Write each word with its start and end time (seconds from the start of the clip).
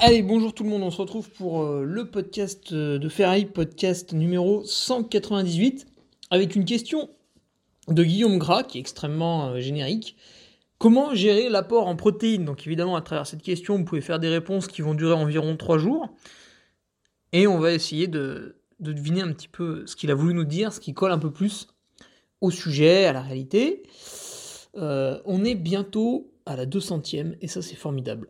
Allez, 0.00 0.22
bonjour 0.22 0.54
tout 0.54 0.62
le 0.62 0.70
monde, 0.70 0.84
on 0.84 0.92
se 0.92 1.00
retrouve 1.00 1.28
pour 1.28 1.60
euh, 1.60 1.82
le 1.82 2.08
podcast 2.08 2.72
euh, 2.72 3.00
de 3.00 3.08
Ferrari, 3.08 3.46
podcast 3.46 4.12
numéro 4.12 4.62
198, 4.64 5.88
avec 6.30 6.54
une 6.54 6.64
question 6.64 7.10
de 7.88 8.04
Guillaume 8.04 8.38
Gras, 8.38 8.62
qui 8.62 8.78
est 8.78 8.80
extrêmement 8.80 9.48
euh, 9.48 9.60
générique. 9.60 10.16
Comment 10.78 11.16
gérer 11.16 11.48
l'apport 11.48 11.88
en 11.88 11.96
protéines? 11.96 12.44
Donc 12.44 12.64
évidemment, 12.64 12.94
à 12.94 13.02
travers 13.02 13.26
cette 13.26 13.42
question, 13.42 13.76
vous 13.76 13.84
pouvez 13.84 14.00
faire 14.00 14.20
des 14.20 14.28
réponses 14.28 14.68
qui 14.68 14.82
vont 14.82 14.94
durer 14.94 15.14
environ 15.14 15.56
3 15.56 15.78
jours, 15.78 16.08
et 17.32 17.48
on 17.48 17.58
va 17.58 17.72
essayer 17.72 18.06
de, 18.06 18.60
deviner 18.78 19.22
un 19.22 19.32
petit 19.32 19.48
peu 19.48 19.84
ce 19.84 19.96
qu'il 19.96 20.12
a 20.12 20.14
voulu 20.14 20.32
nous 20.32 20.44
dire, 20.44 20.72
ce 20.72 20.78
qui 20.78 20.94
colle 20.94 21.10
un 21.10 21.18
peu 21.18 21.32
plus 21.32 21.66
au 22.40 22.52
sujet, 22.52 23.06
à 23.06 23.12
la 23.12 23.20
réalité. 23.20 23.82
on 24.74 25.44
est 25.44 25.56
bientôt 25.56 26.30
à 26.46 26.54
la 26.54 26.66
200e, 26.66 27.36
et 27.40 27.48
ça 27.48 27.62
c'est 27.62 27.74
formidable. 27.74 28.28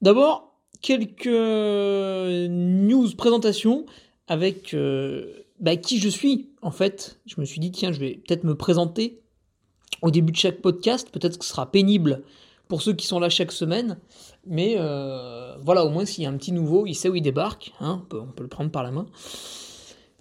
D'abord, 0.00 0.55
quelques 0.86 1.26
news 2.48 3.10
présentations 3.16 3.86
avec 4.28 4.72
euh, 4.72 5.32
bah, 5.58 5.74
qui 5.74 5.98
je 5.98 6.08
suis 6.08 6.50
en 6.62 6.70
fait. 6.70 7.18
Je 7.26 7.40
me 7.40 7.44
suis 7.44 7.58
dit 7.58 7.72
tiens 7.72 7.90
je 7.90 7.98
vais 7.98 8.22
peut-être 8.24 8.44
me 8.44 8.54
présenter 8.54 9.20
au 10.00 10.12
début 10.12 10.30
de 10.30 10.36
chaque 10.36 10.60
podcast. 10.60 11.10
Peut-être 11.10 11.38
que 11.38 11.44
ce 11.44 11.50
sera 11.50 11.72
pénible 11.72 12.22
pour 12.68 12.82
ceux 12.82 12.92
qui 12.92 13.04
sont 13.04 13.18
là 13.18 13.28
chaque 13.28 13.50
semaine. 13.50 13.98
Mais 14.46 14.76
euh, 14.78 15.56
voilà, 15.60 15.84
au 15.84 15.88
moins 15.88 16.04
s'il 16.04 16.22
y 16.22 16.26
a 16.28 16.30
un 16.30 16.36
petit 16.36 16.52
nouveau, 16.52 16.86
il 16.86 16.94
sait 16.94 17.08
où 17.08 17.16
il 17.16 17.22
débarque. 17.22 17.72
Hein, 17.80 18.04
on, 18.12 18.26
peut, 18.26 18.44
le 18.44 18.48
prendre 18.48 18.70
par 18.70 18.84
la 18.84 18.92
main. 18.92 19.06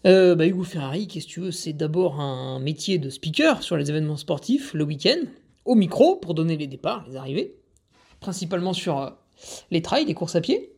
Euh, 0.07 0.33
bah, 0.33 0.47
Hugo 0.47 0.63
Ferrari, 0.63 1.05
qu'est-ce 1.05 1.27
que 1.27 1.31
tu 1.31 1.41
veux? 1.41 1.51
C'est 1.51 1.73
d'abord 1.73 2.19
un 2.19 2.57
métier 2.57 2.97
de 2.97 3.11
speaker 3.11 3.61
sur 3.61 3.77
les 3.77 3.91
événements 3.91 4.17
sportifs 4.17 4.73
le 4.73 4.83
week-end, 4.83 5.19
au 5.63 5.75
micro 5.75 6.15
pour 6.15 6.33
donner 6.33 6.57
les 6.57 6.65
départs, 6.65 7.05
les 7.07 7.17
arrivées, 7.17 7.55
principalement 8.19 8.73
sur 8.73 9.15
les 9.71 9.81
trails, 9.81 10.05
les 10.05 10.13
courses 10.13 10.35
à 10.35 10.41
pied. 10.41 10.71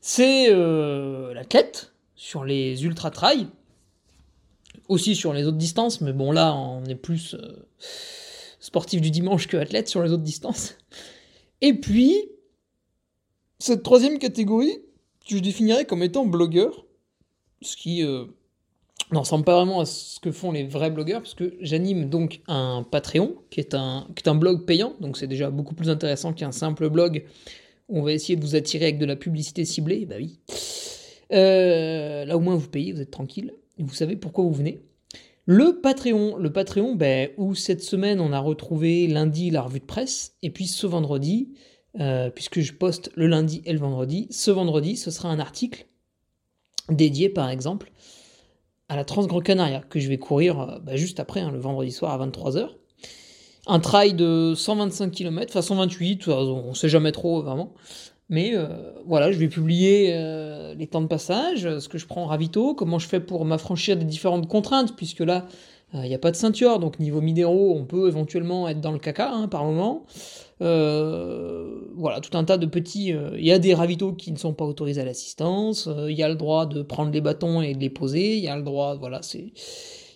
C'est 0.00 0.46
euh, 0.50 1.34
l'athlète 1.34 1.92
sur 2.14 2.44
les 2.44 2.84
ultra 2.84 3.10
trails, 3.10 3.46
aussi 4.88 5.14
sur 5.14 5.32
les 5.32 5.44
autres 5.46 5.56
distances, 5.56 6.00
mais 6.00 6.12
bon 6.12 6.32
là 6.32 6.54
on 6.54 6.84
est 6.84 6.94
plus 6.94 7.34
euh, 7.34 7.66
sportif 8.60 9.00
du 9.00 9.10
dimanche 9.10 9.46
que 9.46 9.56
athlète 9.56 9.88
sur 9.88 10.02
les 10.02 10.12
autres 10.12 10.22
distances. 10.22 10.76
Et 11.60 11.74
puis, 11.74 12.14
cette 13.58 13.82
troisième 13.82 14.18
catégorie, 14.18 14.78
que 15.28 15.36
je 15.36 15.42
définirais 15.42 15.84
comme 15.84 16.02
étant 16.02 16.24
blogueur, 16.24 16.86
ce 17.60 17.76
qui 17.76 18.04
euh, 18.04 18.24
n'en 19.10 19.20
ressemble 19.20 19.44
pas 19.44 19.56
vraiment 19.56 19.80
à 19.80 19.86
ce 19.86 20.20
que 20.20 20.30
font 20.30 20.52
les 20.52 20.64
vrais 20.64 20.90
blogueurs, 20.90 21.20
parce 21.20 21.34
que 21.34 21.56
j'anime 21.60 22.08
donc 22.08 22.40
un 22.46 22.84
Patreon, 22.88 23.36
qui 23.50 23.60
est 23.60 23.74
un, 23.74 24.06
qui 24.14 24.22
est 24.24 24.28
un 24.28 24.34
blog 24.34 24.64
payant, 24.64 24.94
donc 25.00 25.16
c'est 25.16 25.26
déjà 25.26 25.50
beaucoup 25.50 25.74
plus 25.74 25.90
intéressant 25.90 26.32
qu'un 26.32 26.52
simple 26.52 26.88
blog 26.88 27.24
on 27.88 28.02
va 28.02 28.12
essayer 28.12 28.36
de 28.36 28.44
vous 28.44 28.56
attirer 28.56 28.86
avec 28.86 28.98
de 28.98 29.06
la 29.06 29.16
publicité 29.16 29.64
ciblée, 29.64 30.06
bah 30.06 30.16
oui. 30.18 30.38
Euh, 31.32 32.24
là 32.24 32.36
au 32.36 32.40
moins 32.40 32.56
vous 32.56 32.68
payez, 32.68 32.92
vous 32.92 33.00
êtes 33.00 33.10
tranquille, 33.10 33.52
et 33.78 33.82
vous 33.82 33.94
savez 33.94 34.16
pourquoi 34.16 34.44
vous 34.44 34.52
venez. 34.52 34.80
Le 35.44 35.80
Patreon, 35.80 36.36
le 36.36 36.52
Patreon, 36.52 36.94
ben, 36.94 37.30
où 37.38 37.54
cette 37.54 37.82
semaine 37.82 38.20
on 38.20 38.32
a 38.32 38.38
retrouvé 38.38 39.06
lundi 39.06 39.50
la 39.50 39.62
revue 39.62 39.80
de 39.80 39.84
presse, 39.84 40.34
et 40.42 40.50
puis 40.50 40.66
ce 40.66 40.86
vendredi, 40.86 41.54
euh, 42.00 42.30
puisque 42.30 42.60
je 42.60 42.72
poste 42.72 43.10
le 43.14 43.26
lundi 43.26 43.62
et 43.64 43.72
le 43.72 43.78
vendredi, 43.78 44.28
ce 44.30 44.50
vendredi 44.50 44.96
ce 44.96 45.10
sera 45.10 45.30
un 45.30 45.38
article 45.38 45.86
dédié 46.90 47.28
par 47.28 47.50
exemple 47.50 47.90
à 48.88 48.96
la 48.96 49.04
Transgran 49.04 49.40
Canaria, 49.40 49.80
que 49.80 50.00
je 50.00 50.08
vais 50.08 50.18
courir 50.18 50.60
euh, 50.60 50.78
ben, 50.80 50.96
juste 50.96 51.20
après, 51.20 51.40
hein, 51.40 51.50
le 51.50 51.58
vendredi 51.58 51.92
soir 51.92 52.20
à 52.20 52.26
23h 52.26 52.70
un 53.68 53.80
trail 53.80 54.14
de 54.14 54.54
125 54.56 55.10
km, 55.10 55.50
enfin 55.50 55.62
128, 55.62 56.28
on 56.28 56.74
sait 56.74 56.88
jamais 56.88 57.12
trop 57.12 57.42
vraiment. 57.42 57.74
Mais 58.30 58.52
euh, 58.54 58.66
voilà, 59.06 59.30
je 59.32 59.38
vais 59.38 59.48
publier 59.48 60.12
euh, 60.14 60.74
les 60.74 60.86
temps 60.86 61.00
de 61.00 61.06
passage, 61.06 61.78
ce 61.78 61.88
que 61.88 61.96
je 61.96 62.06
prends 62.06 62.24
en 62.24 62.26
ravito, 62.26 62.74
comment 62.74 62.98
je 62.98 63.06
fais 63.06 63.20
pour 63.20 63.44
m'affranchir 63.44 63.96
des 63.96 64.04
différentes 64.04 64.48
contraintes, 64.48 64.96
puisque 64.96 65.20
là, 65.20 65.46
il 65.94 66.00
n'y 66.00 66.14
a 66.14 66.18
pas 66.18 66.30
de 66.30 66.36
ceinture, 66.36 66.78
donc 66.80 66.98
niveau 67.00 67.22
midéro, 67.22 67.74
on 67.74 67.84
peut 67.84 68.08
éventuellement 68.08 68.68
être 68.68 68.80
dans 68.80 68.92
le 68.92 68.98
caca 68.98 69.32
hein, 69.32 69.48
par 69.48 69.64
moment. 69.64 70.04
Euh, 70.60 71.80
voilà, 71.96 72.20
tout 72.20 72.36
un 72.36 72.44
tas 72.44 72.58
de 72.58 72.66
petits... 72.66 73.14
Il 73.36 73.44
y 73.44 73.52
a 73.52 73.58
des 73.58 73.72
ravitaux 73.72 74.12
qui 74.12 74.30
ne 74.30 74.36
sont 74.36 74.52
pas 74.52 74.66
autorisés 74.66 75.00
à 75.00 75.04
l'assistance, 75.06 75.88
il 76.08 76.16
y 76.16 76.22
a 76.22 76.28
le 76.28 76.34
droit 76.34 76.66
de 76.66 76.82
prendre 76.82 77.10
les 77.10 77.22
bâtons 77.22 77.62
et 77.62 77.74
de 77.74 77.80
les 77.80 77.90
poser, 77.90 78.36
il 78.36 78.44
y 78.44 78.48
a 78.48 78.56
le 78.56 78.62
droit... 78.62 78.96
Voilà, 78.96 79.22
c'est 79.22 79.52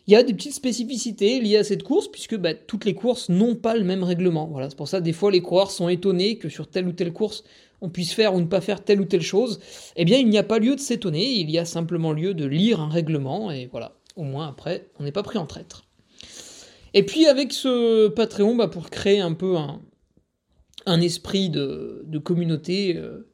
il 0.07 0.13
y 0.13 0.17
a 0.17 0.23
des 0.23 0.35
petites 0.35 0.55
spécificités 0.55 1.41
liées 1.41 1.59
à 1.59 1.65
cette 1.65 1.83
course, 1.83 2.09
puisque 2.09 2.37
bah, 2.37 2.55
toutes 2.55 2.85
les 2.85 2.95
courses 2.95 3.29
n'ont 3.29 3.55
pas 3.55 3.77
le 3.77 3.85
même 3.85 4.03
règlement. 4.03 4.49
Voilà, 4.49 4.69
c'est 4.69 4.77
pour 4.77 4.89
ça 4.89 5.01
des 5.01 5.13
fois 5.13 5.31
les 5.31 5.41
coureurs 5.41 5.71
sont 5.71 5.89
étonnés 5.89 6.39
que 6.39 6.49
sur 6.49 6.69
telle 6.69 6.89
ou 6.89 6.93
telle 6.93 7.13
course 7.13 7.45
on 7.83 7.91
puisse 7.91 8.15
faire 8.15 8.35
ou 8.35 8.41
ne 8.41 8.47
pas 8.47 8.61
faire 8.61 8.83
telle 8.83 9.01
ou 9.01 9.05
telle 9.05 9.23
chose. 9.23 9.61
Eh 9.97 10.05
bien, 10.05 10.17
il 10.19 10.29
n'y 10.29 10.39
a 10.39 10.45
pas 10.45 10.61
lieu 10.61 10.77
de 10.77 10.81
s'étonner, 10.81 11.29
il 11.33 11.51
y 11.51 11.59
a 11.59 11.65
simplement 11.65 12.13
lieu 12.13 12.33
de 12.33 12.47
lire 12.47 12.81
un 12.81 12.89
règlement, 12.89 13.51
et 13.51 13.67
voilà, 13.67 13.97
au 14.17 14.23
moins 14.23 14.49
après, 14.49 14.89
on 14.99 15.05
n'est 15.05 15.13
pas 15.13 15.25
pris 15.25 15.37
en 15.37 15.47
traître. 15.47 15.85
Et 16.95 17.05
puis 17.05 17.27
avec 17.27 17.53
ce 17.53 18.09
Patreon, 18.09 18.55
bah, 18.55 18.69
pour 18.69 18.89
créer 18.89 19.21
un 19.21 19.33
peu 19.33 19.57
un, 20.87 21.01
esprit 21.01 21.51
de, 21.51 22.19
communauté, 22.23 22.97
euh, 22.97 23.29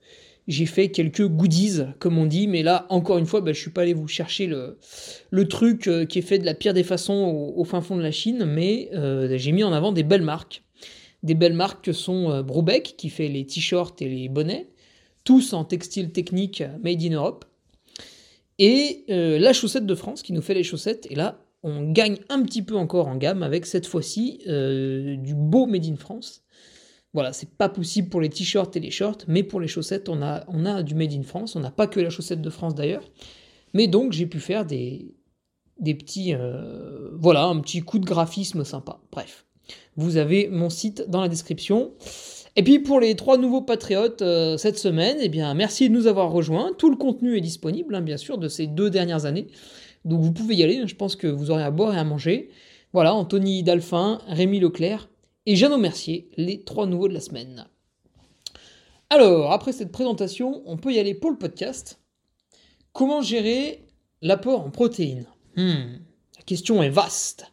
j'ai 0.48 0.64
fait 0.64 0.88
quelques 0.88 1.26
goodies, 1.28 1.82
comme 1.98 2.16
on 2.16 2.24
dit, 2.24 2.48
mais 2.48 2.62
là, 2.62 2.86
encore 2.88 3.18
une 3.18 3.26
fois, 3.26 3.42
bah, 3.42 3.52
je 3.52 3.60
suis 3.60 3.70
pas 3.70 3.82
allé 3.82 3.92
vous 3.92 4.08
chercher 4.08 4.46
le, 4.46 5.48
truc 5.48 5.86
euh, 5.86 6.06
qui 6.06 6.18
est 6.18 6.22
fait 6.22 6.38
de 6.38 6.46
la 6.46 6.54
pire 6.54 6.72
des 6.72 6.82
façons 6.82 7.52
au, 7.54 7.64
fin 7.64 7.82
fond 7.82 7.96
de 7.96 8.02
la 8.02 8.10
Chine, 8.10 8.46
mais 8.46 8.88
euh, 8.94 9.36
j'ai 9.36 9.52
mis 9.52 9.62
en 9.62 9.74
avant 9.74 9.92
des 9.92 10.02
belles 10.02 10.22
marques. 10.22 10.62
Des 11.22 11.34
belles 11.34 11.52
marques 11.52 11.84
que 11.84 11.92
sont 11.92 12.30
euh, 12.30 12.78
qui 12.80 13.10
fait 13.10 13.28
les 13.28 13.44
t-shirts 13.44 14.00
et 14.00 14.08
les 14.08 14.28
bonnets, 14.30 14.70
tous 15.22 15.52
en 15.52 15.64
textile 15.64 16.12
technique 16.12 16.62
made 16.82 17.02
in 17.02 17.12
Europe, 17.12 17.44
et 18.58 19.04
la 19.08 19.52
chaussette 19.52 19.86
de 19.86 19.94
France, 19.94 20.22
qui 20.22 20.32
nous 20.32 20.42
fait 20.42 20.54
les 20.54 20.64
chaussettes, 20.64 21.06
et 21.10 21.14
là, 21.14 21.44
on 21.62 21.92
gagne 21.92 22.18
un 22.28 22.42
petit 22.42 22.62
peu 22.62 22.74
encore 22.74 23.06
en 23.06 23.16
gamme 23.16 23.44
avec 23.44 23.66
cette 23.66 23.86
fois-ci 23.86 24.40
du 24.46 25.34
beau 25.36 25.66
made 25.66 25.86
in 25.86 25.94
France 25.94 26.42
voilà, 27.14 27.32
c'est 27.32 27.50
pas 27.50 27.68
possible 27.68 28.08
pour 28.08 28.20
les 28.20 28.28
t-shirts 28.28 28.76
et 28.76 28.80
les 28.80 28.90
shorts, 28.90 29.24
mais 29.28 29.42
pour 29.42 29.60
les 29.60 29.68
chaussettes, 29.68 30.08
on 30.08 30.22
a, 30.22 30.44
on 30.48 30.66
a 30.66 30.82
du 30.82 30.94
Made 30.94 31.12
in 31.12 31.22
France. 31.22 31.56
On 31.56 31.60
n'a 31.60 31.70
pas 31.70 31.86
que 31.86 32.00
la 32.00 32.10
chaussette 32.10 32.42
de 32.42 32.50
France 32.50 32.74
d'ailleurs. 32.74 33.04
Mais 33.72 33.86
donc, 33.86 34.12
j'ai 34.12 34.26
pu 34.26 34.40
faire 34.40 34.66
des, 34.66 35.14
des 35.78 35.94
petits. 35.94 36.34
Euh, 36.34 37.10
voilà, 37.14 37.44
un 37.44 37.60
petit 37.60 37.80
coup 37.80 37.98
de 37.98 38.04
graphisme 38.04 38.64
sympa. 38.64 39.00
Bref, 39.10 39.46
vous 39.96 40.16
avez 40.16 40.48
mon 40.48 40.70
site 40.70 41.08
dans 41.08 41.20
la 41.20 41.28
description. 41.28 41.92
Et 42.56 42.62
puis 42.62 42.80
pour 42.80 42.98
les 42.98 43.14
trois 43.14 43.38
nouveaux 43.38 43.62
patriotes 43.62 44.20
euh, 44.20 44.56
cette 44.56 44.78
semaine, 44.78 45.16
eh 45.20 45.28
bien 45.28 45.54
merci 45.54 45.88
de 45.88 45.94
nous 45.94 46.08
avoir 46.08 46.32
rejoints. 46.32 46.72
Tout 46.76 46.90
le 46.90 46.96
contenu 46.96 47.36
est 47.36 47.40
disponible, 47.40 47.94
hein, 47.94 48.00
bien 48.00 48.16
sûr, 48.16 48.36
de 48.36 48.48
ces 48.48 48.66
deux 48.66 48.90
dernières 48.90 49.26
années. 49.26 49.46
Donc 50.04 50.20
vous 50.22 50.32
pouvez 50.32 50.56
y 50.56 50.64
aller. 50.64 50.82
Je 50.86 50.96
pense 50.96 51.14
que 51.14 51.28
vous 51.28 51.50
aurez 51.50 51.62
à 51.62 51.70
boire 51.70 51.94
et 51.94 51.98
à 51.98 52.04
manger. 52.04 52.50
Voilà, 52.92 53.14
Anthony 53.14 53.62
Dalphin, 53.62 54.20
Rémi 54.26 54.60
Leclerc 54.60 55.08
et 55.46 55.56
Jeannot 55.56 55.78
Mercier, 55.78 56.28
les 56.36 56.62
trois 56.64 56.86
nouveaux 56.86 57.08
de 57.08 57.14
la 57.14 57.20
semaine. 57.20 57.66
Alors, 59.10 59.52
après 59.52 59.72
cette 59.72 59.90
présentation, 59.92 60.62
on 60.66 60.76
peut 60.76 60.92
y 60.92 60.98
aller 60.98 61.14
pour 61.14 61.30
le 61.30 61.38
podcast. 61.38 61.98
Comment 62.92 63.22
gérer 63.22 63.86
l'apport 64.20 64.60
en 64.60 64.70
protéines? 64.70 65.26
Hmm, 65.56 65.98
La 66.36 66.42
question 66.44 66.82
est 66.82 66.90
vaste. 66.90 67.46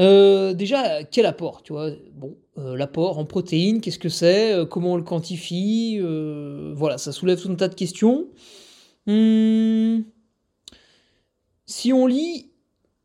Euh, 0.00 0.52
déjà, 0.54 1.02
quel 1.04 1.26
apport 1.26 1.62
Tu 1.62 1.72
vois, 1.72 1.90
bon, 2.12 2.36
euh, 2.58 2.76
l'apport 2.76 3.18
en 3.18 3.24
protéines, 3.24 3.80
qu'est-ce 3.80 3.98
que 3.98 4.08
c'est? 4.08 4.52
Euh, 4.52 4.66
Comment 4.66 4.92
on 4.92 4.96
le 4.96 5.02
quantifie? 5.02 5.98
Voilà, 6.74 6.98
ça 6.98 7.10
soulève 7.12 7.40
tout 7.40 7.50
un 7.50 7.54
tas 7.56 7.68
de 7.68 7.74
questions. 7.74 8.28
Hmm, 9.06 10.00
si 11.66 11.92
on 11.92 12.06
lit 12.06 12.50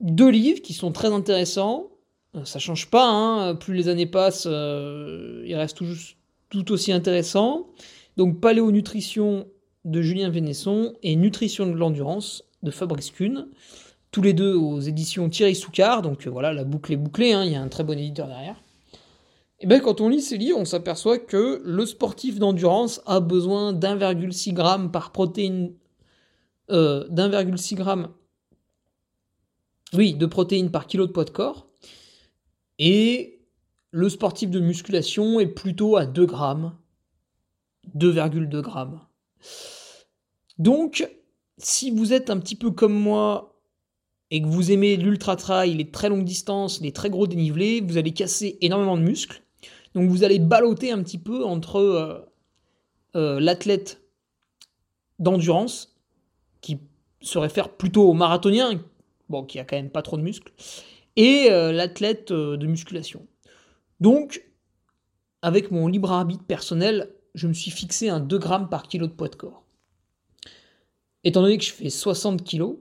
deux 0.01 0.29
livres 0.29 0.61
qui 0.61 0.73
sont 0.73 0.91
très 0.91 1.07
intéressants, 1.07 1.89
ça 2.43 2.59
change 2.59 2.89
pas. 2.89 3.07
Hein, 3.07 3.55
plus 3.55 3.73
les 3.73 3.87
années 3.87 4.05
passent, 4.05 4.45
il 4.45 5.55
reste 5.55 5.77
tout, 5.77 5.95
tout 6.49 6.71
aussi 6.71 6.91
intéressant. 6.91 7.67
Donc, 8.17 8.39
Paléonutrition 8.39 9.47
de 9.85 10.01
Julien 10.01 10.29
Vénesson 10.29 10.93
et 11.03 11.15
Nutrition 11.15 11.65
de 11.65 11.73
l'endurance 11.73 12.43
de 12.63 12.71
Fabrice 12.71 13.11
Kuhn 13.11 13.47
tous 14.13 14.21
les 14.21 14.33
deux 14.33 14.53
aux 14.53 14.79
éditions 14.79 15.27
Thierry 15.27 15.55
Soucard, 15.55 16.03
donc 16.03 16.25
euh, 16.25 16.29
voilà, 16.29 16.53
la 16.53 16.63
boucle 16.63 16.93
est 16.93 16.97
bouclée, 16.97 17.33
hein, 17.33 17.43
il 17.43 17.51
y 17.51 17.55
a 17.55 17.61
un 17.61 17.67
très 17.67 17.83
bon 17.83 17.97
éditeur 17.97 18.27
derrière. 18.27 18.61
Et 19.59 19.65
bien 19.65 19.79
quand 19.79 20.01
on 20.01 20.07
lit 20.07 20.21
ces 20.21 20.37
livres, 20.37 20.59
on 20.59 20.65
s'aperçoit 20.65 21.17
que 21.17 21.61
le 21.65 21.85
sportif 21.85 22.37
d'endurance 22.37 23.01
a 23.07 23.19
besoin 23.19 23.73
d'1,6 23.73 24.55
g 24.55 24.89
par 24.91 25.11
protéine, 25.11 25.73
euh, 26.69 27.07
d'1,6 27.09 27.77
g, 27.77 28.07
oui, 29.95 30.13
de 30.13 30.25
protéines 30.27 30.69
par 30.69 30.85
kilo 30.85 31.07
de 31.07 31.11
poids 31.11 31.25
de 31.25 31.31
corps, 31.31 31.67
et 32.79 33.39
le 33.91 34.09
sportif 34.09 34.49
de 34.49 34.59
musculation 34.59 35.39
est 35.39 35.47
plutôt 35.47 35.97
à 35.97 36.05
2 36.05 36.25
grammes, 36.25 36.75
2,2 37.95 38.63
g. 38.63 38.97
Donc, 40.57 41.07
si 41.57 41.91
vous 41.91 42.13
êtes 42.13 42.29
un 42.29 42.39
petit 42.39 42.55
peu 42.55 42.71
comme 42.71 42.93
moi 42.93 43.59
et 44.31 44.41
que 44.41 44.47
vous 44.47 44.71
aimez 44.71 44.95
l'ultra 44.97 45.35
trail, 45.35 45.75
les 45.75 45.91
très 45.91 46.09
longues 46.09 46.25
distances, 46.25 46.81
les 46.81 46.91
très 46.91 47.09
gros 47.09 47.27
dénivelés, 47.27 47.81
vous 47.81 47.97
allez 47.97 48.13
casser 48.13 48.57
énormément 48.61 48.97
de 48.97 49.03
muscles. 49.03 49.43
Donc 49.93 50.09
vous 50.09 50.23
allez 50.23 50.39
balloter 50.39 50.91
un 50.91 51.03
petit 51.03 51.19
peu 51.19 51.45
entre 51.45 51.75
euh, 51.75 52.19
euh, 53.15 53.39
l'athlète 53.39 54.01
d'endurance, 55.19 55.95
qui 56.61 56.79
se 57.21 57.37
réfère 57.37 57.69
plutôt 57.69 58.09
au 58.09 58.13
marathonien, 58.13 58.81
bon, 59.29 59.43
qui 59.43 59.59
a 59.59 59.65
quand 59.65 59.75
même 59.75 59.91
pas 59.91 60.01
trop 60.01 60.17
de 60.17 60.23
muscles, 60.23 60.51
et 61.15 61.47
euh, 61.51 61.71
l'athlète 61.71 62.31
de 62.31 62.67
musculation. 62.67 63.27
Donc, 63.99 64.45
avec 65.41 65.71
mon 65.71 65.87
libre 65.87 66.11
arbitre 66.11 66.43
personnel, 66.43 67.13
je 67.35 67.47
me 67.47 67.53
suis 67.53 67.71
fixé 67.71 68.09
un 68.09 68.19
2 68.19 68.37
grammes 68.37 68.69
par 68.69 68.83
kilo 68.83 69.07
de 69.07 69.13
poids 69.13 69.29
de 69.29 69.35
corps. 69.35 69.63
Étant 71.23 71.41
donné 71.41 71.57
que 71.57 71.63
je 71.63 71.71
fais 71.71 71.89
60 71.89 72.43
kilos, 72.43 72.77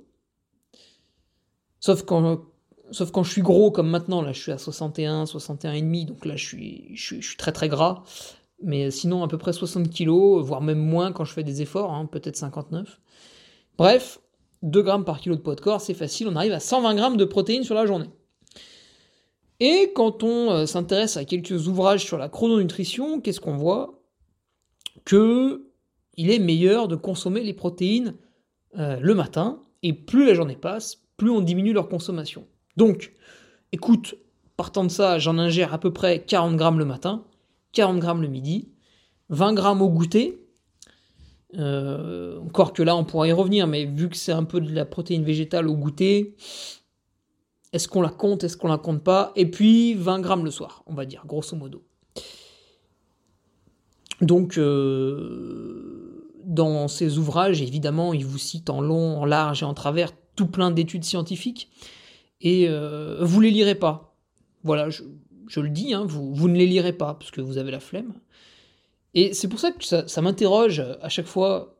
Sauf 1.82 2.04
quand, 2.04 2.38
je 3.24 3.30
suis 3.30 3.42
gros 3.42 3.72
comme 3.72 3.90
maintenant, 3.90 4.22
là 4.22 4.32
je 4.32 4.40
suis 4.40 4.52
à 4.52 4.58
61, 4.58 5.24
61,5, 5.24 6.06
donc 6.06 6.24
là 6.24 6.36
je 6.36 6.46
suis, 6.46 6.96
je, 6.96 7.20
suis, 7.20 7.36
très 7.36 7.50
très 7.50 7.68
gras. 7.68 8.04
Mais 8.62 8.92
sinon 8.92 9.24
à 9.24 9.28
peu 9.28 9.36
près 9.36 9.52
60 9.52 9.90
kilos, 9.90 10.44
voire 10.44 10.60
même 10.60 10.78
moins 10.78 11.10
quand 11.10 11.24
je 11.24 11.32
fais 11.32 11.42
des 11.42 11.60
efforts, 11.60 11.92
hein, 11.92 12.06
peut-être 12.06 12.36
59. 12.36 13.00
Bref, 13.78 14.20
2 14.62 14.80
grammes 14.80 15.04
par 15.04 15.18
kilo 15.18 15.34
de 15.34 15.40
poids 15.40 15.56
de 15.56 15.60
corps, 15.60 15.80
c'est 15.80 15.94
facile, 15.94 16.28
on 16.28 16.36
arrive 16.36 16.52
à 16.52 16.60
120 16.60 16.94
grammes 16.94 17.16
de 17.16 17.24
protéines 17.24 17.64
sur 17.64 17.74
la 17.74 17.84
journée. 17.84 18.10
Et 19.64 19.92
quand 19.94 20.24
on 20.24 20.50
euh, 20.50 20.66
s'intéresse 20.66 21.16
à 21.16 21.24
quelques 21.24 21.68
ouvrages 21.68 22.04
sur 22.04 22.18
la 22.18 22.28
chrononutrition, 22.28 23.20
qu'est-ce 23.20 23.38
qu'on 23.38 23.56
voit? 23.56 24.02
Que 25.04 25.68
il 26.16 26.32
est 26.32 26.40
meilleur 26.40 26.88
de 26.88 26.96
consommer 26.96 27.44
les 27.44 27.52
protéines 27.52 28.16
euh, 28.76 28.98
le 28.98 29.14
matin, 29.14 29.60
et 29.84 29.92
plus 29.92 30.26
la 30.26 30.34
journée 30.34 30.56
passe, 30.56 31.04
plus 31.16 31.30
on 31.30 31.40
diminue 31.40 31.72
leur 31.72 31.88
consommation. 31.88 32.44
Donc, 32.76 33.12
écoute, 33.70 34.16
partant 34.56 34.82
de 34.82 34.90
ça, 34.90 35.20
j'en 35.20 35.38
ingère 35.38 35.72
à 35.72 35.78
peu 35.78 35.92
près 35.92 36.24
40 36.24 36.56
grammes 36.56 36.80
le 36.80 36.84
matin, 36.84 37.24
40 37.70 38.00
grammes 38.00 38.22
le 38.22 38.26
midi, 38.26 38.68
20 39.28 39.54
grammes 39.54 39.80
au 39.80 39.90
goûter. 39.90 40.40
Euh, 41.56 42.40
encore 42.40 42.72
que 42.72 42.82
là, 42.82 42.96
on 42.96 43.04
pourra 43.04 43.28
y 43.28 43.32
revenir, 43.32 43.68
mais 43.68 43.84
vu 43.84 44.08
que 44.08 44.16
c'est 44.16 44.32
un 44.32 44.42
peu 44.42 44.60
de 44.60 44.74
la 44.74 44.86
protéine 44.86 45.22
végétale 45.22 45.68
au 45.68 45.76
goûter, 45.76 46.34
est-ce 47.72 47.88
qu'on 47.88 48.02
la 48.02 48.10
compte, 48.10 48.44
est-ce 48.44 48.56
qu'on 48.56 48.68
la 48.68 48.78
compte 48.78 49.02
pas? 49.02 49.32
Et 49.36 49.50
puis 49.50 49.94
20 49.94 50.20
grammes 50.20 50.44
le 50.44 50.50
soir, 50.50 50.82
on 50.86 50.94
va 50.94 51.04
dire, 51.04 51.24
grosso 51.26 51.56
modo. 51.56 51.82
Donc, 54.20 54.56
euh, 54.58 56.30
dans 56.44 56.86
ces 56.88 57.18
ouvrages, 57.18 57.62
évidemment, 57.62 58.12
ils 58.12 58.26
vous 58.26 58.38
citent 58.38 58.70
en 58.70 58.80
long, 58.80 59.18
en 59.18 59.24
large 59.24 59.62
et 59.62 59.66
en 59.66 59.74
travers 59.74 60.12
tout 60.36 60.46
plein 60.46 60.70
d'études 60.70 61.04
scientifiques, 61.04 61.70
et 62.40 62.68
euh, 62.68 63.18
vous 63.20 63.40
les 63.40 63.50
lirez 63.50 63.74
pas. 63.74 64.16
Voilà, 64.64 64.88
je, 64.90 65.60
le 65.60 65.68
dis, 65.68 65.92
hein, 65.94 66.04
vous, 66.06 66.34
vous, 66.34 66.48
ne 66.48 66.56
les 66.56 66.66
lirez 66.66 66.92
pas, 66.92 67.14
parce 67.14 67.30
que 67.30 67.40
vous 67.40 67.58
avez 67.58 67.70
la 67.70 67.80
flemme. 67.80 68.14
Et 69.14 69.34
c'est 69.34 69.48
pour 69.48 69.60
ça 69.60 69.72
que 69.72 69.84
ça, 69.84 70.22
m'interroge 70.22 70.80
à 71.02 71.08
chaque 71.08 71.26
fois, 71.26 71.76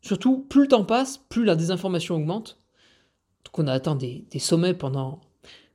surtout 0.00 0.40
plus 0.48 0.62
le 0.62 0.68
temps 0.68 0.84
passe, 0.84 1.18
plus 1.28 1.44
la 1.44 1.54
désinformation 1.54 2.16
augmente. 2.16 2.58
Donc 3.44 3.58
on 3.58 3.66
a 3.68 3.72
atteint 3.72 3.94
des, 3.94 4.26
sommets 4.38 4.74
pendant, 4.74 5.20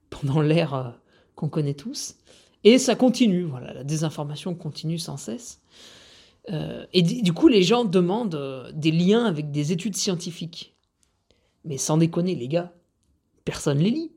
pendant 0.10 0.42
l'ère 0.42 0.74
euh, 0.74 0.90
qu'on 1.36 1.50
connaît 1.50 1.74
tous. 1.74 2.16
Et 2.64 2.80
ça 2.80 2.96
continue, 2.96 3.44
voilà, 3.44 3.74
la 3.74 3.84
désinformation 3.84 4.56
continue 4.56 4.98
sans 4.98 5.18
cesse. 5.18 5.62
Euh, 6.52 6.86
et 6.94 7.02
du 7.02 7.34
coup, 7.34 7.48
les 7.48 7.64
gens 7.64 7.86
demandent 7.86 8.72
des 8.74 8.92
liens 8.92 9.26
avec 9.26 9.52
des 9.52 9.72
études 9.72 9.96
scientifiques. 9.96 10.76
Mais 11.66 11.78
sans 11.78 11.98
déconner, 11.98 12.36
les 12.36 12.48
gars, 12.48 12.74
personne 13.46 13.80
les 13.80 13.92
lit. 13.92 14.12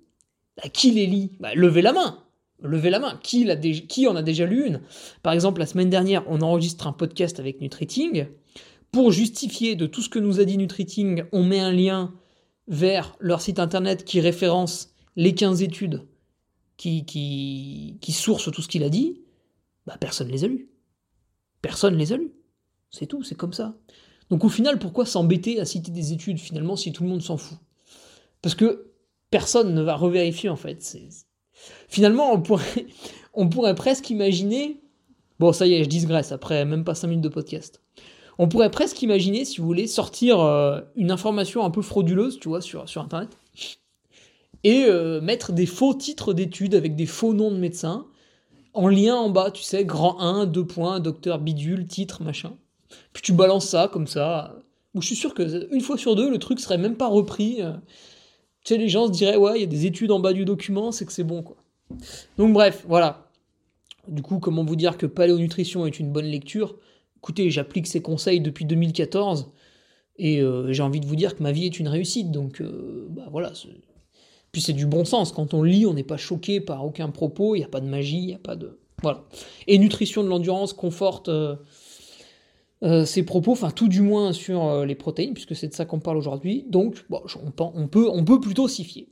Bah, 0.56 0.68
qui 0.68 0.92
les 0.92 1.06
lit? 1.06 1.32
Bah, 1.40 1.54
Levez 1.54 1.82
la 1.82 1.92
main 1.92 2.18
Levez 2.62 2.90
la 2.90 2.98
main. 2.98 3.18
Qui, 3.22 3.48
qui 3.88 4.06
en 4.06 4.16
a 4.16 4.22
déjà 4.22 4.46
lu 4.46 4.66
une? 4.66 4.80
Par 5.22 5.32
exemple, 5.32 5.60
la 5.60 5.66
semaine 5.66 5.90
dernière, 5.90 6.24
on 6.28 6.40
enregistre 6.42 6.86
un 6.86 6.92
podcast 6.92 7.40
avec 7.40 7.60
Nutriting. 7.60 8.26
Pour 8.92 9.12
justifier 9.12 9.76
de 9.76 9.86
tout 9.86 10.02
ce 10.02 10.08
que 10.08 10.18
nous 10.18 10.40
a 10.40 10.44
dit 10.44 10.58
Nutriting, 10.58 11.24
on 11.32 11.42
met 11.42 11.60
un 11.60 11.72
lien 11.72 12.12
vers 12.68 13.16
leur 13.18 13.40
site 13.40 13.58
internet 13.58 14.04
qui 14.04 14.20
référence 14.20 14.89
les 15.16 15.34
15 15.34 15.62
études 15.62 16.06
qui, 16.76 17.04
qui, 17.04 17.98
qui 18.00 18.12
sourcent 18.12 18.50
tout 18.50 18.62
ce 18.62 18.68
qu'il 18.68 18.84
a 18.84 18.88
dit. 18.88 19.20
Bah, 19.86 19.96
personne 19.98 20.28
ne 20.28 20.32
les 20.32 20.44
a 20.44 20.48
lus. 20.48 20.70
Personne 21.62 21.96
les 21.96 22.12
a 22.12 22.16
lus. 22.16 22.32
C'est 22.90 23.06
tout, 23.06 23.22
c'est 23.22 23.34
comme 23.34 23.52
ça. 23.52 23.76
Donc 24.30 24.44
au 24.44 24.48
final, 24.48 24.78
pourquoi 24.78 25.04
s'embêter 25.04 25.60
à 25.60 25.64
citer 25.64 25.90
des 25.90 26.12
études 26.12 26.38
finalement 26.38 26.76
si 26.76 26.92
tout 26.92 27.02
le 27.02 27.08
monde 27.08 27.22
s'en 27.22 27.36
fout? 27.36 27.58
Parce 28.42 28.54
que 28.54 28.92
personne 29.30 29.74
ne 29.74 29.82
va 29.82 29.96
revérifier 29.96 30.48
en 30.48 30.56
fait. 30.56 30.96
Finalement, 31.88 32.32
on 33.34 33.48
pourrait, 33.48 33.74
presque 33.74 34.10
imaginer... 34.10 34.80
Bon, 35.38 35.52
ça 35.52 35.66
y 35.66 35.74
est, 35.74 35.84
je 35.84 35.88
digresse 35.88 36.32
après 36.32 36.64
même 36.64 36.84
pas 36.84 36.94
5 36.94 37.08
minutes 37.08 37.24
de 37.24 37.28
podcast. 37.28 37.82
On 38.38 38.48
pourrait 38.48 38.70
presque 38.70 39.02
imaginer, 39.02 39.44
si 39.44 39.60
vous 39.60 39.66
voulez, 39.66 39.86
sortir 39.86 40.40
euh, 40.40 40.80
une 40.96 41.10
information 41.10 41.64
un 41.64 41.70
peu 41.70 41.82
frauduleuse, 41.82 42.38
tu 42.38 42.48
vois, 42.48 42.60
sur 42.60 43.02
Internet, 43.02 43.36
et 44.64 44.84
euh, 44.84 45.20
mettre 45.20 45.52
des 45.52 45.66
faux 45.66 45.94
titres 45.94 46.34
d'études 46.34 46.74
avec 46.74 46.96
des 46.96 47.06
faux 47.06 47.32
noms 47.32 47.50
de 47.50 47.56
médecins, 47.56 48.06
en 48.74 48.88
lien 48.88 49.16
en 49.16 49.30
bas, 49.30 49.50
tu 49.50 49.62
sais, 49.62 49.84
grand 49.84 50.20
1, 50.20 50.46
2 50.46 50.66
points, 50.66 51.00
docteur 51.00 51.38
bidule, 51.38 51.86
titre, 51.86 52.22
machin. 52.22 52.52
Puis 53.12 53.22
tu 53.22 53.32
balances 53.32 53.68
ça 53.68 53.88
comme 53.92 54.06
ça. 54.06 54.56
je 54.94 55.00
suis 55.00 55.16
sûr 55.16 55.34
que 55.34 55.72
une 55.74 55.80
fois 55.80 55.96
sur 55.96 56.16
deux, 56.16 56.30
le 56.30 56.38
truc 56.38 56.60
serait 56.60 56.78
même 56.78 56.96
pas 56.96 57.08
repris. 57.08 57.62
Euh. 57.62 57.72
Tu 58.64 58.74
sais, 58.74 58.78
les 58.78 58.88
gens 58.88 59.06
se 59.06 59.12
diraient, 59.12 59.36
ouais, 59.36 59.56
il 59.56 59.60
y 59.62 59.64
a 59.64 59.66
des 59.66 59.86
études 59.86 60.12
en 60.12 60.20
bas 60.20 60.32
du 60.32 60.44
document, 60.44 60.92
c'est 60.92 61.06
que 61.06 61.12
c'est 61.12 61.24
bon, 61.24 61.42
quoi. 61.42 61.56
Donc, 62.36 62.52
bref, 62.52 62.84
voilà. 62.86 63.26
Du 64.06 64.22
coup, 64.22 64.38
comment 64.38 64.64
vous 64.64 64.76
dire 64.76 64.98
que 64.98 65.06
Paléonutrition 65.06 65.86
est 65.86 65.98
une 65.98 66.12
bonne 66.12 66.26
lecture? 66.26 66.76
Écoutez, 67.16 67.50
j'applique 67.50 67.86
ces 67.86 68.02
conseils 68.02 68.40
depuis 68.40 68.64
2014 68.66 69.50
et 70.16 70.40
euh, 70.42 70.72
j'ai 70.72 70.82
envie 70.82 71.00
de 71.00 71.06
vous 71.06 71.16
dire 71.16 71.36
que 71.36 71.42
ma 71.42 71.52
vie 71.52 71.64
est 71.64 71.78
une 71.80 71.88
réussite. 71.88 72.30
Donc, 72.30 72.62
bah 73.10 73.28
voilà. 73.30 73.52
Puis 74.52 74.62
c'est 74.62 74.72
du 74.72 74.86
bon 74.86 75.04
sens. 75.04 75.32
Quand 75.32 75.54
on 75.54 75.62
lit, 75.62 75.86
on 75.86 75.94
n'est 75.94 76.02
pas 76.02 76.16
choqué 76.16 76.60
par 76.60 76.84
aucun 76.84 77.10
propos, 77.10 77.54
il 77.54 77.58
n'y 77.58 77.64
a 77.64 77.68
pas 77.68 77.80
de 77.80 77.88
magie, 77.88 78.18
il 78.18 78.26
n'y 78.26 78.34
a 78.34 78.38
pas 78.38 78.56
de. 78.56 78.78
Voilà. 79.02 79.24
Et 79.66 79.78
Nutrition 79.78 80.22
de 80.22 80.28
l'endurance 80.28 80.72
conforte 80.72 81.28
euh, 81.28 81.56
ses 83.04 83.22
propos, 83.24 83.52
enfin 83.52 83.70
tout 83.70 83.88
du 83.88 84.00
moins 84.00 84.32
sur 84.32 84.64
euh, 84.64 84.86
les 84.86 84.94
protéines, 84.94 85.34
puisque 85.34 85.54
c'est 85.54 85.68
de 85.68 85.74
ça 85.74 85.84
qu'on 85.84 86.00
parle 86.00 86.16
aujourd'hui. 86.16 86.64
Donc, 86.68 87.04
on, 87.10 87.88
peut, 87.88 88.08
on 88.10 88.24
peut 88.24 88.40
plutôt 88.40 88.68
s'y 88.68 88.84
fier. 88.84 89.08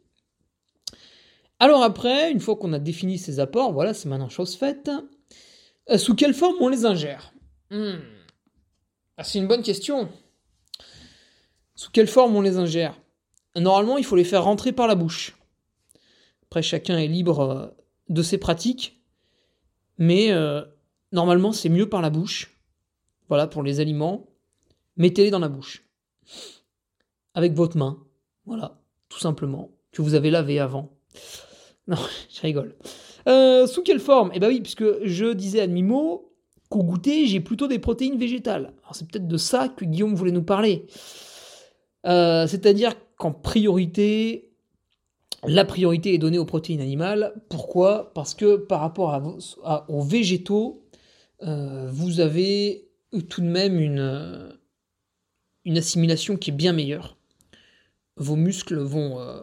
Alors 1.61 1.83
après, 1.83 2.31
une 2.31 2.41
fois 2.41 2.57
qu'on 2.57 2.73
a 2.73 2.79
défini 2.79 3.19
ces 3.19 3.41
apports, 3.41 3.73
voilà, 3.73 3.93
c'est 3.93 4.09
maintenant 4.09 4.29
chose 4.29 4.57
faite. 4.57 4.91
Euh, 5.91 5.99
sous 5.99 6.15
quelle 6.15 6.35
forme 6.35 6.57
on 6.61 6.69
les 6.69 6.85
ingère? 6.85 7.33
Hmm. 7.71 7.99
ah, 9.17 9.25
C'est 9.25 9.39
une 9.39 9.49
bonne 9.49 9.63
question. 9.63 10.09
Sous 11.75 11.91
quelle 11.91 12.09
forme 12.09 12.37
on 12.37 12.41
les 12.41 12.57
ingère? 12.57 12.99
Normalement, 13.61 13.99
il 13.99 14.05
faut 14.05 14.17
les 14.17 14.25
faire 14.25 14.45
rentrer 14.45 14.73
par 14.73 14.87
la 14.87 14.95
bouche. 14.95 15.37
Après, 16.45 16.63
chacun 16.63 16.99
est 16.99 17.09
libre 17.09 17.41
euh, 17.41 17.67
de 18.09 18.23
ses 18.23 18.39
pratiques. 18.39 19.01
Mais 19.99 20.31
euh, 20.31 20.63
normalement, 21.13 21.53
c'est 21.53 21.69
mieux 21.69 21.89
par 21.89 22.01
la 22.01 22.11
bouche. 22.11 22.59
Voilà, 23.29 23.47
pour 23.47 23.63
les 23.63 23.81
aliments. 23.81 24.27
Mettez-les 24.97 25.31
dans 25.31 25.39
la 25.39 25.49
bouche. 25.49 25.85
Avec 27.35 27.53
votre 27.53 27.77
main. 27.77 27.99
Voilà, 28.47 28.81
tout 29.09 29.19
simplement. 29.19 29.71
Que 29.93 30.03
vous 30.03 30.15
avez 30.15 30.31
lavé 30.31 30.59
avant. 30.59 30.91
Non, 31.87 31.97
je 32.31 32.43
rigole. 32.43 32.77
Euh, 33.29 33.67
sous 33.67 33.83
quelle 33.83 33.99
forme? 33.99 34.31
Eh 34.35 34.41
bien 34.41 34.49
oui, 34.49 34.61
puisque 34.61 34.85
je 35.07 35.33
disais 35.33 35.61
à 35.63 35.67
demi-mot 35.67 36.31
qu'au 36.69 36.83
goûter, 36.83 37.27
j'ai 37.27 37.41
plutôt 37.41 37.67
des 37.67 37.79
protéines 37.79 38.19
végétales. 38.19 38.75
Alors 38.83 38.95
c'est 38.95 39.09
peut-être 39.11 39.27
de 39.27 39.37
ça 39.39 39.71
que 39.71 39.87
Guillaume 39.87 40.15
voulait 40.15 40.31
nous 40.31 40.43
parler. 40.43 40.87
C'est-à-dire 42.05 42.93
qu'en 43.19 43.33
priorité, 43.33 44.49
la 45.47 45.65
priorité 45.65 46.15
est 46.15 46.19
donnée 46.19 46.39
aux 46.39 46.45
protéines 46.45 46.81
animales. 46.81 47.35
Pourquoi? 47.49 48.13
Parce 48.15 48.35
que 48.35 48.57
par 48.57 48.81
rapport 48.81 49.23
aux 49.89 50.03
végétaux, 50.03 50.85
euh, 51.43 51.89
vous 51.91 52.21
avez 52.21 52.89
tout 53.29 53.41
de 53.41 53.47
même 53.47 53.79
une, 53.79 54.57
assimilation 55.77 56.37
qui 56.37 56.51
est 56.51 56.55
bien 56.55 56.73
meilleure. 56.73 57.17
Vos 58.17 58.37
muscles 58.37 58.79
vont... 58.79 59.21
Euh, 59.21 59.43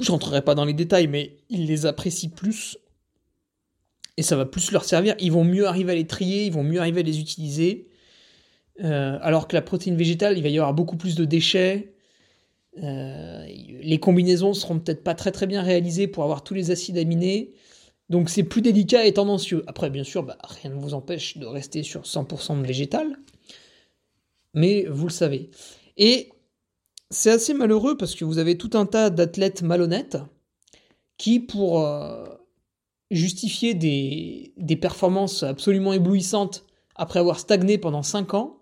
j'entrerai 0.00 0.42
pas 0.42 0.54
dans 0.54 0.64
les 0.64 0.74
détails, 0.74 1.06
mais 1.06 1.36
ils 1.48 1.66
les 1.66 1.86
apprécient 1.86 2.30
plus. 2.30 2.76
Et 4.16 4.22
ça 4.22 4.36
va 4.36 4.44
plus 4.44 4.70
leur 4.70 4.84
servir. 4.84 5.14
Ils 5.18 5.32
vont 5.32 5.44
mieux 5.44 5.66
arriver 5.66 5.92
à 5.92 5.94
les 5.94 6.06
trier, 6.06 6.46
ils 6.46 6.52
vont 6.52 6.64
mieux 6.64 6.80
arriver 6.80 7.00
à 7.00 7.04
les 7.04 7.20
utiliser. 7.20 7.88
Euh, 8.82 9.18
alors 9.22 9.46
que 9.46 9.54
la 9.54 9.62
protéine 9.62 9.96
végétale, 9.96 10.36
il 10.36 10.42
va 10.42 10.48
y 10.48 10.58
avoir 10.58 10.74
beaucoup 10.74 10.96
plus 10.96 11.14
de 11.14 11.24
déchets, 11.24 11.94
euh, 12.82 13.46
les 13.46 13.98
combinaisons 14.00 14.52
seront 14.52 14.80
peut-être 14.80 15.04
pas 15.04 15.14
très 15.14 15.30
très 15.30 15.46
bien 15.46 15.62
réalisées 15.62 16.08
pour 16.08 16.24
avoir 16.24 16.42
tous 16.42 16.54
les 16.54 16.70
acides 16.70 16.98
aminés. 16.98 17.52
Donc 18.10 18.28
c'est 18.30 18.42
plus 18.42 18.62
délicat 18.62 19.06
et 19.06 19.12
tendancieux. 19.12 19.62
Après, 19.66 19.90
bien 19.90 20.04
sûr, 20.04 20.22
bah, 20.22 20.38
rien 20.42 20.70
ne 20.70 20.80
vous 20.80 20.94
empêche 20.94 21.38
de 21.38 21.46
rester 21.46 21.82
sur 21.82 22.02
100% 22.02 22.60
de 22.60 22.66
végétal. 22.66 23.16
Mais 24.54 24.84
vous 24.88 25.06
le 25.06 25.12
savez. 25.12 25.50
Et 25.96 26.30
c'est 27.10 27.30
assez 27.30 27.54
malheureux 27.54 27.96
parce 27.96 28.14
que 28.14 28.24
vous 28.24 28.38
avez 28.38 28.58
tout 28.58 28.70
un 28.74 28.86
tas 28.86 29.10
d'athlètes 29.10 29.62
malhonnêtes 29.62 30.18
qui, 31.16 31.38
pour 31.40 31.80
euh, 31.80 32.24
justifier 33.10 33.74
des, 33.74 34.52
des, 34.56 34.76
performances 34.76 35.44
absolument 35.44 35.92
éblouissantes 35.92 36.64
après 36.96 37.20
avoir 37.20 37.38
stagné 37.38 37.78
pendant 37.78 38.02
5 38.02 38.34
ans, 38.34 38.58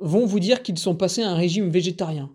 vont 0.00 0.26
vous 0.26 0.40
dire 0.40 0.62
qu'ils 0.62 0.78
sont 0.78 0.94
passés 0.94 1.22
à 1.22 1.30
un 1.30 1.34
régime 1.34 1.70
végétarien. 1.70 2.30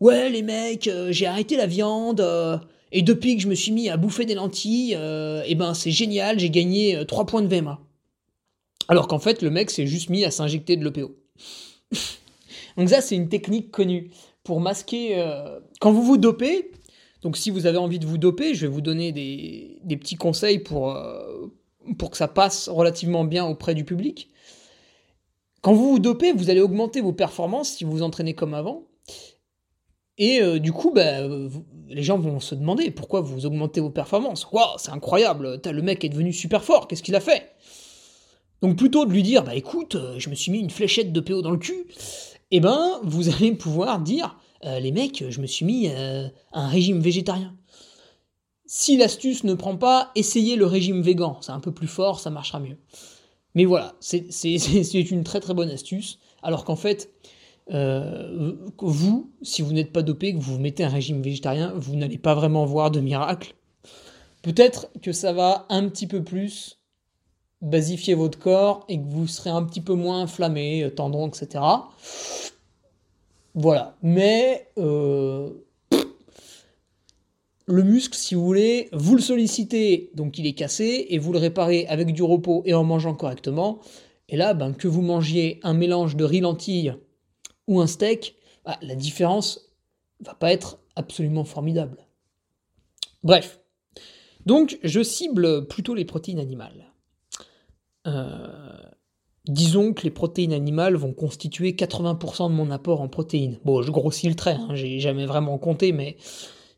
Ouais, 0.00 0.30
les 0.30 0.42
mecs, 0.42 0.88
euh, 0.88 1.12
j'ai 1.12 1.26
arrêté 1.26 1.56
la 1.56 1.66
viande, 1.66 2.20
euh, 2.20 2.56
et 2.90 3.02
depuis 3.02 3.36
que 3.36 3.42
je 3.42 3.48
me 3.48 3.54
suis 3.54 3.70
mis 3.70 3.90
à 3.90 3.98
bouffer 3.98 4.24
des 4.24 4.34
lentilles, 4.34 4.94
euh, 4.96 5.42
eh 5.46 5.54
ben 5.54 5.74
c'est 5.74 5.90
génial, 5.90 6.38
j'ai 6.38 6.50
gagné 6.50 7.04
3 7.06 7.26
points 7.26 7.42
de 7.42 7.54
VMA. 7.54 7.78
Alors 8.88 9.08
qu'en 9.08 9.18
fait, 9.18 9.42
le 9.42 9.50
mec 9.50 9.70
s'est 9.70 9.86
juste 9.86 10.08
mis 10.08 10.24
à 10.24 10.30
s'injecter 10.30 10.76
de 10.76 10.84
l'OPO. 10.84 11.16
donc 12.76 12.88
ça, 12.88 13.02
c'est 13.02 13.14
une 13.14 13.28
technique 13.28 13.70
connue 13.70 14.10
pour 14.42 14.60
masquer... 14.60 15.22
Quand 15.80 15.92
vous 15.92 16.02
vous 16.02 16.16
dopez, 16.16 16.72
donc 17.22 17.36
si 17.36 17.50
vous 17.50 17.66
avez 17.66 17.78
envie 17.78 18.00
de 18.00 18.06
vous 18.06 18.18
doper, 18.18 18.54
je 18.54 18.62
vais 18.62 18.72
vous 18.72 18.80
donner 18.80 19.12
des, 19.12 19.78
des 19.84 19.96
petits 19.96 20.16
conseils 20.16 20.58
pour, 20.58 20.98
pour 21.98 22.10
que 22.10 22.16
ça 22.16 22.26
passe 22.26 22.68
relativement 22.68 23.24
bien 23.24 23.44
auprès 23.44 23.74
du 23.74 23.84
public. 23.84 24.30
Quand 25.62 25.74
vous 25.74 25.90
vous 25.90 25.98
dopez, 25.98 26.32
vous 26.32 26.48
allez 26.50 26.60
augmenter 26.60 27.00
vos 27.00 27.12
performances 27.12 27.70
si 27.70 27.84
vous 27.84 27.92
vous 27.92 28.02
entraînez 28.02 28.34
comme 28.34 28.54
avant. 28.54 28.84
Et 30.16 30.42
euh, 30.42 30.58
du 30.58 30.72
coup, 30.72 30.90
bah, 30.90 31.26
les 31.88 32.02
gens 32.02 32.18
vont 32.18 32.40
se 32.40 32.54
demander 32.54 32.90
pourquoi 32.90 33.20
vous 33.20 33.46
augmentez 33.46 33.80
vos 33.80 33.90
performances? 33.90 34.46
Waouh, 34.52 34.76
c'est 34.78 34.90
incroyable, 34.90 35.60
le 35.64 35.82
mec 35.82 36.04
est 36.04 36.08
devenu 36.08 36.32
super 36.32 36.62
fort, 36.62 36.88
qu'est-ce 36.88 37.02
qu'il 37.02 37.16
a 37.16 37.20
fait? 37.20 37.52
Donc 38.62 38.76
plutôt 38.76 39.06
de 39.06 39.12
lui 39.12 39.22
dire, 39.22 39.42
bah 39.42 39.54
écoute, 39.54 39.94
euh, 39.94 40.18
je 40.18 40.28
me 40.28 40.34
suis 40.34 40.52
mis 40.52 40.58
une 40.58 40.68
fléchette 40.68 41.12
de 41.12 41.20
PO 41.20 41.40
dans 41.40 41.50
le 41.50 41.56
cul, 41.56 41.86
eh 42.50 42.60
ben, 42.60 43.00
vous 43.02 43.28
allez 43.34 43.52
pouvoir 43.52 44.00
dire, 44.00 44.38
euh, 44.64 44.78
les 44.78 44.92
mecs, 44.92 45.24
je 45.28 45.40
me 45.40 45.46
suis 45.46 45.64
mis 45.64 45.88
un 45.88 46.68
régime 46.68 47.00
végétarien. 47.00 47.54
Si 48.66 48.96
l'astuce 48.98 49.44
ne 49.44 49.54
prend 49.54 49.76
pas, 49.76 50.10
essayez 50.14 50.56
le 50.56 50.66
régime 50.66 51.00
végan, 51.00 51.38
c'est 51.40 51.52
un 51.52 51.60
peu 51.60 51.72
plus 51.72 51.88
fort, 51.88 52.20
ça 52.20 52.30
marchera 52.30 52.60
mieux. 52.60 52.76
Mais 53.54 53.64
voilà, 53.64 53.94
c'est 54.00 55.10
une 55.10 55.24
très 55.24 55.40
très 55.40 55.54
bonne 55.54 55.70
astuce, 55.70 56.18
alors 56.42 56.64
qu'en 56.64 56.76
fait, 56.76 57.10
euh, 57.72 58.54
vous, 58.78 59.30
si 59.42 59.62
vous 59.62 59.72
n'êtes 59.72 59.92
pas 59.92 60.02
dopé, 60.02 60.34
que 60.34 60.40
vous 60.40 60.58
mettez 60.58 60.84
un 60.84 60.88
régime 60.88 61.22
végétarien, 61.22 61.72
vous 61.76 61.96
n'allez 61.96 62.18
pas 62.18 62.34
vraiment 62.34 62.64
voir 62.64 62.90
de 62.90 63.00
miracle. 63.00 63.54
Peut-être 64.42 64.88
que 65.02 65.12
ça 65.12 65.32
va 65.32 65.66
un 65.68 65.88
petit 65.88 66.06
peu 66.06 66.22
plus 66.24 66.78
basifier 67.60 68.14
votre 68.14 68.38
corps 68.38 68.84
et 68.88 68.98
que 68.98 69.06
vous 69.06 69.26
serez 69.26 69.50
un 69.50 69.62
petit 69.62 69.82
peu 69.82 69.94
moins 69.94 70.22
inflammé, 70.22 70.82
euh, 70.82 70.90
tendon, 70.90 71.28
etc. 71.28 71.62
Voilà. 73.54 73.96
Mais 74.02 74.68
euh, 74.78 75.50
le 77.70 77.82
muscle, 77.82 78.16
si 78.16 78.34
vous 78.34 78.44
voulez, 78.44 78.88
vous 78.92 79.14
le 79.14 79.22
sollicitez, 79.22 80.10
donc 80.14 80.38
il 80.38 80.46
est 80.46 80.54
cassé, 80.54 81.06
et 81.10 81.18
vous 81.18 81.32
le 81.32 81.38
réparez 81.38 81.86
avec 81.86 82.12
du 82.12 82.22
repos 82.22 82.62
et 82.66 82.74
en 82.74 82.84
mangeant 82.84 83.14
correctement. 83.14 83.80
Et 84.28 84.36
là, 84.36 84.54
ben, 84.54 84.72
que 84.72 84.88
vous 84.88 85.02
mangiez 85.02 85.60
un 85.62 85.74
mélange 85.74 86.16
de 86.16 86.24
riz 86.24 86.40
lentilles 86.40 86.94
ou 87.66 87.80
un 87.80 87.86
steak, 87.86 88.36
bah, 88.64 88.78
la 88.82 88.94
différence 88.94 89.72
va 90.20 90.34
pas 90.34 90.52
être 90.52 90.78
absolument 90.96 91.44
formidable. 91.44 92.06
Bref. 93.22 93.60
Donc, 94.46 94.78
je 94.82 95.02
cible 95.02 95.66
plutôt 95.66 95.94
les 95.94 96.04
protéines 96.04 96.38
animales. 96.38 96.92
Euh, 98.06 98.78
disons 99.46 99.92
que 99.92 100.02
les 100.02 100.10
protéines 100.10 100.52
animales 100.52 100.94
vont 100.94 101.12
constituer 101.12 101.72
80% 101.72 102.48
de 102.48 102.54
mon 102.54 102.70
apport 102.70 103.00
en 103.00 103.08
protéines. 103.08 103.58
Bon, 103.64 103.82
je 103.82 103.90
grossis 103.90 104.28
le 104.28 104.34
trait, 104.34 104.56
hein, 104.58 104.74
j'ai 104.74 105.00
jamais 105.00 105.26
vraiment 105.26 105.58
compté, 105.58 105.92
mais 105.92 106.16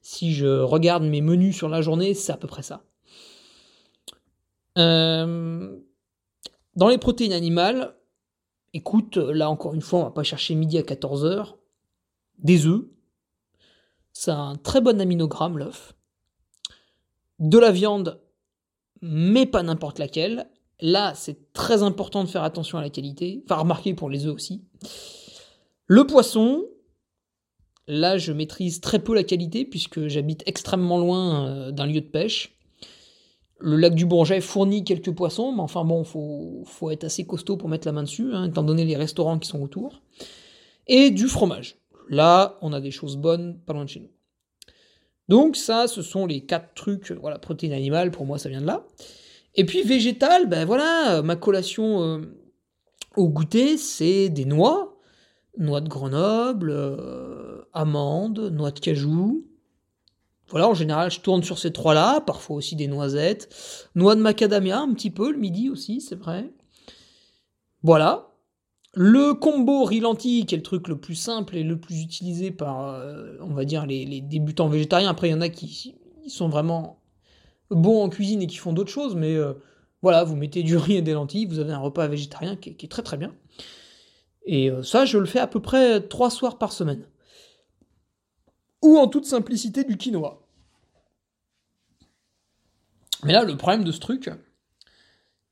si 0.03 0.35
je 0.35 0.61
regarde 0.61 1.05
mes 1.05 1.21
menus 1.21 1.57
sur 1.57 1.69
la 1.69 1.81
journée, 1.81 2.15
c'est 2.15 2.33
à 2.33 2.37
peu 2.37 2.49
près 2.49 2.63
ça. 2.63 2.85
Euh, 4.79 5.77
dans 6.77 6.89
les 6.89 6.99
protéines 6.99 7.33
animales, 7.33 7.95
Écoute, 8.75 9.19
là 9.19 9.51
encore 9.51 9.75
une 9.75 9.83
fois, 9.83 10.01
on 10.01 10.05
va 10.05 10.11
pas 10.11 10.23
chercher 10.23 10.55
midi 10.55 10.79
à 10.79 10.83
14h. 10.83 11.57
Des 12.39 12.67
œufs. 12.67 12.85
C'est 14.13 14.31
un 14.31 14.57
très 14.57 14.81
bon 14.81 15.01
aminogramme, 15.01 15.59
l'œuf. 15.59 15.95
De 17.39 17.59
la 17.59 17.71
viande, 17.71 18.21
mais 19.03 19.47
pas 19.47 19.63
n'importe 19.63 19.99
laquelle. 19.99 20.49
Là, 20.81 21.15
c'est 21.15 21.53
très 21.53 21.83
important 21.83 22.25
de 22.25 22.29
faire 22.29 22.43
attention 22.43 22.79
à 22.79 22.83
la 22.83 22.91
qualité. 22.91 23.43
Enfin, 23.45 23.61
remarquer 23.61 23.95
pour 23.95 24.09
les 24.09 24.27
œufs 24.27 24.35
aussi. 24.35 24.65
Le 25.87 26.07
poisson, 26.07 26.65
là, 27.87 28.19
je 28.19 28.33
maîtrise 28.33 28.81
très 28.81 28.99
peu 28.99 29.15
la 29.15 29.25
qualité 29.25 29.65
puisque 29.65 30.09
j'habite 30.09 30.43
extrêmement 30.47 30.99
loin 30.99 31.47
euh, 31.47 31.71
d'un 31.71 31.87
lieu 31.87 32.01
de 32.01 32.07
pêche. 32.07 32.57
Le 33.59 33.77
lac 33.77 33.95
du 33.95 34.07
Bourget 34.07 34.41
fournit 34.41 34.83
quelques 34.83 35.13
poissons, 35.13 35.53
mais 35.53 35.61
enfin 35.61 35.85
bon, 35.85 36.03
faut, 36.03 36.63
faut 36.67 36.91
être 36.91 37.05
assez 37.05 37.25
costaud 37.25 37.57
pour 37.57 37.69
mettre 37.69 37.87
la 37.87 37.93
main 37.93 38.03
dessus, 38.03 38.33
hein, 38.33 38.49
étant 38.49 38.65
donné 38.65 38.85
les 38.85 38.97
restaurants 38.97 39.39
qui 39.39 39.49
sont 39.49 39.63
autour. 39.63 40.03
Et 40.89 41.11
du 41.11 41.29
fromage. 41.29 41.77
Là, 42.09 42.59
on 42.61 42.73
a 42.73 42.81
des 42.81 42.91
choses 42.91 43.17
bonnes 43.17 43.59
pas 43.65 43.73
loin 43.73 43.85
de 43.85 43.89
chez 43.89 44.01
nous. 44.01 44.11
Donc 45.29 45.57
ça, 45.57 45.87
ce 45.87 46.03
sont 46.03 46.27
les 46.27 46.41
quatre 46.41 46.75
trucs, 46.75 47.13
voilà, 47.13 47.39
protéines 47.39 47.73
animales, 47.73 48.11
pour 48.11 48.27
moi 48.27 48.39
ça 48.39 48.49
vient 48.49 48.61
de 48.61 48.67
là. 48.67 48.85
Et 49.55 49.65
puis 49.65 49.83
végétal, 49.83 50.49
ben 50.49 50.65
voilà, 50.65 51.23
ma 51.23 51.37
collation 51.37 52.03
euh, 52.03 52.19
au 53.17 53.29
goûter, 53.29 53.77
c'est 53.77 54.29
des 54.29 54.45
noix, 54.45 54.99
noix 55.59 55.81
de 55.81 55.89
Grenoble, 55.89 56.71
euh, 56.71 57.52
amandes, 57.73 58.51
noix 58.53 58.71
de 58.71 58.81
cajou, 58.81 59.47
voilà, 60.53 60.69
en 60.69 60.75
général, 60.75 61.11
je 61.11 61.21
tourne 61.21 61.43
sur 61.43 61.59
ces 61.59 61.73
trois-là, 61.73 62.21
parfois 62.21 62.57
aussi 62.57 62.77
des 62.77 62.87
noisettes, 62.87 63.89
noix 63.95 64.15
de 64.15 64.21
macadamia 64.21 64.79
un 64.79 64.93
petit 64.93 65.11
peu, 65.11 65.33
le 65.33 65.39
midi 65.39 65.71
aussi, 65.71 66.03
c'est 66.03 66.15
vrai. 66.15 66.53
Voilà. 67.83 68.29
Le 68.93 69.33
combo 69.33 69.85
riz 69.85 70.01
lentilles, 70.01 70.45
qui 70.45 70.55
est 70.55 70.59
le 70.59 70.63
truc 70.63 70.89
le 70.89 70.99
plus 70.99 71.15
simple 71.15 71.57
et 71.57 71.63
le 71.63 71.81
plus 71.81 72.03
utilisé 72.03 72.51
par, 72.51 72.87
euh, 72.87 73.39
on 73.41 73.55
va 73.55 73.65
dire, 73.65 73.87
les, 73.87 74.21
débutants 74.21 74.69
végétariens. 74.69 75.09
Après, 75.09 75.29
il 75.29 75.33
y 75.33 75.35
en 75.35 75.41
a 75.41 75.49
qui, 75.49 75.95
sont 76.29 76.51
vraiment 76.51 77.01
bons 77.71 78.03
en 78.03 78.11
cuisine 78.11 78.43
et 78.43 78.47
qui 78.47 78.59
font 78.59 78.75
d'autres 78.75 78.91
choses, 78.91 79.17
mais 79.17 79.35
euh, 79.35 79.55
voilà, 80.03 80.23
vous 80.23 80.37
mettez 80.37 80.63
du 80.63 80.77
riz 80.77 80.97
et 80.97 81.03
des 81.03 81.15
lentilles, 81.15 81.47
vous 81.47 81.61
avez 81.61 81.73
un 81.73 81.79
repas 81.79 82.07
végétarien 82.09 82.57
qui, 82.57 82.69
est 82.71 82.91
très 82.91 83.03
très 83.03 83.17
bien. 83.17 83.35
Et 84.45 84.71
euh, 84.71 84.83
ça, 84.83 85.07
je 85.07 85.17
le 85.17 85.25
fais 85.25 85.39
à 85.39 85.47
peu 85.47 85.61
près 85.61 86.03
trois 86.03 86.29
soirs 86.29 86.59
par 86.59 86.73
semaine. 86.73 87.07
Ou 88.83 88.99
en 88.99 89.07
toute 89.09 89.27
simplicité 89.27 89.85
du 89.85 89.97
quinoa. 89.97 90.43
Mais 93.25 93.33
là, 93.33 93.45
le 93.45 93.57
problème 93.57 93.85
de 93.85 93.93
ce 93.93 94.01
truc, 94.01 94.31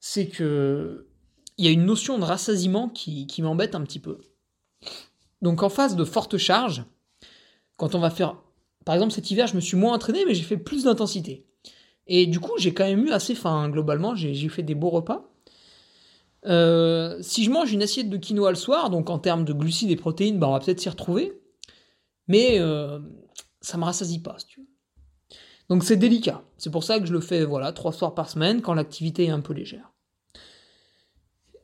c'est 0.01 0.29
que 0.29 1.07
il 1.57 1.65
y 1.65 1.69
a 1.69 1.73
une 1.73 1.85
notion 1.85 2.19
de 2.19 2.25
rassasiement 2.25 2.89
qui, 2.89 3.27
m'embête 3.43 3.75
un 3.75 3.83
petit 3.83 3.99
peu. 3.99 4.19
Donc 5.43 5.63
en 5.63 5.69
phase 5.69 5.95
de 5.95 6.05
forte 6.05 6.39
charge, 6.39 6.85
quand 7.77 7.95
on 7.95 8.01
va 8.01 8.11
faire 8.11 8.37
par 8.85 8.95
exemple, 8.95 9.13
cet 9.13 9.31
hiver, 9.31 9.47
je 9.47 9.55
me 9.55 9.61
suis 9.61 9.77
moins 9.77 9.95
entraîné, 9.95 10.25
mais 10.27 10.35
j'ai 10.35 10.43
fait 10.43 10.57
plus 10.57 10.85
d'intensité. 10.85 11.47
Et 12.07 12.27
du 12.27 12.41
coup, 12.41 12.53
j'ai 12.59 12.73
quand 12.73 12.85
même 12.85 13.07
eu 13.07 13.11
assez 13.11 13.35
faim, 13.35 13.65
hein, 13.65 13.69
globalement, 13.69 14.15
j'ai 14.15 14.49
fait 14.49 14.63
des 14.63 14.75
beaux 14.75 14.91
repas. 14.91 15.31
Euh, 16.47 17.19
si 17.21 17.45
je 17.45 17.51
mange 17.51 17.73
une 17.73 17.83
assiette 17.83 18.09
de 18.09 18.17
quinoa 18.17 18.51
le 18.51 18.57
soir, 18.57 18.89
donc 18.89 19.11
en 19.11 19.19
termes 19.19 19.45
de 19.45 19.53
glucides 19.53 19.91
et 19.91 19.97
protéines, 19.97 20.39
bah, 20.39 20.49
on 20.49 20.53
va 20.53 20.61
peut-être 20.61 20.81
s'y 20.81 20.89
retrouver. 20.89 21.39
Mais 22.27 22.59
euh, 22.59 22.99
ça 23.61 23.79
me 23.79 23.85
rassasie 23.85 24.21
pas, 24.21 24.37
si 24.39 24.47
tu 24.47 24.61
veux. 24.61 24.67
Donc 25.69 25.85
c'est 25.85 25.97
délicat. 25.97 26.43
C'est 26.59 26.71
pour 26.71 26.85
ça 26.85 26.99
que 26.99 27.07
je 27.07 27.13
le 27.13 27.21
fais 27.21 27.45
voilà 27.45 27.73
trois 27.73 27.93
soirs 27.93 28.15
par 28.15 28.29
semaine 28.29 28.61
quand 28.61 28.75
l'activité 28.75 29.27
est 29.27 29.31
un 29.31 29.41
peu 29.41 29.53
légère. 29.53 29.93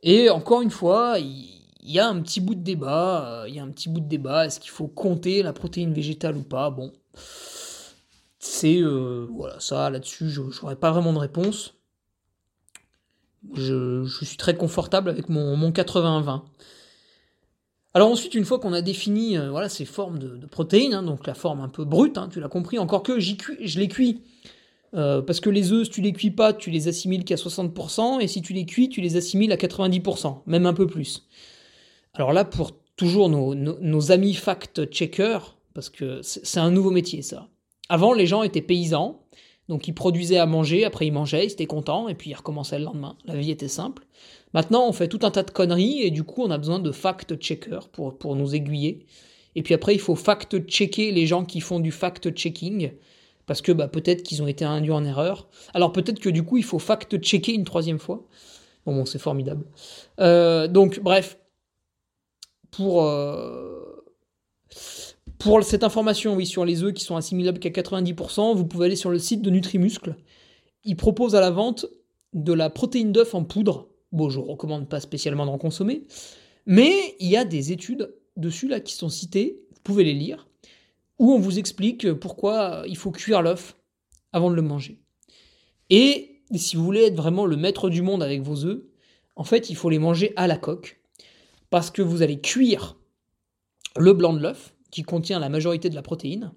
Et 0.03 0.31
encore 0.31 0.63
une 0.63 0.71
fois, 0.71 1.19
il 1.19 1.61
y 1.83 1.99
a 1.99 2.07
un 2.09 2.21
petit 2.21 2.41
bout 2.41 2.55
de 2.55 2.63
débat. 2.63 3.43
Euh, 3.43 3.49
il 3.49 3.55
y 3.55 3.59
a 3.59 3.65
un 3.65 3.71
petit 3.71 3.89
bout 3.89 4.01
de 4.01 4.09
débat. 4.09 4.47
Est-ce 4.47 4.61
qu'il 4.61 4.71
faut 4.71 4.87
compter 4.87 5.43
la 5.43 5.53
protéine 5.53 5.93
végétale 5.93 6.37
ou 6.37 6.43
pas? 6.43 6.71
Bon, 6.71 6.93
c'est 8.39 8.81
voilà 8.83 9.59
ça 9.59 9.91
là-dessus. 9.91 10.31
Je 10.31 10.43
n'aurais 10.43 10.77
pas 10.77 10.93
vraiment 10.93 11.13
de 11.13 11.19
réponse 11.19 11.77
je, 13.55 14.07
suis 14.25 14.37
très 14.37 14.57
confortable 14.57 15.11
avec 15.11 15.29
mon, 15.29 15.57
mon 15.57 15.71
80-20. 15.71 16.43
Alors 17.97 18.11
ensuite, 18.11 18.35
une 18.35 18.45
fois 18.45 18.59
qu'on 18.59 18.75
a 18.75 18.83
défini 18.83 19.39
euh, 19.39 19.49
voilà, 19.49 19.71
ces 19.71 19.87
formes 19.87 20.19
de, 20.19 20.45
protéines, 20.45 20.93
hein, 20.93 21.03
donc 21.03 21.27
la 21.27 21.33
forme 21.33 21.61
un 21.61 21.71
peu 21.71 21.87
brute, 21.87 22.19
hein, 22.19 22.29
tu 22.31 22.41
l'as 22.41 22.49
compris, 22.51 22.79
encore 22.79 23.03
que 23.03 23.19
je 23.19 23.79
les 23.79 23.89
cuis. 23.89 24.21
Euh, 24.93 25.23
parce 25.23 25.41
que 25.41 25.49
les 25.49 25.73
œufs, 25.73 25.85
si 25.85 25.91
tu 25.93 26.03
les 26.03 26.13
cuis 26.13 26.31
pas, 26.31 26.53
tu 26.53 26.71
les 26.71 26.89
assimiles 26.89 27.25
qu'à 27.25 27.37
60%, 27.37 28.21
et 28.21 28.29
si 28.29 28.43
tu 28.43 28.53
les 28.53 28.67
cuis, 28.67 28.91
tu 28.91 29.01
les 29.01 29.17
assimiles 29.17 29.51
à 29.51 29.57
90%, 29.57 30.43
même 30.45 30.67
un 30.67 30.75
peu 30.75 30.87
plus. 30.87 31.27
Alors 32.13 32.35
là, 32.35 32.45
pour 32.45 32.73
toujours 32.97 33.31
nos, 33.31 33.55
nos 33.55 34.13
amis 34.13 34.35
fact-checkers, 34.35 35.57
parce 35.73 35.89
que 35.89 36.21
c'est 36.21 36.61
un 36.61 36.71
nouveau 36.71 36.91
métier 36.91 37.23
ça. 37.23 37.49
Avant, 37.89 38.13
les 38.13 38.27
gens 38.27 38.43
étaient 38.43 38.61
paysans, 38.61 39.26
donc 39.69 39.89
il 39.89 39.95
produisait 39.95 40.39
à 40.39 40.47
manger, 40.47 40.85
après 40.85 41.07
il 41.07 41.13
mangeait, 41.13 41.45
il 41.47 41.53
était 41.53 41.67
content, 41.67 42.09
et 42.09 42.15
puis 42.15 42.31
il 42.31 42.35
recommençait 42.35 42.79
le 42.79 42.85
lendemain. 42.85 43.17
La 43.25 43.35
vie 43.37 43.51
était 43.51 43.69
simple. 43.69 44.05
Maintenant, 44.55 44.87
on 44.89 44.93
fait 44.93 45.09
tout 45.09 45.21
un 45.23 45.31
tas 45.31 45.43
de 45.43 45.51
conneries, 45.51 46.03
et 46.03 46.11
du 46.11 46.23
coup, 46.23 46.43
on 46.43 46.51
a 46.51 46.59
besoin 46.59 46.79
de 46.79 46.93
fact-checkers 46.93 47.89
pour, 47.89 48.17
pour 48.17 48.37
nous 48.37 48.55
aiguiller. 48.55 49.07
Et 49.57 49.63
puis 49.63 49.75
après, 49.75 49.95
il 49.95 50.01
faut 50.01 50.15
fact-checker 50.15 51.11
les 51.11 51.27
gens 51.27 51.45
qui 51.45 51.61
font 51.61 51.81
du 51.81 51.91
fact-checking, 51.91 52.93
parce 53.47 53.61
que 53.61 53.73
bah, 53.73 53.89
peut-être 53.89 54.23
qu'ils 54.23 54.43
ont 54.43 54.47
été 54.47 54.65
induits 54.65 54.93
en 54.93 55.05
erreur. 55.05 55.49
Alors 55.75 55.93
peut-être 55.93 56.21
que 56.21 56.29
du 56.31 56.43
coup, 56.43 56.59
il 56.59 56.65
faut 56.65 56.79
fact-checker 56.79 57.53
une 57.53 57.65
troisième 57.65 57.99
fois. 57.99 58.25
Bon, 58.85 58.95
bon 58.95 59.05
c'est 59.05 59.19
formidable. 59.19 59.65
Euh, 60.21 60.69
donc, 60.69 61.01
bref, 61.01 61.39
pour... 62.71 63.03
Euh, 63.03 63.86
pour 65.39 65.63
cette 65.63 65.85
information, 65.85 66.35
oui, 66.35 66.47
sur 66.47 66.65
les 66.65 66.83
œufs 66.83 66.93
qui 66.93 67.05
sont 67.05 67.17
assimilables 67.17 67.59
qu'à 67.59 67.71
90%, 67.71 68.55
vous 68.55 68.67
pouvez 68.67 68.87
aller 68.87 68.97
sur 68.97 69.11
le 69.11 69.19
site 69.19 69.43
de 69.43 69.51
Nutrimuscle. 69.51 70.17
Il 70.85 70.97
propose 70.97 71.35
à 71.35 71.41
la 71.41 71.51
vente 71.51 71.87
de 72.33 72.53
la 72.53 72.71
protéine 72.71 73.13
d'œuf 73.13 73.35
en 73.35 73.45
poudre. 73.45 73.89
Bon, 74.13 74.29
je 74.31 74.39
ne 74.39 74.45
recommande 74.45 74.89
pas 74.89 75.01
spécialement 75.01 75.47
d'en 75.47 75.59
consommer, 75.59 76.07
mais 76.65 77.17
il 77.19 77.29
y 77.29 77.37
a 77.37 77.45
des 77.45 77.73
études 77.73 78.15
dessus 78.37 78.69
là 78.69 78.81
qui 78.81 78.95
sont 78.95 79.09
citées, 79.09 79.61
vous 79.71 79.81
pouvez 79.83 80.05
les 80.05 80.15
lire, 80.15 80.49
où 81.19 81.33
on 81.33 81.39
vous 81.39 81.59
explique 81.59 82.13
pourquoi 82.15 82.85
il 82.87 82.97
faut 82.97 83.11
cuire 83.11 83.43
l'œuf 83.43 83.77
avant 84.33 84.51
de 84.51 84.55
le 84.55 84.63
manger. 84.63 85.01
Et 85.91 86.43
si 86.55 86.77
vous 86.77 86.85
voulez 86.85 87.05
être 87.05 87.17
vraiment 87.17 87.47
le 87.47 87.57
maître 87.57 87.91
du 87.91 88.03
monde 88.03 88.23
avec 88.23 88.43
vos 88.43 88.65
œufs, 88.65 88.83
en 89.35 89.45
fait, 89.45 89.71
il 89.71 89.77
faut 89.77 89.91
les 89.91 89.99
manger 89.99 90.33
à 90.37 90.47
la 90.47 90.57
coque, 90.57 91.01
parce 91.71 91.91
que 91.91 92.03
vous 92.03 92.23
allez 92.23 92.41
cuire 92.41 92.97
le 93.97 94.13
blanc 94.13 94.33
de 94.33 94.41
l'œuf, 94.41 94.75
qui 94.97 95.03
contient 95.03 95.39
la 95.39 95.51
majorité 95.51 95.91
de 95.91 95.95
la 95.95 96.01
protéine. 96.01 96.53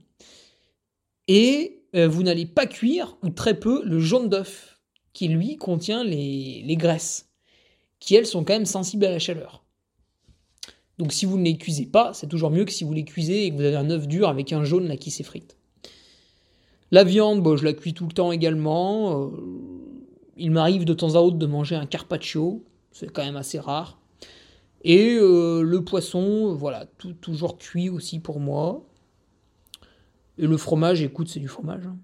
Et 1.28 1.84
euh, 1.94 2.08
vous 2.08 2.24
n'allez 2.24 2.46
pas 2.46 2.68
cuire, 2.68 3.18
ou 3.22 3.32
très 3.32 3.60
peu, 3.60 3.84
le 3.84 4.00
jaune 4.00 4.30
d'œuf, 4.30 4.80
qui 5.12 5.28
lui 5.28 5.58
contient 5.58 6.06
les, 6.06 6.78
graisses, 6.78 7.28
qui 8.00 8.16
elles 8.16 8.26
sont 8.26 8.46
quand 8.46 8.54
même 8.54 8.66
sensibles 8.66 9.04
à 9.04 9.12
la 9.12 9.20
chaleur. 9.20 9.66
Donc 10.98 11.12
si 11.12 11.26
vous 11.26 11.38
ne 11.38 11.44
les 11.44 11.58
cuisez 11.58 11.86
pas, 11.86 12.14
c'est 12.14 12.28
toujours 12.28 12.50
mieux 12.50 12.64
que 12.64 12.72
si 12.72 12.86
vous 12.86 12.94
les 12.94 13.04
cuisez 13.04 13.44
et 13.44 13.52
que 13.52 13.58
vous 13.58 13.64
avez 13.64 13.76
un 13.76 13.90
œuf 13.90 14.08
dur 14.08 14.30
avec 14.30 14.54
un 14.54 14.64
jaune 14.64 14.88
là 14.88 14.96
qui 14.96 15.12
s'effrite. 15.12 15.58
La 16.92 17.04
viande, 17.04 17.44
bon, 17.44 17.58
je 17.58 17.66
la 17.66 17.74
cuis 17.74 17.94
tout 17.94 18.08
le 18.08 18.14
temps 18.14 18.32
également. 18.32 19.22
Euh, 19.22 19.32
il 20.38 20.52
m'arrive 20.52 20.86
de 20.86 20.94
temps 20.94 21.16
à 21.16 21.20
autre 21.20 21.36
de 21.36 21.46
manger 21.46 21.76
un 21.76 21.86
carpaccio, 21.86 22.64
c'est 22.94 23.12
quand 23.12 23.26
même 23.26 23.36
assez 23.36 23.60
rare. 23.60 23.99
Et 24.84 25.16
euh, 25.16 25.62
le 25.62 25.84
poisson, 25.84 26.56
voilà, 26.56 26.86
toujours 27.22 27.58
cuit 27.58 27.90
aussi 27.90 28.20
pour 28.20 28.40
moi. 28.40 28.86
Et 30.38 30.48
le 30.48 30.58
fromage, 30.58 31.02
écoute, 31.02 31.28
c'est 31.28 31.40
du 31.40 31.50
fromage. 31.50 31.86
Hein. 31.86 31.98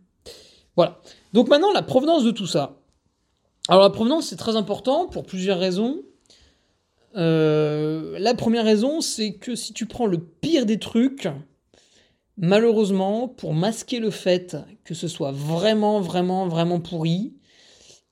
Voilà. 0.76 1.00
Donc 1.34 1.48
maintenant, 1.48 1.72
la 1.72 1.82
provenance 1.82 2.24
de 2.24 2.32
tout 2.32 2.48
ça. 2.48 2.78
Alors 3.70 3.84
la 3.84 3.90
provenance, 3.90 4.28
c'est 4.28 4.36
très 4.36 4.56
important 4.56 5.08
pour 5.08 5.24
plusieurs 5.26 5.58
raisons. 5.58 6.02
Euh, 7.16 8.18
la 8.20 8.34
première 8.34 8.66
raison, 8.66 9.00
c'est 9.02 9.36
que 9.36 9.56
si 9.56 9.74
tu 9.74 9.86
prends 9.86 10.06
le 10.06 10.20
pire 10.20 10.66
des 10.66 10.80
trucs, 10.80 11.30
malheureusement, 12.38 13.28
pour 13.30 13.54
masquer 13.54 14.00
le 14.00 14.12
fait 14.12 14.58
que 14.84 14.94
ce 14.94 15.08
soit 15.08 15.32
vraiment, 15.32 16.02
vraiment, 16.02 16.48
vraiment 16.48 16.80
pourri, 16.82 17.34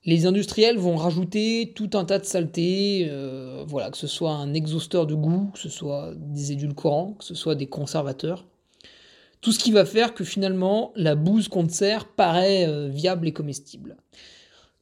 les 0.05 0.25
industriels 0.25 0.77
vont 0.77 0.97
rajouter 0.97 1.71
tout 1.75 1.89
un 1.93 2.03
tas 2.03 2.19
de 2.19 2.25
saletés, 2.25 3.07
euh, 3.09 3.63
voilà, 3.65 3.89
que 3.89 3.97
ce 3.97 4.07
soit 4.07 4.31
un 4.31 4.53
exhausteur 4.53 5.07
de 5.07 5.15
goût, 5.15 5.49
que 5.53 5.59
ce 5.59 5.69
soit 5.69 6.13
des 6.17 6.51
édulcorants, 6.51 7.13
que 7.13 7.23
ce 7.23 7.35
soit 7.35 7.55
des 7.55 7.67
conservateurs. 7.67 8.45
Tout 9.39 9.51
ce 9.51 9.59
qui 9.59 9.71
va 9.71 9.85
faire 9.85 10.13
que 10.13 10.23
finalement 10.23 10.91
la 10.95 11.15
bouse 11.15 11.47
qu'on 11.47 11.67
te 11.67 11.71
sert 11.73 12.07
paraît 12.07 12.67
euh, 12.67 12.87
viable 12.87 13.27
et 13.27 13.33
comestible. 13.33 13.97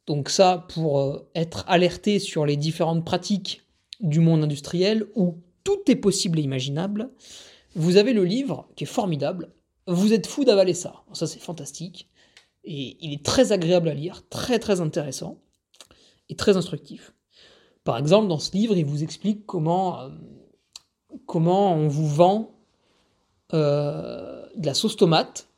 Donc 0.07 0.29
ça, 0.29 0.65
pour 0.69 0.99
euh, 0.99 1.29
être 1.35 1.65
alerté 1.67 2.19
sur 2.19 2.45
les 2.45 2.57
différentes 2.57 3.05
pratiques 3.05 3.61
du 3.99 4.19
monde 4.19 4.43
industriel 4.43 5.05
où 5.15 5.37
tout 5.63 5.79
est 5.87 5.95
possible 5.95 6.39
et 6.39 6.43
imaginable, 6.43 7.09
vous 7.75 7.97
avez 7.97 8.13
le 8.13 8.25
livre 8.25 8.67
qui 8.75 8.85
est 8.85 8.87
formidable. 8.87 9.51
Vous 9.87 10.13
êtes 10.13 10.25
fou 10.25 10.43
d'avaler 10.43 10.73
ça. 10.73 11.03
Ça 11.13 11.27
c'est 11.27 11.39
fantastique. 11.39 12.07
Et 12.63 12.97
il 13.01 13.13
est 13.13 13.25
très 13.25 13.51
agréable 13.51 13.89
à 13.89 13.93
lire, 13.93 14.23
très 14.29 14.59
très 14.59 14.81
intéressant 14.81 15.39
et 16.29 16.35
très 16.35 16.57
instructif. 16.57 17.13
Par 17.83 17.97
exemple, 17.97 18.27
dans 18.27 18.39
ce 18.39 18.51
livre, 18.51 18.77
il 18.77 18.85
vous 18.85 19.03
explique 19.03 19.45
comment, 19.45 20.01
euh, 20.01 20.09
comment 21.25 21.73
on 21.73 21.87
vous 21.87 22.07
vend 22.07 22.55
euh, 23.53 24.45
de 24.55 24.65
la 24.65 24.73
sauce 24.73 24.95
tomate 24.95 25.49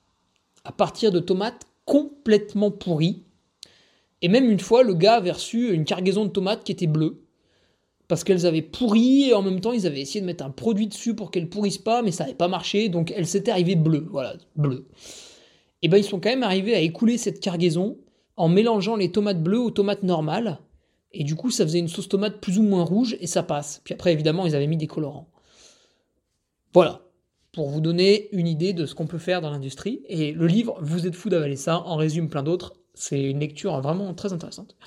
à 0.63 0.71
partir 0.71 1.11
de 1.11 1.19
tomates 1.19 1.67
complètement 1.85 2.71
pourries. 2.71 3.23
Et 4.21 4.29
même 4.29 4.49
une 4.49 4.59
fois, 4.59 4.83
le 4.83 4.93
gars 4.93 5.15
avait 5.15 5.31
reçu 5.31 5.73
une 5.73 5.83
cargaison 5.83 6.23
de 6.23 6.29
tomates 6.29 6.63
qui 6.63 6.71
était 6.71 6.87
bleue. 6.87 7.19
Parce 8.07 8.23
qu'elles 8.23 8.45
avaient 8.45 8.61
pourri 8.61 9.29
et 9.29 9.33
en 9.33 9.41
même 9.41 9.59
temps 9.59 9.71
ils 9.71 9.87
avaient 9.87 10.01
essayé 10.01 10.21
de 10.21 10.25
mettre 10.25 10.45
un 10.45 10.49
produit 10.49 10.87
dessus 10.87 11.15
pour 11.15 11.31
qu'elles 11.31 11.49
pourrissent 11.49 11.77
pas, 11.77 12.01
mais 12.01 12.11
ça 12.11 12.23
n'avait 12.25 12.35
pas 12.35 12.49
marché, 12.49 12.89
donc 12.89 13.11
elles 13.15 13.25
s'étaient 13.25 13.51
arrivées 13.51 13.75
bleues. 13.75 14.07
Voilà, 14.11 14.35
bleues 14.55 14.87
et 15.83 15.87
eh 15.87 15.89
ben 15.89 15.97
ils 15.97 16.05
sont 16.05 16.21
quand 16.21 16.29
même 16.29 16.43
arrivés 16.43 16.75
à 16.75 16.79
écouler 16.79 17.17
cette 17.17 17.41
cargaison 17.41 17.97
en 18.37 18.47
mélangeant 18.47 18.95
les 18.95 19.11
tomates 19.11 19.43
bleues 19.43 19.59
aux 19.59 19.69
tomates 19.69 20.03
normales. 20.03 20.59
Et 21.11 21.25
du 21.25 21.35
coup, 21.35 21.51
ça 21.51 21.65
faisait 21.65 21.79
une 21.79 21.89
sauce 21.89 22.07
tomate 22.07 22.39
plus 22.39 22.57
ou 22.57 22.63
moins 22.63 22.83
rouge 22.83 23.17
et 23.19 23.27
ça 23.27 23.43
passe. 23.43 23.81
Puis 23.83 23.93
après, 23.93 24.13
évidemment, 24.13 24.45
ils 24.45 24.55
avaient 24.55 24.67
mis 24.67 24.77
des 24.77 24.87
colorants. 24.87 25.29
Voilà, 26.73 27.01
pour 27.51 27.69
vous 27.69 27.81
donner 27.81 28.29
une 28.31 28.47
idée 28.47 28.71
de 28.71 28.85
ce 28.85 28.95
qu'on 28.95 29.07
peut 29.07 29.17
faire 29.17 29.41
dans 29.41 29.51
l'industrie. 29.51 30.03
Et 30.07 30.31
le 30.31 30.47
livre, 30.47 30.77
vous 30.81 31.05
êtes 31.05 31.15
fou 31.15 31.27
d'avaler 31.27 31.57
ça, 31.57 31.81
en 31.81 31.97
résume 31.97 32.29
plein 32.29 32.43
d'autres. 32.43 32.73
C'est 32.93 33.21
une 33.21 33.41
lecture 33.41 33.79
vraiment 33.81 34.13
très 34.13 34.31
intéressante. 34.31 34.77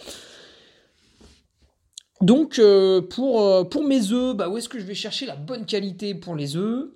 Donc, 2.23 2.59
euh, 2.59 3.03
pour, 3.03 3.43
euh, 3.43 3.65
pour 3.65 3.85
mes 3.85 4.13
œufs, 4.13 4.35
bah, 4.35 4.49
où 4.49 4.57
est-ce 4.57 4.71
que 4.71 4.79
je 4.79 4.87
vais 4.87 4.95
chercher 4.95 5.27
la 5.27 5.37
bonne 5.37 5.67
qualité 5.67 6.15
pour 6.15 6.35
les 6.35 6.57
œufs? 6.57 6.89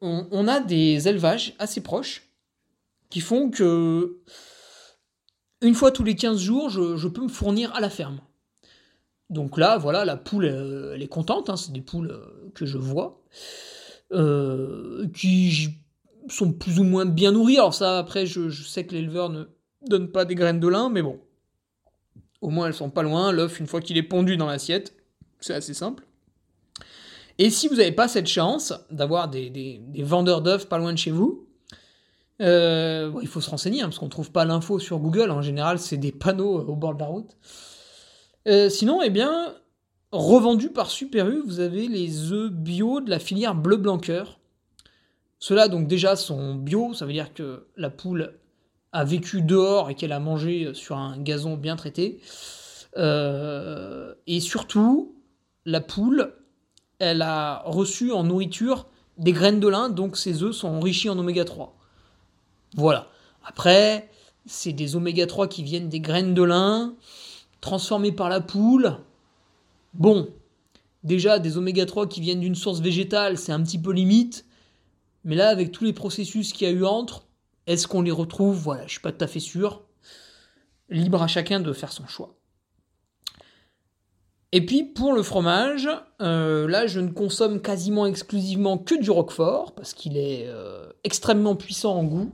On, 0.00 0.48
a 0.48 0.60
des 0.60 1.08
élevages 1.08 1.54
assez 1.58 1.80
proches 1.80 2.33
font 3.22 3.50
que 3.50 4.18
une 5.64 5.74
fois 5.74 5.90
tous 5.90 6.04
les 6.04 6.14
15 6.14 6.38
jours, 6.38 6.68
je, 6.68 7.08
peux 7.08 7.22
me 7.22 7.28
fournir 7.28 7.74
à 7.74 7.80
la 7.80 7.88
ferme. 7.88 8.20
Donc 9.30 9.56
là, 9.56 9.78
voilà, 9.78 10.04
la 10.04 10.16
poule, 10.16 10.44
elle, 10.44 11.02
est 11.02 11.08
contente, 11.08 11.48
hein, 11.48 11.56
c'est 11.56 11.72
des 11.72 11.80
poules 11.80 12.10
euh, 12.10 12.50
que 12.54 12.66
je 12.66 12.76
vois, 12.76 13.22
euh, 14.12 15.08
qui 15.16 15.70
sont 16.28 16.52
plus 16.52 16.78
ou 16.78 16.84
moins 16.84 17.06
bien 17.06 17.32
nourries. 17.32 17.56
Alors 17.56 17.72
ça, 17.72 17.98
après, 17.98 18.26
je, 18.26 18.50
sais 18.50 18.84
que 18.84 18.92
l'éleveur 18.92 19.30
ne 19.30 19.44
donne 19.88 20.12
pas 20.12 20.26
des 20.26 20.34
graines 20.34 20.60
de 20.60 20.68
lin, 20.68 20.90
mais 20.90 21.00
bon, 21.00 21.18
au 22.42 22.50
moins 22.50 22.66
elles 22.66 22.74
sont 22.74 22.90
pas 22.90 23.02
loin. 23.02 23.32
L'œuf, 23.32 23.58
une 23.58 23.66
fois 23.66 23.80
qu'il 23.80 23.96
est 23.96 24.02
pondu 24.02 24.36
dans 24.36 24.46
l'assiette, 24.46 24.94
c'est 25.40 25.54
assez 25.54 25.74
simple. 25.74 26.04
Et 27.38 27.48
si 27.48 27.68
vous 27.68 27.76
n'avez 27.76 27.92
pas 27.92 28.06
cette 28.06 28.28
chance 28.28 28.74
d'avoir 28.90 29.28
des 29.28 29.80
vendeurs 29.98 30.42
d'œufs 30.42 30.68
pas 30.68 30.78
loin 30.78 30.92
de 30.92 30.98
chez 30.98 31.10
vous, 31.10 31.48
euh, 32.40 33.12
il 33.22 33.28
faut 33.28 33.40
se 33.40 33.50
renseigner, 33.50 33.82
hein, 33.82 33.86
parce 33.86 33.98
qu'on 33.98 34.06
ne 34.06 34.10
trouve 34.10 34.32
pas 34.32 34.44
l'info 34.44 34.78
sur 34.78 34.98
Google. 34.98 35.30
En 35.30 35.42
général, 35.42 35.78
c'est 35.78 35.96
des 35.96 36.12
panneaux 36.12 36.58
euh, 36.58 36.64
au 36.64 36.76
bord 36.76 36.94
de 36.94 37.00
la 37.00 37.06
route. 37.06 37.36
Euh, 38.48 38.68
sinon, 38.68 39.02
eh 39.02 39.10
bien, 39.10 39.54
revendus 40.12 40.70
par 40.70 40.90
Super 40.90 41.28
U, 41.28 41.42
vous 41.44 41.60
avez 41.60 41.88
les 41.88 42.32
œufs 42.32 42.50
bio 42.50 43.00
de 43.00 43.10
la 43.10 43.18
filière 43.18 43.54
bleu 43.54 43.76
blanc 43.76 44.00
Ceux-là, 45.38 45.68
donc 45.68 45.86
déjà, 45.86 46.16
sont 46.16 46.54
bio, 46.54 46.92
ça 46.92 47.06
veut 47.06 47.12
dire 47.12 47.32
que 47.34 47.66
la 47.76 47.90
poule 47.90 48.38
a 48.92 49.04
vécu 49.04 49.42
dehors 49.42 49.90
et 49.90 49.94
qu'elle 49.94 50.12
a 50.12 50.20
mangé 50.20 50.72
sur 50.74 50.96
un 50.96 51.18
gazon 51.18 51.56
bien 51.56 51.76
traité. 51.76 52.20
Et 52.96 54.40
surtout, 54.40 55.16
la 55.64 55.80
poule, 55.80 56.32
elle 57.00 57.22
a 57.22 57.62
reçu 57.64 58.12
en 58.12 58.22
nourriture 58.24 58.86
des 59.18 59.32
graines 59.32 59.60
de 59.60 59.68
lin, 59.68 59.88
donc 59.88 60.16
ses 60.16 60.42
œufs 60.42 60.54
sont 60.54 60.68
enrichis 60.68 61.08
en 61.08 61.18
oméga 61.18 61.44
3. 61.44 61.76
Voilà. 62.74 63.08
Après, 63.44 64.10
c'est 64.46 64.72
des 64.72 64.96
oméga 64.96 65.26
3 65.26 65.48
qui 65.48 65.62
viennent 65.62 65.88
des 65.88 66.00
graines 66.00 66.34
de 66.34 66.42
lin, 66.42 66.94
transformées 67.60 68.12
par 68.12 68.28
la 68.28 68.40
poule. 68.40 68.98
Bon, 69.94 70.28
déjà 71.02 71.38
des 71.38 71.56
oméga 71.56 71.86
3 71.86 72.08
qui 72.08 72.20
viennent 72.20 72.40
d'une 72.40 72.54
source 72.54 72.80
végétale, 72.80 73.38
c'est 73.38 73.52
un 73.52 73.62
petit 73.62 73.78
peu 73.78 73.92
limite. 73.92 74.44
Mais 75.24 75.36
là, 75.36 75.48
avec 75.48 75.72
tous 75.72 75.84
les 75.84 75.92
processus 75.92 76.52
qu'il 76.52 76.68
y 76.68 76.70
a 76.70 76.74
eu 76.74 76.84
entre, 76.84 77.24
est-ce 77.66 77.88
qu'on 77.88 78.02
les 78.02 78.10
retrouve? 78.10 78.56
Voilà, 78.56 78.86
je 78.86 78.92
suis 78.92 79.00
pas 79.00 79.12
tout 79.12 79.24
à 79.24 79.28
fait 79.28 79.40
sûr. 79.40 79.82
Libre 80.90 81.22
à 81.22 81.26
chacun 81.26 81.60
de 81.60 81.72
faire 81.72 81.92
son 81.92 82.06
choix. 82.06 82.36
Et 84.52 84.64
puis 84.64 84.84
pour 84.84 85.14
le 85.14 85.24
fromage, 85.24 85.88
euh, 86.22 86.68
là 86.68 86.86
je 86.86 87.00
ne 87.00 87.08
consomme 87.08 87.60
quasiment 87.60 88.06
exclusivement 88.06 88.78
que 88.78 88.94
du 88.94 89.10
roquefort 89.10 89.74
parce 89.74 89.94
qu'il 89.94 90.16
est 90.16 90.44
euh, 90.46 90.92
extrêmement 91.02 91.56
puissant 91.56 91.96
en 91.96 92.04
goût. 92.04 92.32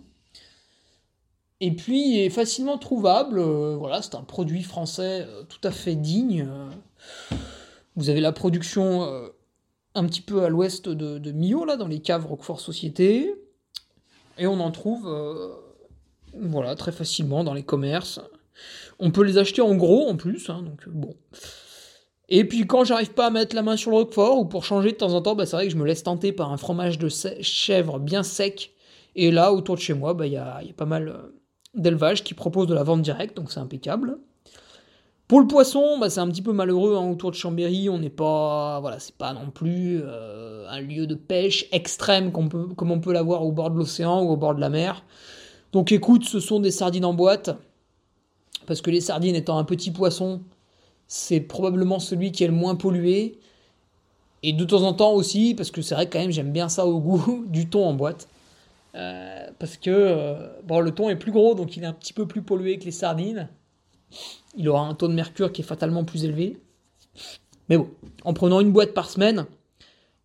Et 1.61 1.73
puis 1.73 2.01
il 2.09 2.21
est 2.21 2.31
facilement 2.31 2.79
trouvable. 2.79 3.39
Euh, 3.39 3.77
voilà, 3.77 4.03
c'est 4.03 4.15
un 4.15 4.23
produit 4.23 4.63
français 4.63 5.27
tout 5.49 5.61
à 5.67 5.71
fait 5.71 5.95
digne. 5.95 6.49
Vous 7.97 8.09
avez 8.09 8.21
la 8.21 8.33
production 8.33 9.07
un 9.95 10.07
petit 10.07 10.23
peu 10.23 10.45
à 10.45 10.49
l'ouest 10.49 10.89
de, 10.89 11.19
de, 11.19 11.33
Millau, 11.33 11.65
là, 11.65 11.77
dans 11.77 11.89
les 11.89 12.01
caves 12.01 12.27
Roquefort 12.27 12.61
Société. 12.61 13.35
Et 14.39 14.47
on 14.47 14.61
en 14.61 14.71
trouve 14.71 15.07
voilà, 16.35 16.75
très 16.77 16.93
facilement 16.93 17.45
dans 17.45 17.55
les 17.55 17.63
commerces. 17.63 18.21
On 18.99 19.11
peut 19.11 19.23
les 19.23 19.39
acheter 19.39 19.63
en 19.63 19.75
gros 19.75 20.09
en 20.09 20.17
plus, 20.17 20.49
hein, 20.51 20.63
donc 20.63 20.89
bon. 20.89 21.15
Et 22.29 22.45
puis 22.45 22.67
quand 22.67 22.85
j'arrive 22.85 23.13
pas 23.13 23.27
à 23.27 23.31
mettre 23.31 23.57
la 23.57 23.63
main 23.63 23.77
sur 23.77 23.91
le 23.91 23.97
roquefort, 23.97 24.39
ou 24.39 24.45
pour 24.45 24.65
changer 24.65 24.93
de 24.93 24.97
temps 24.97 25.15
en 25.15 25.21
temps, 25.21 25.35
bah, 25.35 25.47
c'est 25.47 25.57
vrai 25.57 25.67
que 25.67 25.73
je 25.73 25.77
me 25.77 25.85
laisse 25.85 26.03
tenter 26.03 26.33
par 26.33 26.53
un 26.53 26.57
fromage 26.57 26.99
de 26.99 27.09
chèvre 27.09 27.99
bien 27.99 28.23
sec. 28.23 28.73
Et 29.17 29.33
là, 29.33 29.53
autour 29.53 29.75
de 29.75 29.81
chez 29.81 29.95
moi, 29.95 30.15
bah, 30.15 30.27
il 30.27 30.37
a, 30.37 30.63
y, 30.63 30.71
a, 30.71 30.75
pas 30.75 30.87
mal 30.87 31.13
d'élevages 31.75 32.25
qui 32.25 32.35
proposent 32.35 32.67
de 32.67 32.75
la 32.75 32.83
vente 32.83 33.03
directe, 33.03 33.37
donc 33.37 33.51
c'est 33.53 33.61
impeccable. 33.61 34.19
Pour 35.31 35.39
le 35.39 35.47
poisson, 35.47 35.97
bah, 36.01 36.11
c'est 36.11 36.19
un 36.19 36.29
petit 36.29 36.43
peu 36.43 36.53
malheureux 36.53 36.97
hein, 36.97 37.09
autour 37.09 37.31
de 37.31 37.37
Chambéry. 37.37 37.89
On 37.89 37.99
n'est 37.99 38.11
pas, 38.11 38.81
voilà, 38.81 38.99
c'est 38.99 39.15
pas 39.15 39.33
non 39.33 39.51
plus 39.53 40.01
euh, 40.03 40.67
un 40.69 40.81
lieu 40.81 41.07
de 41.07 41.15
pêche 41.15 41.67
extrême 41.71 42.33
peut, 42.49 42.67
comme 42.75 42.91
on 42.91 42.99
peut 42.99 43.13
l'avoir 43.13 43.45
au 43.45 43.53
bord 43.53 43.71
de 43.71 43.77
l'océan 43.77 44.23
ou 44.25 44.31
au 44.31 44.37
bord 44.37 44.57
de 44.57 44.61
la 44.61 44.71
mer. 44.71 45.05
Donc 45.71 45.93
écoute, 45.93 46.25
ce 46.25 46.41
sont 46.41 46.59
des 46.59 46.73
sardines 46.73 47.05
en 47.05 47.15
boîte, 47.15 47.51
parce 48.67 48.81
que 48.81 48.91
les 48.91 49.01
sardines 49.01 49.37
étant 49.37 49.57
un 49.57 49.63
petit 49.63 49.93
poisson, 49.93 50.41
c'est 51.07 51.39
probablement 51.39 52.01
celui 52.01 52.33
qui 52.33 52.43
est 52.43 52.49
le 52.49 52.53
moins 52.53 52.75
pollué. 52.75 53.39
Et 54.43 54.53
de 54.53 54.65
temps 54.65 54.83
en 54.83 54.95
temps 54.95 55.13
aussi, 55.13 55.55
parce 55.55 55.71
que 55.71 55.81
c'est 55.81 55.95
vrai 55.95 56.09
quand 56.09 56.19
même 56.19 56.33
j'aime 56.33 56.51
bien 56.51 56.69
ça 56.69 56.87
au 56.87 56.99
goût, 56.99 57.45
du 57.49 57.69
thon 57.69 57.85
en 57.85 57.95
boîte. 57.95 58.27
Euh, 58.95 59.47
parce 59.59 59.77
que 59.77 59.91
euh, 59.91 60.49
bon, 60.65 60.81
le 60.81 60.91
thon 60.91 61.09
est 61.09 61.17
plus 61.17 61.33
gros, 61.33 61.55
donc 61.55 61.77
il 61.77 61.85
est 61.85 61.87
un 61.87 61.93
petit 61.93 62.13
peu 62.13 62.27
plus 62.27 62.43
pollué 62.43 62.79
que 62.79 62.85
les 62.85 62.91
sardines. 62.91 63.49
Il 64.57 64.69
aura 64.69 64.83
un 64.83 64.95
taux 64.95 65.09
de 65.09 65.15
mercure 65.15 65.53
qui 65.53 65.63
est 65.63 65.65
fatalement 65.65 66.05
plus 66.05 66.25
élevé. 66.25 66.59
Mais 67.69 67.77
bon, 67.77 67.89
en 68.25 68.35
prenant 68.35 68.61
une 68.61 68.73
boîte 68.73 68.95
par 68.95 69.09
semaine, 69.09 69.47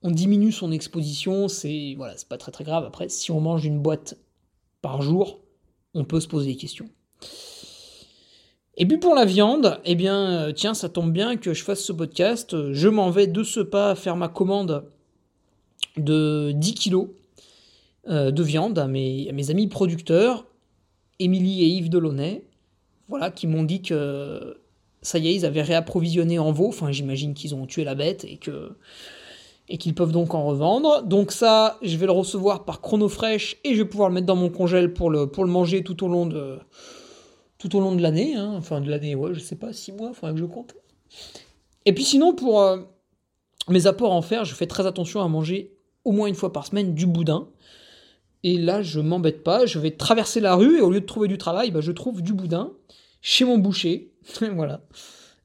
on 0.01 0.09
diminue 0.09 0.51
son 0.51 0.71
exposition. 0.71 1.47
C'est 1.47 1.93
voilà, 1.95 2.17
c'est 2.17 2.27
pas 2.27 2.37
très 2.37 2.51
très 2.51 2.63
grave. 2.63 2.85
Après, 2.85 3.09
si 3.09 3.31
on 3.31 3.39
mange 3.39 3.65
une 3.65 3.79
boîte 3.79 4.17
par 4.81 5.01
jour, 5.01 5.39
on 5.93 6.03
peut 6.03 6.19
se 6.19 6.27
poser 6.27 6.51
des 6.51 6.57
questions. 6.57 6.89
Et 8.77 8.85
puis 8.85 8.97
pour 8.97 9.15
la 9.15 9.25
viande, 9.25 9.79
eh 9.85 9.95
bien, 9.95 10.47
euh, 10.47 10.51
tiens, 10.51 10.73
ça 10.73 10.89
tombe 10.89 11.11
bien 11.11 11.37
que 11.37 11.53
je 11.53 11.63
fasse 11.63 11.83
ce 11.83 11.93
podcast. 11.93 12.73
Je 12.73 12.89
m'en 12.89 13.09
vais 13.09 13.27
de 13.27 13.43
ce 13.43 13.59
pas 13.59 13.95
faire 13.95 14.17
ma 14.17 14.27
commande 14.27 14.83
de 15.97 16.51
10 16.51 16.73
kilos 16.73 17.07
euh, 18.07 18.31
de 18.31 18.43
viande 18.43 18.77
à 18.77 18.87
mes, 18.87 19.49
amis 19.49 19.67
producteurs, 19.67 20.45
Émilie 21.19 21.63
et 21.63 21.67
Yves 21.67 21.89
Delaunay, 21.89 22.45
voilà, 23.07 23.31
qui 23.31 23.47
m'ont 23.47 23.63
dit 23.63 23.81
que 23.81 24.57
ça 25.01 25.19
y 25.19 25.27
est, 25.27 25.35
ils 25.35 25.45
avaient 25.45 25.61
réapprovisionné 25.61 26.39
en 26.39 26.51
veau. 26.51 26.67
Enfin, 26.67 26.91
j'imagine 26.91 27.33
qu'ils 27.33 27.55
ont 27.55 27.65
tué 27.65 27.83
la 27.83 27.95
bête 27.95 28.25
et 28.25 28.37
que 28.37 28.75
et 29.67 29.77
qu'ils 29.77 29.95
peuvent 29.95 30.11
donc 30.11 30.35
en 30.35 30.45
revendre. 30.45 31.03
Donc 31.03 31.31
ça, 31.31 31.79
je 31.81 31.97
vais 31.97 32.05
le 32.05 32.11
recevoir 32.11 32.65
par 32.65 32.81
chronofresh 32.81 33.57
et 33.63 33.73
je 33.73 33.81
vais 33.81 33.89
pouvoir 33.89 34.09
le 34.09 34.15
mettre 34.15 34.27
dans 34.27 34.35
mon 34.35 34.49
congèle 34.49 34.93
pour 34.93 35.09
le, 35.09 35.27
pour 35.27 35.43
le 35.43 35.49
manger 35.49 35.83
tout 35.83 36.03
au 36.03 36.07
long 36.07 36.27
de 36.27 36.59
tout 37.57 37.75
au 37.75 37.79
long 37.79 37.95
de 37.95 38.01
l'année, 38.01 38.35
hein. 38.35 38.53
enfin 38.55 38.81
de 38.81 38.89
l'année, 38.91 39.15
ouais, 39.15 39.33
je 39.33 39.39
sais 39.39 39.55
pas, 39.55 39.73
six 39.73 39.91
mois, 39.91 40.09
il 40.09 40.13
faudrait 40.13 40.33
que 40.33 40.39
je 40.39 40.45
compte. 40.45 40.75
Et 41.85 41.93
puis 41.93 42.03
sinon, 42.03 42.35
pour 42.35 42.61
euh, 42.61 42.77
mes 43.69 43.87
apports 43.87 44.11
en 44.11 44.21
fer, 44.21 44.45
je 44.45 44.53
fais 44.53 44.67
très 44.67 44.85
attention 44.85 45.21
à 45.21 45.27
manger 45.27 45.73
au 46.03 46.11
moins 46.11 46.27
une 46.27 46.35
fois 46.35 46.53
par 46.53 46.67
semaine 46.67 46.93
du 46.93 47.07
boudin. 47.07 47.47
Et 48.47 48.59
là, 48.59 48.83
je 48.83 48.99
m'embête 48.99 49.43
pas, 49.43 49.65
je 49.65 49.79
vais 49.79 49.89
traverser 49.89 50.39
la 50.39 50.53
rue 50.53 50.77
et 50.77 50.81
au 50.81 50.91
lieu 50.91 51.01
de 51.01 51.05
trouver 51.07 51.27
du 51.27 51.39
travail, 51.39 51.71
bah, 51.71 51.81
je 51.81 51.91
trouve 51.91 52.21
du 52.21 52.31
boudin 52.31 52.73
chez 53.19 53.43
mon 53.43 53.57
boucher. 53.57 54.11
voilà. 54.53 54.85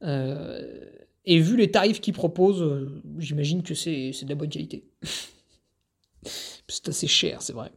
Euh, 0.02 0.84
et 1.24 1.38
vu 1.38 1.56
les 1.56 1.70
tarifs 1.70 2.02
qu'il 2.02 2.12
propose, 2.12 2.60
euh, 2.60 3.02
j'imagine 3.16 3.62
que 3.62 3.74
c'est 3.74 4.10
de 4.10 4.28
la 4.28 4.34
bonne 4.34 4.50
qualité. 4.50 4.84
c'est 6.68 6.90
assez 6.90 7.06
cher, 7.06 7.40
c'est 7.40 7.54
vrai. 7.54 7.72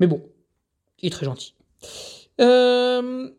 Mais 0.00 0.08
bon, 0.08 0.20
il 1.00 1.06
est 1.06 1.10
très 1.10 1.26
gentil. 1.26 1.54
Euh, 2.40 3.30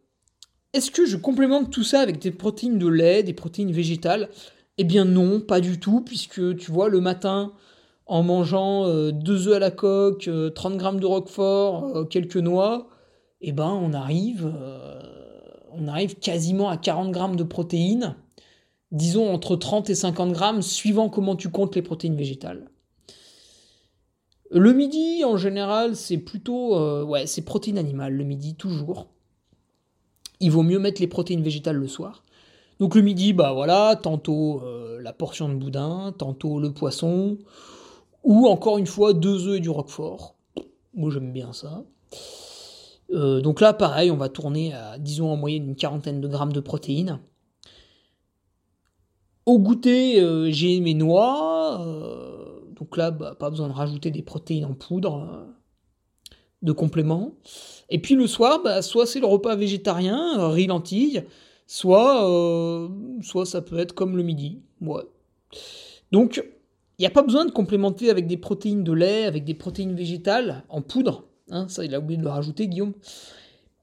est-ce 0.71 0.91
que 0.91 1.05
je 1.05 1.17
complémente 1.17 1.73
tout 1.73 1.83
ça 1.83 1.99
avec 1.99 2.19
des 2.19 2.31
protéines 2.31 2.79
de 2.79 2.87
lait, 2.87 3.21
des 3.21 3.33
protéines 3.33 3.73
végétales? 3.73 4.29
Eh 4.77 4.85
bien 4.85 5.03
non, 5.03 5.41
pas 5.41 5.59
du 5.59 5.77
tout, 5.77 5.99
puisque 5.99 6.55
tu 6.55 6.71
vois, 6.71 6.87
le 6.87 7.01
matin, 7.01 7.51
en 8.05 8.23
mangeant 8.23 8.85
euh, 8.85 9.11
deux 9.11 9.47
œufs 9.47 9.55
à 9.55 9.59
la 9.59 9.71
coque, 9.71 10.29
30 10.55 10.73
euh, 10.73 10.77
grammes 10.77 10.99
de 10.99 11.05
roquefort, 11.05 11.85
euh, 11.95 12.03
quelques 12.05 12.37
noix, 12.37 12.87
eh 13.41 13.51
ben 13.51 13.69
on 13.69 13.93
arrive, 13.93 14.51
on 15.73 15.87
arrive 15.87 16.15
quasiment 16.15 16.69
à 16.69 16.77
40 16.77 17.11
grammes 17.11 17.35
de 17.35 17.43
protéines, 17.43 18.15
disons 18.91 19.31
entre 19.31 19.55
30 19.55 19.89
et 19.89 19.95
50 19.95 20.31
grammes, 20.31 20.61
suivant 20.61 21.09
comment 21.09 21.35
tu 21.35 21.49
comptes 21.49 21.75
les 21.75 21.81
protéines 21.81 22.15
végétales. 22.15 22.69
Le 24.51 24.73
midi, 24.73 25.23
en 25.25 25.37
général, 25.37 25.95
c'est 25.95 26.17
plutôt, 26.17 27.03
ouais, 27.03 27.27
c'est 27.27 27.43
protéines 27.43 27.77
animales, 27.77 28.13
le 28.13 28.23
midi, 28.23 28.55
toujours 28.55 29.07
il 30.41 30.51
vaut 30.51 30.63
mieux 30.63 30.79
mettre 30.79 31.01
les 31.01 31.07
protéines 31.07 31.41
végétales 31.41 31.77
le 31.77 31.87
soir. 31.87 32.23
Donc 32.79 32.95
le 32.95 33.01
midi, 33.01 33.31
bah 33.31 33.53
voilà, 33.53 33.95
tantôt 33.95 34.61
la 35.01 35.13
portion 35.13 35.49
de 35.49 35.55
boudin, 35.55 36.13
tantôt 36.17 36.59
le 36.59 36.73
poisson, 36.73 37.37
ou 38.25 38.47
encore 38.47 38.77
une 38.77 38.87
fois 38.87 39.13
deux 39.13 39.47
œufs 39.47 39.57
et 39.57 39.59
du 39.61 39.69
roquefort. 39.69 40.35
Moi 40.93 41.09
j'aime 41.11 41.31
bien 41.31 41.53
ça. 41.53 41.83
Euh, 43.11 43.39
donc 43.39 43.61
là, 43.61 43.71
pareil, 43.71 44.11
on 44.11 44.17
va 44.17 44.29
tourner 44.29 44.73
à, 44.73 44.97
disons, 44.97 45.31
en 45.31 45.37
moyenne 45.37 45.65
une 45.69 45.75
quarantaine 45.75 46.19
de 46.19 46.27
grammes 46.27 46.51
de 46.51 46.59
protéines. 46.59 47.19
Au 49.45 49.59
goûter, 49.59 50.19
euh, 50.19 50.49
j'ai 50.51 50.79
mes 50.81 50.95
noix. 50.95 51.85
donc 52.75 52.97
là, 52.97 53.11
bah, 53.11 53.35
pas 53.39 53.49
besoin 53.49 53.67
de 53.67 53.73
rajouter 53.73 54.11
des 54.11 54.23
protéines 54.23 54.65
en 54.65 54.73
poudre 54.73 55.45
de 56.65 56.71
complément. 56.71 57.35
Et 57.89 57.99
puis 57.99 58.15
le 58.15 58.27
soir, 58.27 58.61
bah, 58.63 58.81
soit 58.81 59.05
c'est 59.05 59.19
le 59.19 59.27
repas 59.27 59.55
végétarien, 59.55 60.39
euh, 60.39 60.49
riz 60.49 60.67
lentilles, 60.67 61.23
soit, 61.67 62.29
euh, 62.29 62.89
soit 63.21 63.45
ça 63.45 63.61
peut 63.61 63.77
être 63.77 63.93
comme 63.93 64.17
le 64.17 64.23
midi. 64.23 64.59
Donc, 66.11 66.43
il 66.97 67.01
n'y 67.01 67.07
a 67.07 67.11
pas 67.11 67.23
besoin 67.23 67.45
de 67.45 67.51
complémenter 67.51 68.09
avec 68.09 68.27
des 68.27 68.37
protéines 68.37 68.83
de 68.83 68.91
lait, 68.91 69.25
avec 69.25 69.43
des 69.43 69.53
protéines 69.53 69.95
végétales 69.95 70.63
en 70.69 70.81
poudre. 70.81 71.25
Hein, 71.51 71.67
ça, 71.67 71.85
il 71.85 71.93
a 71.93 71.99
oublié 71.99 72.17
de 72.17 72.23
le 72.23 72.29
rajouter, 72.29 72.67
Guillaume. 72.67 72.93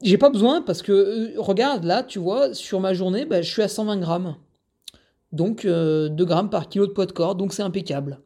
J'ai 0.03 0.18
pas 0.18 0.31
besoin 0.31 0.62
parce 0.62 0.83
que, 0.83 0.92
euh, 0.92 1.40
regarde, 1.40 1.85
là, 1.85 2.03
tu 2.03 2.18
vois, 2.18 2.55
sur 2.55 2.81
ma 2.81 2.94
journée, 2.94 3.25
bah, 3.25 3.42
je 3.42 3.51
suis 3.51 3.62
à 3.62 3.68
120 3.68 3.98
grammes. 3.98 4.37
Donc, 5.31 5.64
2 5.66 6.11
grammes 6.25 6.51
par 6.51 6.68
kilo 6.68 6.87
de 6.87 6.92
poids 6.92 7.07
de 7.07 7.12
corps, 7.12 7.35
donc 7.35 7.55
c'est 7.55 7.62
impeccable. 7.62 8.20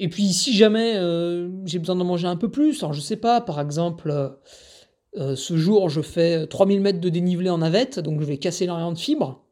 Et 0.00 0.08
puis 0.08 0.32
si 0.32 0.54
jamais 0.54 0.96
euh, 0.96 1.50
j'ai 1.66 1.78
besoin 1.78 1.94
d'en 1.94 2.06
manger 2.06 2.26
un 2.26 2.36
peu 2.36 2.50
plus, 2.50 2.82
alors 2.82 2.94
je 2.94 3.02
sais 3.02 3.16
pas, 3.16 3.42
par 3.42 3.60
exemple, 3.60 4.10
euh, 4.10 4.30
euh, 5.18 5.36
ce 5.36 5.58
jour 5.58 5.90
je 5.90 6.00
fais 6.00 6.46
3000 6.46 6.80
mètres 6.80 7.00
de 7.00 7.08
dénivelé 7.10 7.50
en 7.50 7.58
navette, 7.58 8.00
donc 8.00 8.18
je 8.22 8.24
vais 8.24 8.38
casser 8.38 8.64
l'orient 8.64 8.92
de 8.92 8.98
fibres. 8.98 9.44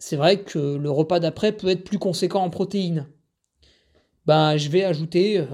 C'est 0.00 0.16
vrai 0.16 0.42
que 0.42 0.58
le 0.58 0.90
repas 0.90 1.20
d'après 1.20 1.52
peut 1.52 1.68
être 1.68 1.84
plus 1.84 2.00
conséquent 2.00 2.42
en 2.42 2.50
protéines. 2.50 3.06
Ben, 4.28 4.56
je 4.56 4.68
vais 4.68 4.84
ajouter, 4.84 5.44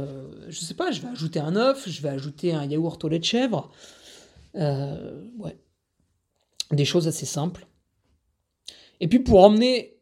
je 0.49 0.59
sais 0.59 0.75
pas, 0.75 0.91
je 0.91 1.01
vais 1.01 1.09
ajouter 1.09 1.39
un 1.39 1.57
œuf, 1.57 1.89
je 1.89 2.03
vais 2.03 2.11
ajouter 2.11 2.53
un 2.53 2.67
yaourt 2.67 3.03
au 3.05 3.09
lait 3.09 3.21
de 3.21 3.25
chèvre. 3.25 3.71
ouais. 4.55 5.57
Des 6.73 6.85
choses 6.85 7.07
assez 7.09 7.27
simples. 7.27 7.67
Et 9.01 9.09
puis 9.09 9.21
pour 9.21 9.45
emmener 9.45 9.97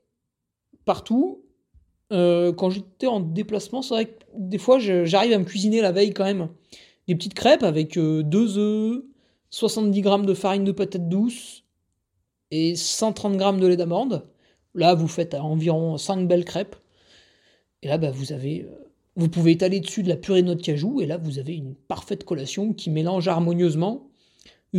partout, 0.84 1.44
euh, 2.12 2.52
quand 2.52 2.70
j'étais 2.70 3.06
en 3.06 3.20
déplacement, 3.20 3.82
c'est 3.82 3.94
vrai 3.94 4.06
que 4.06 4.24
des 4.34 4.58
fois, 4.58 4.78
j'arrive 4.78 5.32
à 5.32 5.38
me 5.38 5.44
cuisiner 5.44 5.80
la 5.80 5.92
veille 5.92 6.12
quand 6.12 6.24
même 6.24 6.48
des 7.08 7.14
petites 7.14 7.34
crêpes 7.34 7.62
avec 7.62 7.98
2 7.98 8.58
œufs, 8.58 9.02
70 9.50 10.00
grammes 10.02 10.26
de 10.26 10.34
farine 10.34 10.64
de 10.64 10.72
patate 10.72 11.08
douce 11.08 11.64
et 12.50 12.76
130 12.76 13.36
grammes 13.36 13.60
de 13.60 13.66
lait 13.66 13.76
d'amande. 13.76 14.26
Là, 14.74 14.94
vous 14.94 15.08
faites 15.08 15.34
environ 15.34 15.98
5 15.98 16.26
belles 16.28 16.44
crêpes. 16.44 16.76
Et 17.82 17.88
là, 17.88 17.98
bah, 17.98 18.10
vous 18.10 18.32
avez, 18.32 18.66
vous 19.16 19.28
pouvez 19.28 19.52
étaler 19.52 19.80
dessus 19.80 20.02
de 20.02 20.08
la 20.08 20.16
purée 20.16 20.42
de 20.42 20.46
noix 20.46 20.54
de 20.54 20.62
cajou. 20.62 21.00
Et 21.00 21.06
là, 21.06 21.16
vous 21.16 21.38
avez 21.38 21.54
une 21.54 21.74
parfaite 21.74 22.24
collation 22.24 22.72
qui 22.72 22.90
mélange 22.90 23.28
harmonieusement 23.28 24.08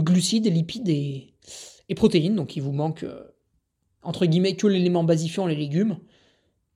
glucides, 0.01 0.47
lipides 0.47 0.89
et, 0.89 1.33
et 1.89 1.95
protéines. 1.95 2.35
Donc, 2.35 2.55
il 2.55 2.61
vous 2.61 2.71
manque, 2.71 3.03
euh, 3.03 3.23
entre 4.01 4.25
guillemets, 4.25 4.55
que 4.55 4.67
l'élément 4.67 5.03
basifiant, 5.03 5.45
les 5.45 5.55
légumes. 5.55 5.99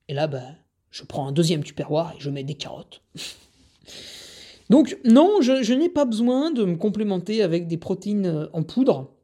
Et 0.08 0.14
là, 0.14 0.26
bah, 0.26 0.44
je 0.90 1.02
prends 1.04 1.26
un 1.26 1.32
deuxième 1.32 1.64
tupperware 1.64 2.14
et 2.16 2.20
je 2.20 2.30
mets 2.30 2.44
des 2.44 2.54
carottes. 2.54 3.02
Donc, 4.70 4.98
non, 5.04 5.40
je, 5.40 5.72
n'ai 5.72 5.88
pas 5.88 6.04
besoin 6.04 6.50
de 6.50 6.64
me 6.64 6.76
complémenter 6.76 7.42
avec 7.42 7.66
des 7.66 7.78
protéines 7.78 8.26
euh, 8.26 8.46
en 8.52 8.62
poudre. 8.62 9.14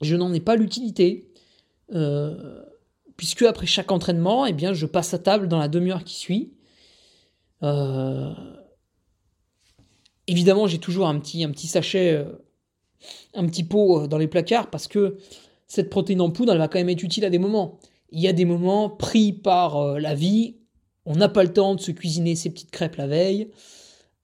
Je 0.00 0.14
n'en 0.14 0.32
ai 0.32 0.40
pas 0.40 0.56
l'utilité. 0.56 1.28
Euh, 1.92 2.62
puisque 3.16 3.42
après 3.42 3.66
chaque 3.66 3.92
entraînement, 3.92 4.46
eh 4.46 4.52
bien, 4.52 4.72
je 4.72 4.86
passe 4.86 5.14
à 5.14 5.18
table 5.18 5.48
dans 5.48 5.58
la 5.58 5.68
demi-heure 5.68 6.04
qui 6.04 6.14
suit. 6.14 6.52
Évidemment, 10.26 10.66
j'ai 10.66 10.78
toujours 10.78 11.08
un 11.08 11.18
petit, 11.18 11.44
un 11.44 11.50
petit 11.50 11.66
sachet 11.66 12.24
un 13.34 13.46
petit 13.46 13.64
pot 13.64 14.02
euh, 14.02 14.06
dans 14.06 14.18
les 14.18 14.28
placards 14.28 14.70
parce 14.70 14.88
que 14.88 15.16
cette 15.66 15.90
protéine 15.90 16.20
en 16.20 16.30
poudre, 16.30 16.52
elle 16.52 16.58
va 16.58 16.68
quand 16.68 16.78
même 16.78 16.88
être 16.88 17.02
utile 17.02 17.24
à 17.24 17.30
des 17.30 17.38
moments. 17.38 17.78
Il 18.10 18.20
y 18.20 18.28
a 18.28 18.32
des 18.32 18.44
moments 18.44 18.90
pris 18.90 19.32
par 19.32 19.76
euh, 19.76 19.98
la 19.98 20.14
vie, 20.14 20.56
on 21.06 21.16
n'a 21.16 21.28
pas 21.28 21.42
le 21.42 21.52
temps 21.52 21.74
de 21.74 21.80
se 21.80 21.90
cuisiner 21.90 22.36
ses 22.36 22.50
petites 22.50 22.70
crêpes 22.70 22.96
la 22.96 23.06
veille, 23.06 23.50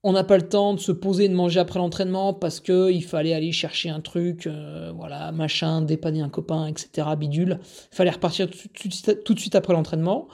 on 0.04 0.12
n'a 0.12 0.24
pas 0.24 0.36
le 0.36 0.48
temps 0.48 0.74
de 0.74 0.80
se 0.80 0.92
poser 0.92 1.24
et 1.24 1.28
de 1.28 1.34
manger 1.34 1.58
après 1.58 1.78
l'entraînement 1.78 2.32
parce 2.32 2.60
que 2.60 2.90
il 2.90 3.04
fallait 3.04 3.32
aller 3.32 3.50
chercher 3.50 3.90
un 3.90 4.00
truc, 4.00 4.46
euh, 4.46 4.92
voilà, 4.94 5.32
machin, 5.32 5.82
dépanner 5.82 6.20
un 6.20 6.28
copain, 6.28 6.66
etc. 6.66 7.08
bidule. 7.18 7.58
Il 7.92 7.96
fallait 7.96 8.10
repartir 8.10 8.48
tout, 8.48 9.34
de 9.34 9.38
suite 9.38 9.54
après 9.54 9.72
l'entraînement. 9.72 10.28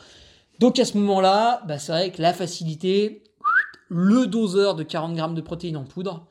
Donc 0.61 0.79
à 0.79 0.85
ce 0.85 0.99
moment-là, 0.99 1.63
bah, 1.67 1.79
c'est 1.79 1.93
vrai 1.93 2.13
que 2.13 2.21
la 2.21 2.35
facilité, 2.35 3.25
le 3.89 4.27
doseur 4.27 4.75
de 4.75 4.83
40 4.83 5.15
grammes 5.15 5.35
de 5.35 5.41
protéines 5.41 5.79
en 5.79 5.85
poudre, 5.85 6.27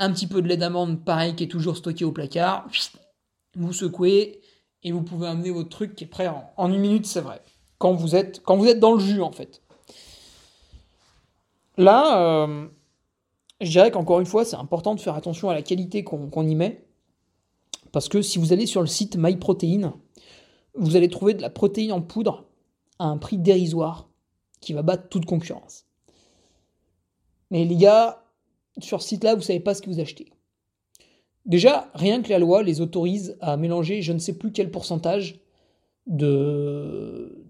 un 0.00 0.12
petit 0.12 0.26
peu 0.26 0.42
de 0.42 0.48
lait 0.48 0.56
d'amande, 0.56 1.04
pareil, 1.04 1.34
qui 1.36 1.44
est 1.44 1.48
toujours 1.48 1.76
stocké 1.76 2.04
au 2.04 2.12
placard. 2.12 2.68
Vous 3.56 3.72
secouez 3.72 4.40
et 4.82 4.92
vous 4.92 5.02
pouvez 5.02 5.28
amener 5.28 5.50
votre 5.50 5.68
truc 5.68 5.94
qui 5.94 6.04
est 6.04 6.08
prêt 6.08 6.28
en, 6.56 6.72
une 6.72 6.80
minute, 6.80 7.06
c'est 7.06 7.20
vrai. 7.20 7.42
Quand 7.78 7.92
vous 7.92 8.16
êtes 8.16 8.40
dans 8.80 8.92
le 8.92 9.00
jus, 9.00 9.22
en 9.22 9.32
fait. 9.32 9.62
Là, 11.78 12.20
euh, 12.20 12.68
je 13.60 13.70
dirais 13.70 13.92
qu'encore 13.92 14.18
une 14.18 14.26
fois, 14.26 14.44
c'est 14.44 14.56
important 14.56 14.96
de 14.96 15.00
faire 15.00 15.14
attention 15.14 15.48
à 15.48 15.54
la 15.54 15.62
qualité 15.62 16.02
qu'on 16.04 16.46
y 16.46 16.54
met. 16.56 16.84
Parce 17.92 18.08
que 18.08 18.20
si 18.20 18.38
vous 18.38 18.52
allez 18.52 18.66
sur 18.66 18.80
le 18.80 18.88
site 18.88 19.16
MyProtein, 19.16 19.94
vous 20.74 20.96
allez 20.96 21.08
trouver 21.08 21.34
de 21.34 21.40
la 21.40 21.50
protéine 21.50 21.92
en 21.92 22.02
poudre 22.02 22.46
à 22.98 23.06
un 23.06 23.16
prix 23.16 23.38
dérisoire 23.38 24.10
qui 24.60 24.72
va 24.72 24.82
battre 24.82 25.08
toute 25.08 25.24
concurrence. 25.24 25.86
Mais 27.50 27.64
les 27.64 27.76
gars, 27.76 28.24
sur 28.78 29.00
ce 29.00 29.08
site-là, 29.08 29.34
vous 29.34 29.40
ne 29.40 29.44
savez 29.44 29.60
pas 29.60 29.74
ce 29.74 29.80
que 29.80 29.88
vous 29.88 30.00
achetez. 30.00 30.32
Déjà, 31.46 31.90
rien 31.94 32.22
que 32.22 32.28
la 32.28 32.40
loi 32.40 32.62
les 32.62 32.80
autorise 32.80 33.38
à 33.40 33.56
mélanger 33.56 34.02
je 34.02 34.12
ne 34.12 34.18
sais 34.18 34.36
plus 34.36 34.52
quel 34.52 34.70
pourcentage 34.70 35.40
de, 36.06 37.46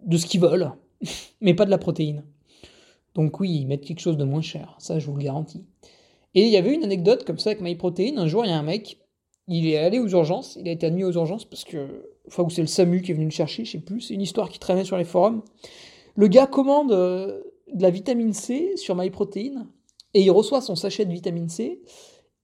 de 0.00 0.16
ce 0.18 0.26
qu'ils 0.26 0.40
veulent, 0.40 0.70
mais 1.40 1.54
pas 1.54 1.64
de 1.64 1.70
la 1.70 1.78
protéine. 1.78 2.24
Donc 3.14 3.40
oui, 3.40 3.50
ils 3.50 3.66
mettent 3.66 3.84
quelque 3.84 4.00
chose 4.00 4.16
de 4.16 4.24
moins 4.24 4.42
cher, 4.42 4.76
ça 4.78 4.98
je 4.98 5.06
vous 5.06 5.16
le 5.16 5.24
garantis. 5.24 5.64
Et 6.34 6.44
il 6.44 6.50
y 6.50 6.56
avait 6.56 6.72
une 6.72 6.84
anecdote 6.84 7.24
comme 7.24 7.38
ça 7.38 7.50
avec 7.50 7.60
MyProtein, 7.60 8.16
un 8.16 8.26
jour 8.26 8.44
il 8.44 8.50
y 8.50 8.52
a 8.52 8.58
un 8.58 8.62
mec, 8.62 9.00
il 9.48 9.66
est 9.66 9.78
allé 9.78 9.98
aux 9.98 10.08
urgences, 10.08 10.56
il 10.60 10.68
a 10.68 10.72
été 10.72 10.86
admis 10.86 11.02
aux 11.02 11.12
urgences 11.12 11.44
parce 11.44 11.64
que, 11.64 12.12
fois 12.28 12.44
où 12.44 12.50
c'est 12.50 12.60
le 12.60 12.68
SAMU 12.68 13.02
qui 13.02 13.10
est 13.10 13.14
venu 13.14 13.24
le 13.24 13.32
chercher, 13.32 13.64
je 13.64 13.72
sais 13.72 13.78
plus, 13.78 14.00
c'est 14.00 14.14
une 14.14 14.22
histoire 14.22 14.48
qui 14.48 14.60
traînait 14.60 14.84
sur 14.84 14.96
les 14.96 15.04
forums. 15.04 15.42
Le 16.14 16.28
gars 16.28 16.46
commande 16.46 16.92
euh, 16.92 17.40
de 17.74 17.82
la 17.82 17.90
vitamine 17.90 18.32
C 18.32 18.76
sur 18.76 18.94
MyProtein, 18.94 19.66
et 20.14 20.22
il 20.22 20.30
reçoit 20.30 20.60
son 20.60 20.76
sachet 20.76 21.04
de 21.04 21.12
vitamine 21.12 21.48
C, 21.48 21.82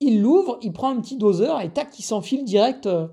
il 0.00 0.20
l'ouvre, 0.20 0.58
il 0.62 0.72
prend 0.72 0.90
un 0.90 1.00
petit 1.00 1.16
doseur 1.16 1.60
et 1.60 1.70
tac, 1.70 1.96
il 1.98 2.02
s'enfile 2.02 2.44
direct, 2.44 2.86
euh, 2.86 3.06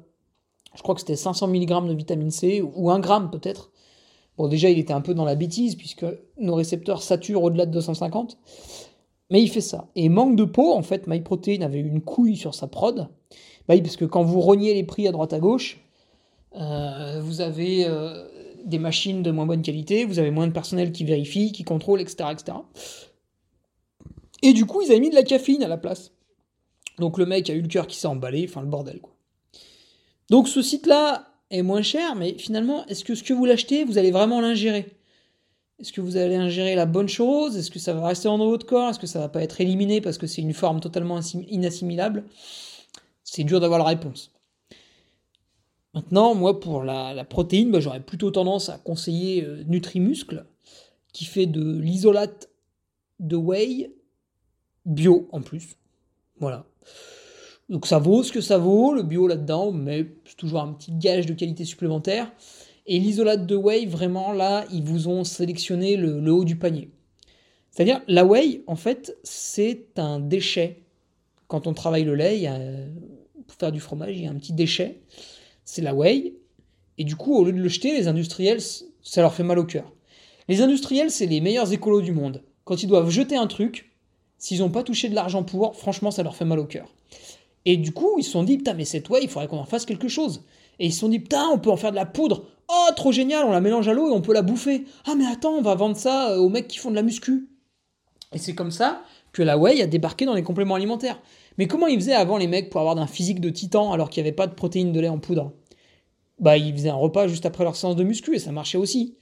je 0.76 0.82
crois 0.82 0.96
que 0.96 1.02
c'était 1.02 1.16
500 1.16 1.48
mg 1.48 1.88
de 1.88 1.94
vitamine 1.94 2.32
C, 2.32 2.62
ou 2.62 2.90
1 2.90 3.00
gramme 3.00 3.30
peut-être. 3.30 3.72
Bon, 4.38 4.48
déjà, 4.48 4.70
il 4.70 4.80
était 4.80 4.94
un 4.94 5.02
peu 5.02 5.14
dans 5.14 5.26
la 5.26 5.36
bêtise, 5.36 5.76
puisque 5.76 6.06
nos 6.40 6.56
récepteurs 6.56 7.02
saturent 7.02 7.44
au-delà 7.44 7.66
de 7.66 7.72
250. 7.72 8.38
Mais 9.30 9.42
il 9.42 9.50
fait 9.50 9.62
ça. 9.62 9.88
Et 9.96 10.10
manque 10.10 10.36
de 10.36 10.44
peau, 10.44 10.74
en 10.74 10.82
fait, 10.82 11.08
MyProtein 11.08 11.62
avait 11.62 11.80
une 11.80 12.02
couille 12.02 12.38
sur 12.38 12.54
sa 12.54 12.68
prod. 12.68 13.08
Bah 13.68 13.76
parce 13.78 13.96
que 13.96 14.06
quand 14.06 14.24
vous 14.24 14.42
reniez 14.42 14.74
les 14.74 14.84
prix 14.84 15.08
à 15.08 15.12
droite 15.12 15.34
à 15.34 15.40
gauche, 15.40 15.80
euh, 16.56 17.22
vous 17.24 17.40
avez 17.40 17.86
euh, 17.86 18.28
des 18.66 18.78
machines 18.78 19.24
de 19.24 19.32
moins 19.32 19.46
bonne 19.46 19.62
qualité, 19.62 20.06
vous 20.06 20.20
avez 20.20 20.32
moins 20.32 20.48
de 20.48 20.52
personnel 20.52 20.92
qui 20.92 21.06
vérifie, 21.06 21.52
qui 21.52 21.64
contrôle, 21.64 22.02
etc. 22.02 22.30
etc. 22.32 22.58
Et 24.42 24.52
du 24.52 24.66
coup, 24.66 24.82
ils 24.82 24.92
avaient 24.92 25.00
mis 25.00 25.10
de 25.10 25.16
la 25.16 25.24
caféine 25.24 25.64
à 25.64 25.70
la 25.70 25.78
place. 25.78 26.12
Donc 27.00 27.18
le 27.18 27.26
mec 27.26 27.50
a 27.50 27.54
eu 27.54 27.62
le 27.62 27.68
cœur 27.68 27.88
qui 27.88 27.98
s'est 27.98 28.08
emballé, 28.08 28.46
enfin 28.48 28.62
le 28.62 28.68
bordel 28.68 29.00
quoi. 29.00 29.16
Donc 30.30 30.48
ce 30.48 30.62
site-là 30.62 31.33
est 31.54 31.62
moins 31.62 31.82
cher, 31.82 32.16
mais 32.16 32.36
finalement, 32.38 32.86
est-ce 32.88 33.04
que 33.04 33.16
ce 33.16 33.24
que 33.24 33.34
vous 33.34 33.46
l'achetez, 33.46 33.84
vous 33.84 33.98
allez 33.98 34.12
vraiment 34.12 34.42
l'ingérer? 34.42 34.88
Est-ce 35.80 35.92
que 35.92 36.02
vous 36.02 36.18
allez 36.18 36.36
ingérer 36.36 36.76
la 36.76 36.86
bonne 36.86 37.10
chose? 37.10 37.58
Est-ce 37.58 37.72
que 37.72 37.80
ça 37.80 37.94
va 37.94 38.08
rester 38.08 38.28
dans 38.28 38.38
votre 38.38 38.66
corps? 38.66 38.90
Est-ce 38.90 39.00
que 39.00 39.08
ça 39.08 39.20
va 39.20 39.30
pas 39.30 39.44
être 39.44 39.60
éliminé 39.60 40.02
parce 40.02 40.18
que 40.18 40.28
c'est 40.28 40.42
une 40.42 40.54
forme 40.54 40.80
totalement 40.80 41.20
inassimilable? 41.50 42.24
C'est 43.24 43.44
dur 43.44 43.60
d'avoir 43.60 43.80
la 43.80 43.86
réponse. 43.86 44.32
Maintenant, 45.94 46.34
moi, 46.36 46.60
pour 46.60 46.84
la, 46.84 47.24
protéine, 47.24 47.72
bah, 47.72 47.80
j'aurais 47.80 48.00
plutôt 48.00 48.32
tendance 48.32 48.70
à 48.70 48.78
conseiller 48.78 49.44
euh, 49.44 49.64
Nutrimuscle, 49.68 50.46
qui 51.12 51.26
fait 51.26 51.46
de 51.46 51.80
l'isolate 51.80 52.50
de 53.20 53.36
whey 53.36 53.92
bio 54.86 55.28
en 55.32 55.42
plus. 55.42 55.76
Voilà. 56.40 56.66
Donc 57.70 57.88
ça 57.88 57.98
vaut 57.98 58.24
ce 58.24 58.32
que 58.32 58.42
ça 58.42 58.58
vaut, 58.58 58.94
le 58.94 59.04
bio 59.04 59.28
là-dedans, 59.28 59.72
mais 59.72 60.08
c'est 60.26 60.36
toujours 60.36 60.62
un 60.62 60.74
petit 60.74 60.92
gage 60.92 61.26
de 61.26 61.34
qualité 61.34 61.66
supplémentaire. 61.66 62.32
Et 62.86 63.00
l'isolate 63.00 63.46
de 63.46 63.56
whey, 63.56 63.86
vraiment 63.86 64.34
là, 64.34 64.66
ils 64.72 64.84
vous 64.84 65.08
ont 65.08 65.24
sélectionné 65.24 65.96
le, 65.96 66.32
haut 66.32 66.44
du 66.44 66.58
panier. 66.58 66.90
C'est-à-dire, 67.72 68.02
la 68.08 68.26
whey, 68.26 68.62
en 68.68 68.76
fait, 68.76 69.18
c'est 69.24 69.98
un 69.98 70.20
déchet. 70.20 70.84
Quand 71.48 71.66
on 71.66 71.74
travaille 71.74 72.04
le 72.04 72.16
lait, 72.16 72.50
pour 73.48 73.56
faire 73.58 73.72
du 73.72 73.80
fromage, 73.80 74.18
il 74.18 74.24
y 74.24 74.28
a 74.28 74.32
un 74.32 74.36
petit 74.36 74.54
déchet. 74.54 75.02
C'est 75.64 75.82
la 75.82 75.96
whey. 75.96 76.34
Et 76.98 77.06
du 77.06 77.16
coup, 77.16 77.36
au 77.36 77.46
lieu 77.46 77.54
de 77.54 77.60
le 77.60 77.70
jeter, 77.70 77.96
les 77.96 78.08
industriels, 78.08 78.62
ça 79.02 79.22
leur 79.22 79.34
fait 79.34 79.44
mal 79.44 79.58
au 79.58 79.66
cœur. 79.66 79.92
Les 80.50 80.62
industriels, 80.62 81.10
c'est 81.10 81.26
les 81.26 81.40
meilleurs 81.40 81.72
écolos 81.72 82.02
du 82.02 82.12
monde. 82.12 82.44
Quand 82.66 82.84
ils 82.84 82.88
doivent 82.88 83.10
jeter 83.10 83.38
un 83.38 83.48
truc, 83.48 83.92
s'ils 84.38 84.60
n'ont 84.60 84.70
pas 84.70 84.84
touché 84.84 85.10
de 85.10 85.16
l'argent 85.16 85.44
pour, 85.44 85.76
franchement, 85.76 86.12
ça 86.12 86.22
leur 86.22 86.36
fait 86.36 86.46
mal 86.46 86.60
au 86.60 86.66
cœur. 86.66 86.94
Et 87.66 87.78
du 87.78 87.92
coup, 87.92 88.16
ils 88.18 88.24
se 88.24 88.32
sont 88.32 88.44
dit, 88.44 88.58
putain, 88.58 88.74
mais 88.74 88.86
cette 88.86 89.10
whey, 89.10 89.22
il 89.24 89.30
faudrait 89.30 89.48
qu'on 89.48 89.60
en 89.60 89.66
fasse 89.66 89.86
quelque 89.86 90.08
chose. 90.08 90.44
Et 90.80 90.88
ils 90.88 90.94
se 90.94 91.00
sont 91.00 91.10
dit, 91.10 91.20
putain, 91.20 91.48
on 91.54 91.60
peut 91.60 91.72
en 91.72 91.78
faire 91.78 91.92
de 91.92 91.96
la 91.96 92.06
poudre. 92.06 92.46
Oh, 92.70 92.92
trop 92.96 93.12
génial, 93.12 93.46
on 93.46 93.52
la 93.52 93.62
mélange 93.62 93.88
à 93.88 93.94
l'eau 93.94 94.10
et 94.10 94.12
on 94.12 94.22
peut 94.22 94.34
la 94.34 94.42
bouffer. 94.42 94.86
Ah, 95.06 95.16
mais 95.16 95.26
attends, 95.26 95.54
on 95.54 95.62
va 95.62 95.76
vendre 95.76 95.96
ça 95.96 96.32
euh, 96.32 96.38
aux 96.38 96.50
mecs 96.50 96.68
qui 96.68 96.78
font 96.78 96.92
de 96.92 96.96
la 96.96 97.04
muscu. 97.04 97.48
Et 98.34 98.38
c'est 98.38 98.56
comme 98.56 98.72
ça 98.72 99.04
que 99.32 99.44
la 99.44 99.58
whey 99.58 99.82
a 99.82 99.88
débarqué 99.88 100.26
dans 100.26 100.34
les 100.34 100.44
compléments 100.44 100.76
alimentaires. 100.76 101.20
Mais 101.58 101.68
comment 101.68 101.88
ils 101.88 102.00
faisaient 102.00 102.14
avant 102.14 102.38
les 102.38 102.48
mecs 102.48 102.70
pour 102.70 102.82
avoir 102.82 102.98
un 102.98 103.08
physique 103.08 103.40
de 103.40 103.50
titan 103.50 103.92
alors 103.92 104.10
qu'il 104.10 104.24
n'y 104.24 104.28
avait 104.28 104.36
pas 104.36 104.48
de 104.48 104.54
protéines 104.54 104.92
de 104.92 105.00
lait 105.00 105.10
en 105.10 105.20
poudre? 105.20 105.54
Bah, 106.40 106.58
ils 106.58 106.74
faisaient 106.74 106.90
un 106.90 106.96
repas 106.96 107.28
juste 107.28 107.46
après 107.46 107.64
leur 107.64 107.76
séance 107.76 107.96
de 107.96 108.04
muscu 108.04 108.36
et 108.36 108.40
ça 108.40 108.52
marchait 108.52 108.78
aussi. 108.78 109.18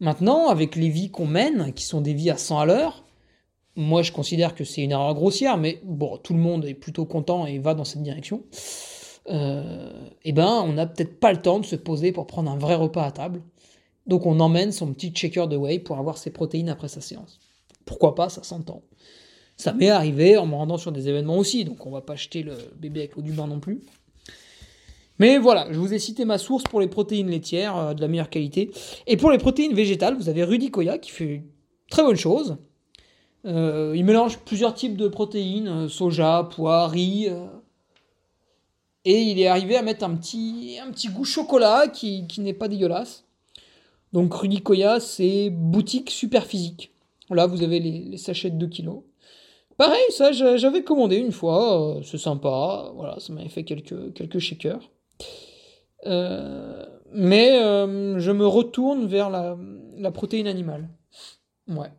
Maintenant, 0.00 0.48
avec 0.48 0.76
les 0.76 0.88
vies 0.88 1.10
qu'on 1.10 1.26
mène, 1.26 1.72
qui 1.74 1.84
sont 1.84 2.00
des 2.00 2.14
vies 2.14 2.30
à 2.30 2.36
100 2.36 2.60
à 2.60 2.66
l'heure, 2.66 3.04
moi, 3.76 4.02
je 4.02 4.10
considère 4.10 4.54
que 4.54 4.64
c'est 4.64 4.82
une 4.82 4.92
erreur 4.92 5.14
grossière, 5.14 5.58
mais 5.58 5.80
bon, 5.84 6.16
tout 6.16 6.32
le 6.32 6.40
monde 6.40 6.64
est 6.64 6.74
plutôt 6.74 7.04
content 7.04 7.46
et 7.46 7.58
va 7.58 7.74
dans 7.74 7.84
cette 7.84 8.02
direction. 8.02 8.42
Euh, 9.28 9.90
eh 10.24 10.32
ben, 10.32 10.62
on 10.64 10.72
n'a 10.72 10.86
peut-être 10.86 11.20
pas 11.20 11.32
le 11.32 11.40
temps 11.40 11.58
de 11.60 11.66
se 11.66 11.76
poser 11.76 12.12
pour 12.12 12.26
prendre 12.26 12.50
un 12.50 12.56
vrai 12.56 12.74
repas 12.74 13.04
à 13.04 13.10
table. 13.10 13.42
Donc, 14.06 14.24
on 14.24 14.40
emmène 14.40 14.72
son 14.72 14.92
petit 14.92 15.12
shaker 15.14 15.48
de 15.48 15.56
whey 15.56 15.78
pour 15.78 15.98
avoir 15.98 16.16
ses 16.16 16.30
protéines 16.30 16.68
après 16.68 16.88
sa 16.88 17.00
séance. 17.00 17.38
Pourquoi 17.84 18.14
pas, 18.14 18.28
ça 18.28 18.42
s'entend. 18.42 18.82
Ça 19.56 19.72
m'est 19.72 19.90
arrivé 19.90 20.36
en 20.36 20.46
me 20.46 20.54
rendant 20.54 20.78
sur 20.78 20.92
des 20.92 21.08
événements 21.08 21.38
aussi, 21.38 21.64
donc 21.64 21.86
on 21.86 21.90
va 21.90 22.02
pas 22.02 22.14
jeter 22.14 22.42
le 22.42 22.56
bébé 22.78 23.00
avec 23.00 23.16
l'eau 23.16 23.22
du 23.22 23.32
bain 23.32 23.46
non 23.46 23.58
plus. 23.58 23.80
Mais 25.18 25.38
voilà, 25.38 25.66
je 25.70 25.78
vous 25.78 25.94
ai 25.94 25.98
cité 25.98 26.24
ma 26.24 26.36
source 26.38 26.64
pour 26.64 26.80
les 26.80 26.88
protéines 26.88 27.30
laitières 27.30 27.76
euh, 27.76 27.94
de 27.94 28.00
la 28.00 28.08
meilleure 28.08 28.30
qualité. 28.30 28.70
Et 29.06 29.16
pour 29.16 29.30
les 29.30 29.38
protéines 29.38 29.74
végétales, 29.74 30.14
vous 30.14 30.28
avez 30.28 30.44
Rudy 30.44 30.70
Koya 30.70 30.98
qui 30.98 31.10
fait 31.10 31.42
très 31.90 32.02
bonne 32.02 32.16
chose. 32.16 32.58
Euh, 33.46 33.92
il 33.94 34.04
mélange 34.04 34.38
plusieurs 34.38 34.74
types 34.74 34.96
de 34.96 35.08
protéines, 35.08 35.68
euh, 35.68 35.88
soja, 35.88 36.48
pois, 36.54 36.88
riz. 36.88 37.28
Euh, 37.28 37.46
et 39.04 39.22
il 39.22 39.38
est 39.38 39.46
arrivé 39.46 39.76
à 39.76 39.82
mettre 39.82 40.04
un 40.04 40.16
petit, 40.16 40.78
un 40.84 40.90
petit 40.90 41.08
goût 41.08 41.24
chocolat 41.24 41.86
qui, 41.86 42.26
n'est 42.38 42.54
pas 42.54 42.66
dégueulasse. 42.66 43.24
Donc 44.12 44.34
Rudy 44.34 44.62
Koya, 44.62 44.98
c'est 44.98 45.50
boutique 45.50 46.10
super 46.10 46.44
physique. 46.44 46.92
Là, 47.30 47.46
vous 47.46 47.62
avez 47.62 47.78
les, 47.78 48.16
sachets 48.16 48.50
de 48.50 48.56
2 48.56 48.66
kilos. 48.66 49.02
Pareil, 49.76 50.02
ça, 50.10 50.32
j'avais 50.32 50.82
commandé 50.82 51.16
une 51.16 51.32
fois, 51.32 52.00
c'est 52.02 52.18
sympa, 52.18 52.90
voilà, 52.94 53.20
ça 53.20 53.32
m'avait 53.32 53.48
fait 53.48 53.62
quelques, 53.62 54.14
quelques 54.14 54.38
shakers. 54.38 54.90
Mais 56.04 57.58
je 57.58 58.30
me 58.32 58.46
retourne 58.46 59.06
vers 59.06 59.28
la, 59.28 59.56
la 59.98 60.10
protéine 60.10 60.46
animale. 60.46 60.88
Ouais. 61.68 61.90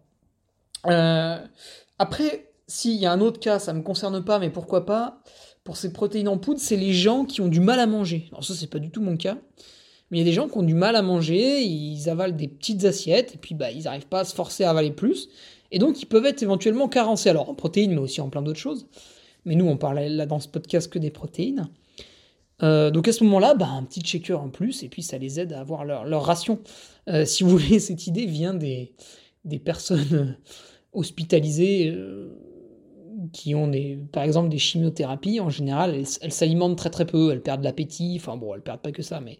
Après, 0.83 2.49
s'il 2.67 2.95
y 2.95 3.05
a 3.05 3.11
un 3.11 3.21
autre 3.21 3.39
cas, 3.39 3.59
ça 3.59 3.73
me 3.73 3.81
concerne 3.81 4.23
pas, 4.23 4.39
mais 4.39 4.49
pourquoi 4.49 4.85
pas, 4.85 5.21
pour 5.63 5.77
ces 5.77 5.91
protéines 5.91 6.27
en 6.27 6.37
poudre, 6.37 6.59
c'est 6.59 6.77
les 6.77 6.93
gens 6.93 7.25
qui 7.25 7.41
ont 7.41 7.47
du 7.47 7.59
mal 7.59 7.79
à 7.79 7.87
manger. 7.87 8.27
Alors 8.31 8.43
ça, 8.43 8.53
c'est 8.53 8.69
pas 8.69 8.79
du 8.79 8.89
tout 8.89 9.01
mon 9.01 9.17
cas. 9.17 9.37
Mais 10.09 10.17
il 10.17 10.21
y 10.21 10.23
a 10.23 10.25
des 10.25 10.33
gens 10.33 10.47
qui 10.47 10.57
ont 10.57 10.63
du 10.63 10.73
mal 10.73 10.95
à 10.95 11.01
manger, 11.01 11.61
ils 11.61 12.09
avalent 12.09 12.35
des 12.35 12.47
petites 12.47 12.85
assiettes, 12.85 13.35
et 13.35 13.37
puis 13.37 13.55
bah, 13.55 13.71
ils 13.71 13.83
n'arrivent 13.83 14.07
pas 14.07 14.21
à 14.21 14.23
se 14.23 14.33
forcer 14.33 14.63
à 14.63 14.69
avaler 14.69 14.91
plus. 14.91 15.27
Et 15.71 15.79
donc, 15.79 16.01
ils 16.01 16.05
peuvent 16.05 16.25
être 16.25 16.41
éventuellement 16.41 16.87
carencés, 16.87 17.29
alors 17.29 17.49
en 17.49 17.53
protéines, 17.53 17.91
mais 17.91 17.99
aussi 17.99 18.21
en 18.21 18.29
plein 18.29 18.41
d'autres 18.41 18.59
choses. 18.59 18.87
Mais 19.43 19.55
nous, 19.55 19.67
on 19.67 19.75
parle 19.75 19.99
là 19.99 20.25
dans 20.25 20.39
ce 20.39 20.47
podcast 20.47 20.89
que 20.89 20.99
des 20.99 21.11
protéines. 21.11 21.69
Euh, 22.63 22.89
donc 22.89 23.07
à 23.07 23.11
ce 23.11 23.23
moment-là, 23.25 23.53
bah, 23.53 23.67
un 23.67 23.83
petit 23.83 24.01
shaker 24.03 24.41
en 24.41 24.49
plus, 24.49 24.83
et 24.83 24.89
puis 24.89 25.03
ça 25.03 25.17
les 25.17 25.39
aide 25.39 25.53
à 25.53 25.59
avoir 25.59 25.85
leur, 25.85 26.05
leur 26.05 26.23
ration. 26.23 26.59
Euh, 27.09 27.25
si 27.25 27.43
vous 27.43 27.49
voulez, 27.49 27.79
cette 27.81 28.07
idée 28.07 28.25
vient 28.25 28.53
des, 28.53 28.93
des 29.47 29.59
personnes 29.59 30.37
hospitalisées 30.93 31.89
euh, 31.89 32.35
qui 33.33 33.55
ont 33.55 33.67
des, 33.67 33.97
par 34.11 34.23
exemple 34.23 34.49
des 34.49 34.57
chimiothérapies. 34.57 35.39
En 35.39 35.49
général, 35.49 35.95
elles, 36.21 36.31
s'alimentent 36.31 36.77
très 36.77 36.89
très 36.89 37.05
peu, 37.05 37.31
elles 37.31 37.41
perdent 37.41 37.63
l'appétit. 37.63 38.17
Enfin 38.19 38.37
bon, 38.37 38.53
elles 38.53 38.61
perdent 38.61 38.81
pas 38.81 38.91
que 38.91 39.01
ça, 39.01 39.19
mais 39.19 39.39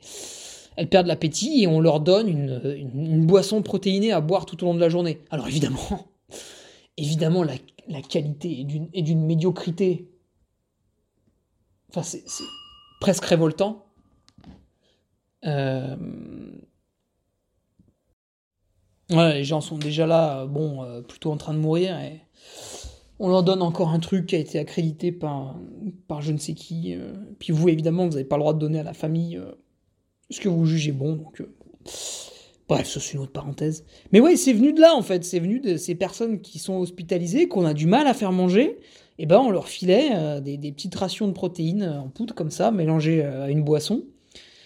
elles 0.75 0.89
perdent 0.89 1.07
l'appétit 1.07 1.63
et 1.63 1.67
on 1.67 1.79
leur 1.79 1.99
donne 1.99 2.27
une, 2.27 3.25
boisson 3.25 3.61
protéinée 3.61 4.11
à 4.11 4.21
boire 4.21 4.45
tout 4.45 4.63
au 4.63 4.67
long 4.67 4.75
de 4.75 4.79
la 4.79 4.89
journée. 4.89 5.21
Alors 5.29 5.47
évidemment, 5.47 6.07
évidemment 6.97 7.43
la, 7.43 7.55
la 7.87 8.01
qualité 8.01 8.65
est 8.93 9.01
d'une 9.01 9.25
médiocrité. 9.25 10.09
Enfin, 11.89 12.03
c'est 12.03 12.23
presque 12.99 13.25
révoltant. 13.25 13.85
Euh... 15.45 15.95
Les 19.09 19.43
gens 19.43 19.61
sont 19.61 19.77
déjà 19.77 20.05
là, 20.05 20.45
bon, 20.45 20.83
euh, 20.83 21.01
plutôt 21.01 21.31
en 21.31 21.37
train 21.37 21.53
de 21.53 21.59
mourir 21.59 21.97
et 21.99 22.21
on 23.19 23.29
leur 23.29 23.43
donne 23.43 23.61
encore 23.61 23.89
un 23.89 23.99
truc 23.99 24.27
qui 24.27 24.35
a 24.35 24.39
été 24.39 24.59
accrédité 24.59 25.11
par, 25.11 25.55
je 26.19 26.31
ne 26.31 26.37
sais 26.37 26.53
qui. 26.53 26.93
Euh. 26.93 27.13
Puis 27.39 27.53
vous, 27.53 27.69
évidemment, 27.69 28.05
vous 28.05 28.11
n'avez 28.11 28.25
pas 28.25 28.35
le 28.35 28.41
droit 28.41 28.53
de 28.53 28.59
donner 28.59 28.79
à 28.79 28.83
la 28.83 28.93
famille 28.93 29.37
euh, 29.37 29.51
ce 30.29 30.39
que 30.39 30.49
vous 30.49 30.65
jugez 30.65 30.91
bon. 30.91 31.13
Donc, 31.15 31.41
euh, 31.41 31.53
bref, 32.67 32.87
ça 32.87 32.99
c'est 32.99 33.13
une 33.13 33.21
autre 33.21 33.31
parenthèse. 33.31 33.85
Mais 34.11 34.19
ouais, 34.19 34.35
c'est 34.35 34.53
venu 34.53 34.73
de 34.73 34.81
là 34.81 34.95
en 34.95 35.01
fait. 35.01 35.23
C'est 35.23 35.39
venu 35.39 35.59
de 35.59 35.77
ces 35.77 35.95
personnes 35.95 36.41
qui 36.41 36.59
sont 36.59 36.77
hospitalisées, 36.77 37.47
qu'on 37.47 37.65
a 37.65 37.73
du 37.73 37.87
mal 37.87 38.07
à 38.07 38.13
faire 38.13 38.31
manger. 38.31 38.79
Et 39.19 39.25
ben, 39.25 39.39
on 39.39 39.49
leur 39.49 39.67
filait 39.67 40.09
euh, 40.13 40.39
des, 40.39 40.57
petites 40.71 40.95
rations 40.95 41.27
de 41.27 41.33
protéines 41.33 41.83
euh, 41.83 41.99
en 41.99 42.07
poudre 42.07 42.35
comme 42.35 42.51
ça, 42.51 42.71
mélangées 42.71 43.23
à 43.23 43.49
une 43.49 43.63
boisson. 43.63 44.03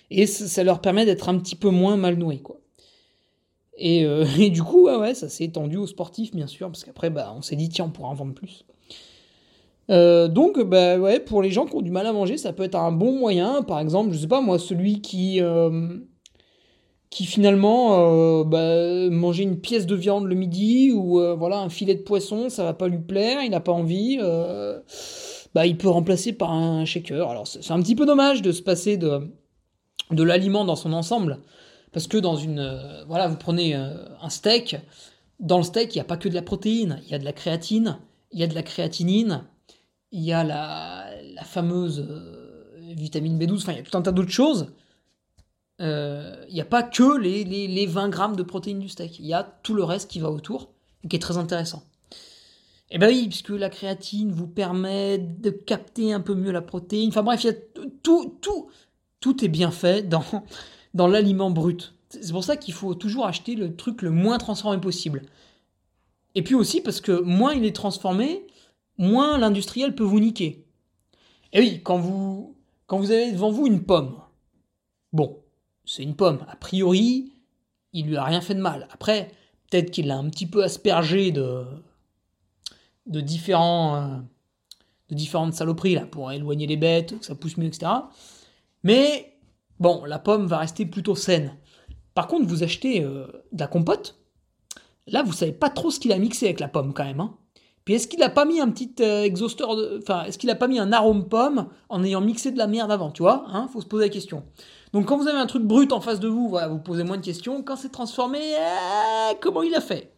Et 0.09 0.25
ça, 0.25 0.63
leur 0.63 0.81
permet 0.81 1.05
d'être 1.05 1.29
un 1.29 1.37
petit 1.39 1.55
peu 1.55 1.69
moins 1.69 1.95
mal 1.95 2.17
nourris, 2.17 2.41
quoi. 2.41 2.59
Et, 3.81 4.01
et, 4.39 4.49
du 4.49 4.63
coup, 4.63 4.89
ouais, 4.89 5.13
ça 5.13 5.29
s'est 5.29 5.45
étendu 5.45 5.77
aux 5.77 5.87
sportifs, 5.87 6.33
bien 6.33 6.47
sûr, 6.47 6.67
parce 6.67 6.83
qu'après, 6.83 7.09
bah, 7.09 7.33
on 7.35 7.41
s'est 7.41 7.55
dit, 7.55 7.69
tiens, 7.69 7.85
on 7.85 7.91
pourra 7.91 8.09
en 8.09 8.13
vendre 8.13 8.33
plus. 8.33 8.65
Euh, 9.91 10.27
donc, 10.27 10.59
bah, 10.61 10.97
ouais, 10.97 11.19
pour 11.19 11.41
les 11.41 11.51
gens 11.51 11.65
qui 11.65 11.75
ont 11.75 11.81
du 11.81 11.91
mal 11.91 12.05
à 12.07 12.13
manger, 12.13 12.37
ça 12.37 12.53
peut 12.53 12.63
être 12.63 12.75
un 12.75 12.91
bon 12.91 13.17
moyen. 13.17 13.61
Par 13.63 13.79
exemple, 13.79 14.13
je 14.13 14.17
sais 14.17 14.27
pas 14.27 14.41
moi, 14.41 14.57
celui 14.57 15.01
qui, 15.01 15.41
euh, 15.41 15.97
qui 17.09 17.25
finalement 17.25 17.95
euh, 17.99 18.43
bah, 18.45 19.07
une 19.39 19.59
pièce 19.59 19.85
de 19.85 19.95
viande 19.95 20.25
le 20.25 20.35
midi 20.35 20.91
ou 20.93 21.19
voilà 21.37 21.59
un 21.59 21.69
filet 21.69 21.95
de 21.95 22.01
poisson, 22.01 22.49
ça 22.49 22.63
va 22.63 22.73
pas 22.73 22.87
lui 22.87 22.99
plaire, 22.99 23.39
il 23.43 23.51
n'a 23.51 23.59
pas 23.59 23.73
envie. 23.73 24.17
bah, 25.53 25.65
il 25.65 25.77
peut 25.77 25.89
remplacer 25.89 26.33
par 26.33 26.51
un 26.51 26.85
shaker. 26.85 27.29
Alors, 27.29 27.47
c'est 27.47 27.71
un 27.71 27.81
petit 27.81 27.95
peu 27.95 28.05
dommage 28.05 28.41
de 28.41 28.51
se 28.51 28.61
passer 28.61 28.97
de, 28.97 29.29
de 30.11 30.23
l'aliment 30.23 30.63
dans 30.63 30.77
son 30.77 30.93
ensemble, 30.93 31.39
parce 31.91 32.07
que 32.07 32.17
dans 32.17 32.35
une, 32.35 33.05
voilà, 33.07 33.27
vous 33.27 33.37
prenez 33.37 33.73
un 33.73 34.29
steak. 34.29 34.77
Dans 35.39 35.57
le 35.57 35.63
steak, 35.63 35.95
il 35.95 35.97
n'y 35.97 36.01
a 36.01 36.05
pas 36.05 36.17
que 36.17 36.29
de 36.29 36.35
la 36.35 36.41
protéine, 36.41 37.01
il 37.05 37.11
y 37.11 37.15
a 37.15 37.19
de 37.19 37.25
la 37.25 37.33
créatine, 37.33 37.97
il 38.31 38.39
y 38.39 38.43
a 38.43 38.47
de 38.47 38.55
la 38.55 38.63
créatinine, 38.63 39.43
il 40.11 40.21
y 40.21 40.33
a 40.33 40.43
la, 40.43 41.07
fameuse 41.43 42.05
euh, 42.07 42.93
vitamine 42.95 43.39
B12, 43.39 43.57
enfin 43.57 43.71
il 43.73 43.77
y 43.77 43.81
a 43.81 43.83
tout 43.83 43.97
un 43.97 44.01
tas 44.01 44.11
d'autres 44.11 44.31
choses. 44.31 44.67
Euh, 45.81 46.45
il 46.47 46.53
n'y 46.53 46.61
a 46.61 46.65
pas 46.65 46.83
que 46.83 47.17
les, 47.17 47.43
les, 47.43 47.85
20 47.87 48.09
grammes 48.09 48.35
de 48.35 48.43
protéines 48.43 48.79
du 48.79 48.89
steak, 48.89 49.19
il 49.19 49.25
y 49.25 49.33
a 49.33 49.43
tout 49.63 49.73
le 49.73 49.83
reste 49.83 50.09
qui 50.09 50.19
va 50.19 50.29
autour, 50.29 50.69
et 51.03 51.07
qui 51.07 51.15
est 51.15 51.19
très 51.19 51.37
intéressant. 51.37 51.83
Et 52.91 52.95
eh 52.95 52.97
ben 52.97 53.07
oui, 53.07 53.27
puisque 53.29 53.49
la 53.49 53.69
créatine 53.69 54.33
vous 54.33 54.47
permet 54.47 55.17
de 55.17 55.49
capter 55.49 56.11
un 56.11 56.19
peu 56.19 56.35
mieux 56.35 56.51
la 56.51 56.61
protéine. 56.61 57.07
Enfin 57.07 57.23
bref, 57.23 57.41
il 57.45 57.47
y 57.47 57.49
a 57.51 57.55
tout, 58.03 58.37
tout, 58.41 58.67
tout 59.21 59.45
est 59.45 59.47
bien 59.47 59.71
fait 59.71 60.03
dans, 60.03 60.25
dans 60.93 61.07
l'aliment 61.07 61.51
brut. 61.51 61.93
C'est 62.09 62.31
pour 62.31 62.43
ça 62.43 62.57
qu'il 62.57 62.73
faut 62.73 62.93
toujours 62.93 63.25
acheter 63.25 63.55
le 63.55 63.75
truc 63.75 64.01
le 64.01 64.11
moins 64.11 64.37
transformé 64.37 64.79
possible. 64.79 65.23
Et 66.35 66.43
puis 66.43 66.55
aussi 66.55 66.81
parce 66.81 67.01
que 67.01 67.21
moins 67.21 67.53
il 67.53 67.65
est 67.65 67.75
transformé, 67.75 68.45
moins 68.97 69.37
l'industriel 69.37 69.95
peut 69.95 70.03
vous 70.03 70.19
niquer. 70.19 70.65
Et 71.53 71.59
oui, 71.59 71.81
quand 71.83 71.97
vous, 71.97 72.55
quand 72.87 72.97
vous 72.97 73.11
avez 73.11 73.31
devant 73.31 73.51
vous 73.51 73.67
une 73.67 73.83
pomme, 73.83 74.19
bon, 75.13 75.39
c'est 75.85 76.03
une 76.03 76.15
pomme, 76.15 76.45
a 76.47 76.55
priori, 76.55 77.33
il 77.93 78.07
lui 78.07 78.17
a 78.17 78.23
rien 78.23 78.41
fait 78.41 78.55
de 78.55 78.61
mal. 78.61 78.87
Après, 78.91 79.31
peut-être 79.69 79.91
qu'il 79.91 80.07
l'a 80.07 80.17
un 80.17 80.29
petit 80.29 80.47
peu 80.47 80.63
aspergé 80.63 81.31
de, 81.31 81.65
de, 83.05 83.21
différents, 83.21 83.95
euh, 83.95 84.17
de 85.09 85.15
différentes 85.15 85.53
saloperies 85.53 85.95
là, 85.95 86.05
pour 86.05 86.31
éloigner 86.31 86.67
les 86.67 86.77
bêtes, 86.77 87.19
que 87.19 87.25
ça 87.25 87.35
pousse 87.35 87.57
mieux, 87.57 87.67
etc. 87.67 87.91
Mais 88.83 89.30
bon, 89.81 90.05
la 90.05 90.19
pomme 90.19 90.47
va 90.47 90.59
rester 90.59 90.85
plutôt 90.85 91.15
saine. 91.15 91.57
Par 92.13 92.27
contre, 92.27 92.47
vous 92.47 92.63
achetez 92.63 93.03
euh, 93.03 93.27
de 93.51 93.59
la 93.59 93.67
compote, 93.67 94.15
là, 95.07 95.23
vous 95.23 95.33
savez 95.33 95.51
pas 95.51 95.69
trop 95.69 95.91
ce 95.91 95.99
qu'il 95.99 96.13
a 96.13 96.17
mixé 96.17 96.45
avec 96.45 96.61
la 96.61 96.69
pomme 96.69 96.93
quand 96.93 97.03
même. 97.03 97.19
Hein. 97.19 97.35
Puis 97.83 97.95
est-ce 97.95 98.07
qu'il 98.07 98.21
a 98.21 98.29
pas 98.29 98.45
mis 98.45 98.59
un 98.59 98.69
petit 98.69 98.93
euh, 99.01 99.23
exhausteur 99.23 99.75
de... 99.75 99.99
Enfin, 100.01 100.23
est-ce 100.25 100.37
qu'il 100.37 100.49
a 100.51 100.55
pas 100.55 100.67
mis 100.67 100.79
un 100.79 100.93
arôme 100.93 101.27
pomme 101.27 101.67
en 101.89 102.03
ayant 102.03 102.21
mixé 102.21 102.51
de 102.51 102.57
la 102.57 102.67
merde 102.67 102.91
avant, 102.91 103.09
tu 103.09 103.23
vois 103.23 103.45
hein 103.47 103.67
Faut 103.73 103.81
se 103.81 103.87
poser 103.87 104.05
la 104.05 104.09
question. 104.09 104.43
Donc 104.93 105.07
quand 105.07 105.17
vous 105.17 105.27
avez 105.27 105.39
un 105.39 105.47
truc 105.47 105.63
brut 105.63 105.91
en 105.91 106.01
face 106.01 106.19
de 106.19 106.27
vous, 106.27 106.49
vous 106.49 106.79
posez 106.79 107.03
moins 107.03 107.17
de 107.17 107.25
questions. 107.25 107.63
Quand 107.63 107.75
c'est 107.75 107.91
transformé, 107.91 108.39
euh, 108.39 109.33
comment 109.41 109.63
il 109.63 109.73
a 109.73 109.81
fait? 109.81 110.13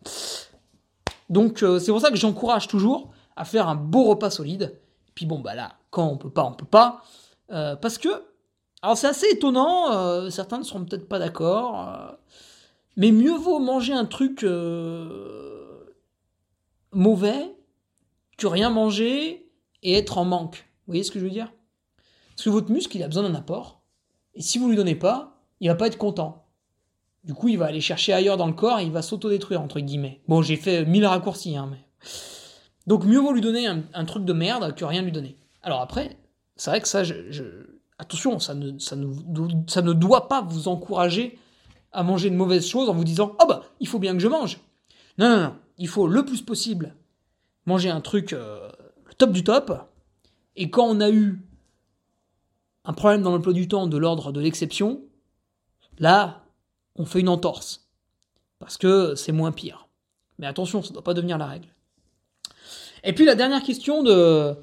Donc 1.30 1.64
euh, 1.64 1.80
c'est 1.80 1.92
pour 1.92 2.02
ça 2.02 2.10
que 2.10 2.18
j'encourage 2.18 2.68
toujours 2.68 3.12
à 3.38 3.46
faire 3.46 3.70
un 3.70 3.76
beau 3.76 4.04
repas 4.04 4.30
solide. 4.30 4.78
Puis 5.16 5.26
bon, 5.26 5.40
bah 5.40 5.56
là, 5.56 5.74
quand 5.90 6.08
on 6.08 6.18
peut 6.18 6.30
pas, 6.30 6.44
on 6.44 6.54
peut 6.54 6.66
pas. 6.66 7.02
parce 7.48 7.98
que... 7.98 8.10
Alors 8.84 8.98
c'est 8.98 9.08
assez 9.08 9.28
étonnant, 9.32 10.30
certains 10.30 10.60
ne 10.60 10.64
seront 10.64 10.86
peut-être 10.86 11.08
pas 11.08 11.18
d'accord. 11.18 12.18
mais 12.98 13.12
mieux 13.12 13.36
vaut 13.36 13.58
manger 13.58 13.94
un 13.94 14.06
truc 14.06 14.46
mauvais 16.92 17.56
que 18.38 18.48
rien 18.48 18.70
manger 18.70 19.50
et 19.84 19.94
être 19.94 20.18
en 20.18 20.26
manque. 20.26 20.68
Vous 20.86 20.92
voyez 20.92 21.04
ce 21.04 21.12
que 21.12 21.20
je 21.20 21.26
veux 21.26 21.32
dire? 21.32 21.52
Parce 22.36 22.46
que 22.46 22.50
votre 22.50 22.72
muscle, 22.72 22.96
il 22.98 23.04
a 23.04 23.08
besoin 23.08 23.24
d'un 23.24 23.36
apport. 23.36 23.82
Et 24.36 24.42
si 24.42 24.58
vous 24.58 24.70
lui 24.70 24.76
donnez 24.76 24.96
pas, 24.96 25.42
il 25.60 25.70
va 25.70 25.76
pas 25.76 25.88
être 25.88 25.98
content. 25.98 26.46
Du 27.24 27.34
coup, 27.34 27.48
il 27.48 27.58
va 27.58 27.68
aller 27.68 27.82
chercher 27.82 28.12
ailleurs 28.12 28.38
dans 28.38 28.48
le 28.48 28.54
corps 28.54 28.80
et 28.80 28.84
il 28.84 28.92
va 28.92 29.02
s'autodétruire, 29.02 29.62
entre 29.62 29.80
guillemets. 29.80 30.22
Bon, 30.28 30.42
j'ai 30.42 30.58
fait 30.58 30.86
mille 30.86 31.06
raccourcis, 31.06 31.56
hein, 31.56 31.70
mais... 31.72 31.78
Donc 32.86 33.06
mieux 33.06 33.20
vaut 33.20 33.32
lui 33.32 33.40
donner 33.40 33.66
un, 33.66 34.06
truc 34.06 34.26
de 34.26 34.34
merde 34.34 34.76
que 34.76 34.84
rien 34.84 35.02
lui 35.02 35.14
donner. 35.14 35.38
Alors 35.62 35.80
après, 35.80 36.18
c'est 36.58 36.70
vrai 36.70 36.82
que 36.82 36.88
ça, 36.88 37.06
je, 37.06 37.14
attention, 37.98 38.40
ça 38.40 38.54
ne, 38.56 39.94
doit 39.94 40.28
pas 40.28 40.42
vous 40.42 40.68
encourager 40.68 41.38
à 41.92 42.04
manger 42.04 42.30
de 42.30 42.36
mauvaises 42.36 42.68
choses 42.68 42.90
en 42.90 42.94
vous 42.94 43.04
disant 43.04 43.36
«Ah 43.40 43.44
oh 43.44 43.48
bah, 43.48 43.64
il 43.80 43.88
faut 43.88 44.00
bien 44.00 44.14
que 44.14 44.20
je 44.20 44.28
mange». 44.28 44.60
Non, 45.18 45.30
non, 45.30 45.42
non 45.44 45.56
il 45.78 45.88
faut 45.88 46.08
le 46.08 46.24
plus 46.24 46.42
possible 46.42 46.96
manger 47.66 47.90
un 47.90 48.02
truc 48.02 48.34
euh, 48.34 48.70
le 49.06 49.14
top 49.14 49.32
du 49.32 49.44
top. 49.44 49.90
Et 50.56 50.70
quand 50.70 50.86
on 50.86 51.00
a 51.02 51.10
eu 51.10 51.42
un 52.86 52.94
problème 52.94 53.22
dans 53.22 53.32
l'emploi 53.32 53.54
du 53.54 53.68
temps 53.68 53.88
de 53.88 53.98
l'ordre 53.98 54.32
de 54.32 54.40
l'exception, 54.40 55.02
là, 56.00 56.44
on 56.96 57.06
fait 57.06 57.22
une 57.22 57.30
entorse. 57.30 57.88
Parce 58.60 58.78
que 58.78 59.16
c'est 59.16 59.32
moins 59.32 59.52
pire. 59.52 59.88
Mais 60.38 60.48
attention, 60.48 60.82
ça 60.82 60.90
ne 60.90 60.94
doit 60.94 61.04
pas 61.04 61.14
devenir 61.14 61.38
la 61.38 61.48
règle. 61.48 61.70
Et 63.04 63.14
puis 63.14 63.26
la 63.26 63.36
dernière 63.36 63.64
question 63.64 64.04
de, 64.04 64.56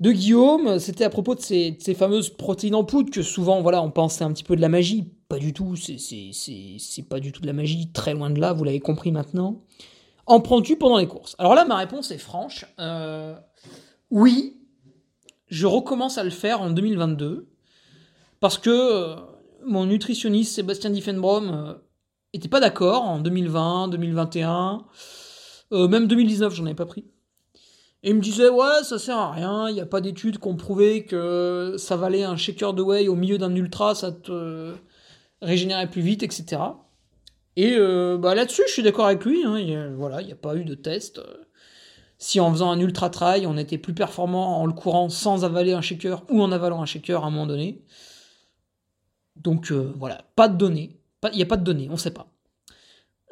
de 0.00 0.12
Guillaume, 0.12 0.78
c'était 0.78 1.04
à 1.04 1.10
propos 1.10 1.34
de 1.34 1.40
ces, 1.40 1.76
fameuses 1.96 2.30
protéines 2.30 2.74
en 2.74 2.84
poudre 2.84 3.10
que 3.10 3.22
souvent, 3.22 3.62
voilà, 3.62 3.82
on 3.82 3.90
pensait 3.90 4.24
un 4.24 4.32
petit 4.32 4.44
peu 4.44 4.56
de 4.56 4.60
la 4.60 4.68
magie. 4.68 5.10
Pas 5.28 5.38
du 5.38 5.52
tout, 5.52 5.74
c'est 5.76 7.08
pas 7.08 7.18
du 7.18 7.32
tout 7.32 7.40
de 7.40 7.46
la 7.46 7.52
magie, 7.52 7.90
très 7.92 8.14
loin 8.14 8.30
de 8.30 8.40
là, 8.40 8.52
vous 8.52 8.64
l'avez 8.64 8.80
compris 8.80 9.10
maintenant. 9.10 9.62
En 10.26 10.40
prends-tu 10.40 10.76
pendant 10.76 10.98
les 10.98 11.06
courses? 11.06 11.34
Alors 11.38 11.54
là, 11.54 11.64
ma 11.64 11.76
réponse 11.76 12.10
est 12.10 12.18
franche. 12.18 12.64
Euh, 12.78 13.34
oui, 14.10 14.56
je 15.48 15.66
recommence 15.66 16.18
à 16.18 16.24
le 16.24 16.30
faire 16.30 16.60
en 16.60 16.70
2022 16.70 17.48
parce 18.40 18.58
que 18.58 18.70
euh, 18.70 19.16
mon 19.64 19.86
nutritionniste 19.86 20.54
Sébastien 20.54 20.90
Diffenbrom 20.90 21.50
euh, 21.50 21.74
était 22.32 22.48
pas 22.48 22.60
d'accord 22.60 23.04
en 23.04 23.20
2020, 23.20 23.88
2021, 23.88 24.84
euh, 25.72 25.88
même 25.88 26.06
2019, 26.06 26.54
j'en 26.54 26.66
avais 26.66 26.74
pas 26.74 26.86
pris. 26.86 27.04
Et 28.06 28.10
il 28.10 28.14
me 28.14 28.20
disait, 28.20 28.48
ouais, 28.48 28.84
ça 28.84 29.00
sert 29.00 29.18
à 29.18 29.32
rien, 29.32 29.68
il 29.68 29.74
n'y 29.74 29.80
a 29.80 29.86
pas 29.86 30.00
d'études 30.00 30.38
qui 30.38 30.46
ont 30.46 30.54
prouvé 30.54 31.04
que 31.06 31.74
ça 31.76 31.96
valait 31.96 32.22
un 32.22 32.36
shaker 32.36 32.72
de 32.72 32.80
whey 32.80 33.08
au 33.08 33.16
milieu 33.16 33.36
d'un 33.36 33.52
ultra, 33.52 33.96
ça 33.96 34.12
te 34.12 34.74
régénérait 35.42 35.90
plus 35.90 36.02
vite, 36.02 36.22
etc. 36.22 36.62
Et 37.56 37.74
euh, 37.74 38.16
bah, 38.16 38.36
là-dessus, 38.36 38.62
je 38.68 38.72
suis 38.72 38.84
d'accord 38.84 39.06
avec 39.06 39.24
lui, 39.24 39.42
hein, 39.44 39.92
voilà, 39.96 40.20
il 40.20 40.26
n'y 40.28 40.32
a 40.32 40.36
pas 40.36 40.54
eu 40.54 40.64
de 40.64 40.76
test. 40.76 41.20
Si 42.16 42.38
en 42.38 42.52
faisant 42.52 42.70
un 42.70 42.78
ultra 42.78 43.10
trail, 43.10 43.44
on 43.44 43.56
était 43.58 43.76
plus 43.76 43.92
performant 43.92 44.60
en 44.60 44.66
le 44.66 44.72
courant 44.72 45.08
sans 45.08 45.44
avaler 45.44 45.72
un 45.72 45.80
shaker 45.80 46.22
ou 46.30 46.40
en 46.40 46.52
avalant 46.52 46.80
un 46.80 46.86
shaker 46.86 47.24
à 47.24 47.26
un 47.26 47.30
moment 47.30 47.48
donné. 47.48 47.82
Donc 49.34 49.72
euh, 49.72 49.92
voilà, 49.96 50.22
pas 50.36 50.46
de 50.46 50.56
données. 50.56 51.00
Il 51.32 51.36
n'y 51.36 51.42
a 51.42 51.46
pas 51.46 51.56
de 51.56 51.64
données, 51.64 51.88
on 51.88 51.94
ne 51.94 51.98
sait 51.98 52.12
pas. 52.12 52.28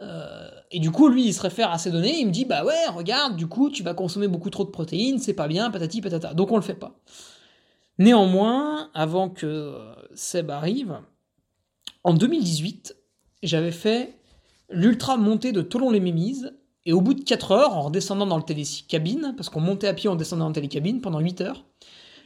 Euh, 0.02 0.48
et 0.70 0.80
du 0.80 0.90
coup, 0.90 1.08
lui, 1.08 1.26
il 1.26 1.34
se 1.34 1.40
réfère 1.40 1.70
à 1.70 1.78
ces 1.78 1.90
données, 1.90 2.18
il 2.18 2.26
me 2.26 2.32
dit, 2.32 2.44
bah 2.44 2.64
ouais, 2.64 2.86
regarde, 2.88 3.36
du 3.36 3.46
coup, 3.46 3.70
tu 3.70 3.82
vas 3.82 3.94
consommer 3.94 4.28
beaucoup 4.28 4.50
trop 4.50 4.64
de 4.64 4.70
protéines, 4.70 5.18
c'est 5.18 5.34
pas 5.34 5.48
bien, 5.48 5.70
patati 5.70 6.00
patata. 6.00 6.34
Donc 6.34 6.50
on 6.50 6.56
le 6.56 6.62
fait 6.62 6.74
pas. 6.74 6.98
Néanmoins, 7.98 8.90
avant 8.92 9.28
que 9.28 9.78
Seb 10.14 10.50
arrive, 10.50 10.98
en 12.02 12.12
2018, 12.12 12.96
j'avais 13.42 13.72
fait 13.72 14.18
l'ultra 14.68 15.16
montée 15.16 15.52
de 15.52 15.62
Tolon-les-Mémises, 15.62 16.54
et 16.86 16.92
au 16.92 17.00
bout 17.00 17.14
de 17.14 17.22
4 17.22 17.52
heures, 17.52 17.76
en 17.76 17.82
redescendant 17.82 18.26
dans 18.26 18.36
le 18.36 18.42
télécabine, 18.42 19.34
parce 19.36 19.48
qu'on 19.48 19.60
montait 19.60 19.88
à 19.88 19.94
pied 19.94 20.10
en 20.10 20.16
descendant 20.16 20.44
dans 20.44 20.48
le 20.48 20.54
télécabine 20.54 21.00
pendant 21.00 21.20
8 21.20 21.40
heures, 21.40 21.64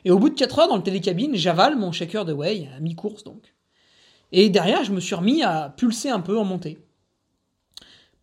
et 0.05 0.11
au 0.11 0.19
bout 0.19 0.31
de 0.31 0.35
4 0.35 0.59
heures 0.59 0.69
dans 0.69 0.77
le 0.77 0.83
télécabine, 0.83 1.37
j'avale 1.37 1.77
mon 1.77 1.93
shaker 1.93 2.25
de 2.25 2.33
whey, 2.33 2.69
à 2.75 2.81
mi-course 2.81 3.25
donc. 3.25 3.55
Et 4.33 4.49
derrière, 4.49 4.85
je 4.85 4.93
me 4.93 5.01
suis 5.01 5.15
remis 5.15 5.43
à 5.43 5.75
pulser 5.77 6.11
un 6.11 6.21
peu 6.21 6.39
en 6.39 6.45
montée. 6.45 6.79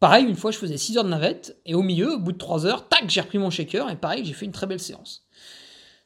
Pareil, 0.06 0.28
une 0.28 0.36
fois, 0.36 0.52
je 0.52 0.60
faisais 0.60 0.78
6 0.78 1.00
heures 1.00 1.04
de 1.04 1.10
navette, 1.10 1.58
et 1.66 1.74
au 1.74 1.82
milieu, 1.82 2.14
au 2.14 2.20
bout 2.20 2.32
de 2.32 2.38
3 2.38 2.68
heures, 2.68 2.88
tac, 2.88 3.10
j'ai 3.10 3.22
repris 3.22 3.40
mon 3.40 3.50
shaker, 3.50 3.90
et 3.90 3.96
pareil, 3.96 4.24
j'ai 4.24 4.34
fait 4.34 4.46
une 4.46 4.52
très 4.52 4.68
belle 4.68 4.80
séance. 4.80 5.26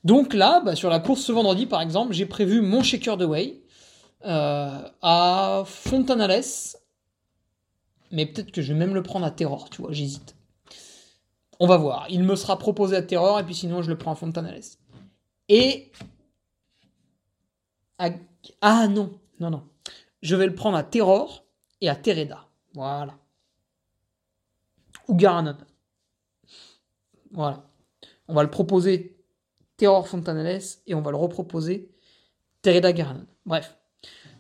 Donc 0.06 0.34
là, 0.34 0.62
bah, 0.62 0.74
sur 0.74 0.90
la 0.90 1.02
course 1.02 1.20
ce 1.20 1.34
vendredi, 1.34 1.66
par 1.66 1.82
exemple, 1.82 2.14
j'ai 2.14 2.26
prévu 2.26 2.62
mon 2.62 2.82
shaker 2.82 3.18
de 3.18 3.26
whey 3.26 3.62
euh, 4.26 4.90
à 5.02 5.64
Fontanales, 5.66 6.46
mais 8.14 8.26
peut-être 8.26 8.54
que 8.54 8.62
je 8.62 8.72
vais 8.72 8.80
même 8.80 8.94
le 8.94 9.04
prendre 9.04 9.26
à 9.26 9.32
Terror, 9.32 9.70
tu 9.70 9.82
vois, 9.82 9.92
j'hésite. 9.92 10.34
On 11.60 11.68
va 11.68 11.76
voir. 11.76 12.08
Il 12.10 12.24
me 12.24 12.38
sera 12.38 12.58
proposé 12.58 12.96
à 12.96 13.02
Terror, 13.02 13.38
et 13.38 13.44
puis 13.44 13.54
sinon, 13.54 13.82
je 13.82 13.90
le 13.90 13.98
prends 13.98 14.14
à 14.14 14.16
Fontanales. 14.16 14.62
Et... 15.50 15.92
Ah 18.62 18.88
non, 18.88 19.12
non, 19.42 19.50
non 19.50 19.64
je 20.22 20.38
vais 20.38 20.48
le 20.48 20.56
prendre 20.56 20.78
à 20.78 20.84
Terror 20.84 21.44
et 21.82 21.90
à 21.90 21.98
Tereda. 21.98 22.46
Voilà. 22.76 23.14
Ou. 25.10 25.18
Voilà. 27.32 27.70
On 28.28 28.34
va 28.34 28.44
le 28.44 28.50
proposer 28.50 29.18
Terror 29.78 30.08
Fontanelles 30.08 30.62
et 30.88 30.94
on 30.94 31.02
va 31.02 31.12
le 31.12 31.18
reproposer 31.18 31.90
Tereda 32.62 32.94
Garanon. 32.94 33.26
Bref. 33.46 33.76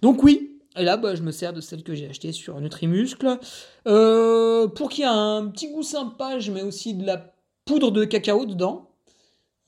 Donc 0.01 0.23
oui, 0.23 0.61
et 0.75 0.83
là 0.83 0.97
bah, 0.97 1.15
je 1.15 1.23
me 1.23 1.31
sers 1.31 1.53
de 1.53 1.61
celle 1.61 1.83
que 1.83 1.95
j'ai 1.95 2.07
achetée 2.07 2.31
sur 2.31 2.59
Nutrimuscle. 2.61 3.39
Euh, 3.87 4.67
pour 4.67 4.89
qu'il 4.89 5.03
y 5.03 5.07
ait 5.07 5.11
un 5.11 5.47
petit 5.47 5.71
goût 5.71 5.83
sympa, 5.83 6.39
je 6.39 6.51
mets 6.51 6.61
aussi 6.61 6.93
de 6.93 7.05
la 7.05 7.33
poudre 7.65 7.91
de 7.91 8.05
cacao 8.05 8.45
dedans. 8.45 8.91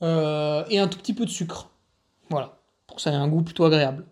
Euh, 0.02 0.64
et 0.68 0.78
un 0.78 0.88
tout 0.88 0.98
petit 0.98 1.14
peu 1.14 1.24
de 1.24 1.30
sucre. 1.30 1.70
Voilà. 2.30 2.58
Pour 2.86 2.96
que 2.96 3.02
ça 3.02 3.12
ait 3.12 3.16
un 3.16 3.28
goût 3.28 3.42
plutôt 3.42 3.64
agréable. 3.64 4.04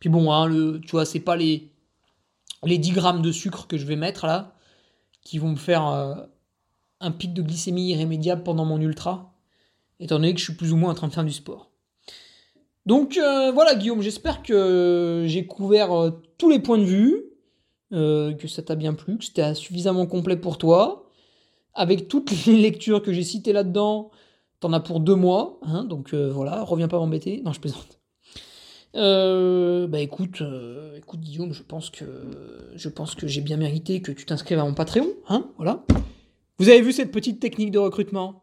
Puis 0.00 0.08
bon, 0.08 0.32
hein, 0.32 0.46
le, 0.46 0.80
tu 0.80 0.90
vois, 0.92 1.04
c'est 1.04 1.20
pas 1.20 1.36
les, 1.36 1.72
les 2.62 2.78
10 2.78 2.92
grammes 2.92 3.22
de 3.22 3.32
sucre 3.32 3.66
que 3.66 3.78
je 3.78 3.86
vais 3.86 3.96
mettre 3.96 4.26
là 4.26 4.54
qui 5.22 5.38
vont 5.38 5.50
me 5.50 5.56
faire 5.56 5.86
euh, 5.86 6.14
un 7.00 7.10
pic 7.10 7.34
de 7.34 7.42
glycémie 7.42 7.90
irrémédiable 7.90 8.42
pendant 8.42 8.64
mon 8.64 8.80
ultra, 8.80 9.34
étant 10.00 10.16
donné 10.16 10.32
que 10.32 10.40
je 10.40 10.44
suis 10.44 10.54
plus 10.54 10.72
ou 10.72 10.76
moins 10.76 10.90
en 10.90 10.94
train 10.94 11.08
de 11.08 11.12
faire 11.12 11.24
du 11.24 11.32
sport. 11.32 11.70
Donc 12.86 13.18
euh, 13.18 13.52
voilà 13.52 13.74
Guillaume, 13.74 14.00
j'espère 14.00 14.42
que 14.42 15.24
j'ai 15.26 15.46
couvert 15.46 15.92
euh, 15.92 16.10
tous 16.38 16.48
les 16.48 16.58
points 16.58 16.78
de 16.78 16.84
vue, 16.84 17.24
que 17.90 18.46
ça 18.46 18.62
t'a 18.62 18.74
bien 18.74 18.92
plu, 18.92 19.16
que 19.16 19.24
c'était 19.24 19.54
suffisamment 19.54 20.06
complet 20.06 20.36
pour 20.36 20.58
toi. 20.58 21.08
Avec 21.72 22.08
toutes 22.08 22.46
les 22.46 22.56
lectures 22.60 23.02
que 23.02 23.12
j'ai 23.12 23.22
citées 23.22 23.52
là-dedans, 23.52 24.10
t'en 24.60 24.72
as 24.74 24.80
pour 24.80 25.00
deux 25.00 25.14
mois, 25.14 25.58
hein, 25.62 25.84
donc 25.84 26.12
voilà, 26.12 26.62
reviens 26.62 26.88
pas 26.88 26.98
m'embêter. 26.98 27.40
Non, 27.44 27.52
je 27.52 27.60
plaisante. 27.60 27.97
Euh, 28.94 29.86
bah 29.86 30.00
écoute, 30.00 30.40
euh, 30.40 30.96
écoute 30.96 31.20
Guillaume, 31.20 31.52
je 31.52 31.62
pense 31.62 31.90
que 31.90 32.04
je 32.74 32.88
pense 32.88 33.14
que 33.14 33.26
j'ai 33.26 33.42
bien 33.42 33.56
mérité 33.56 34.00
que 34.00 34.12
tu 34.12 34.24
t'inscrives 34.24 34.58
à 34.58 34.64
mon 34.64 34.74
Patreon, 34.74 35.08
hein, 35.28 35.46
voilà. 35.56 35.84
Vous 36.58 36.68
avez 36.68 36.80
vu 36.80 36.92
cette 36.92 37.12
petite 37.12 37.38
technique 37.38 37.70
de 37.70 37.78
recrutement? 37.78 38.42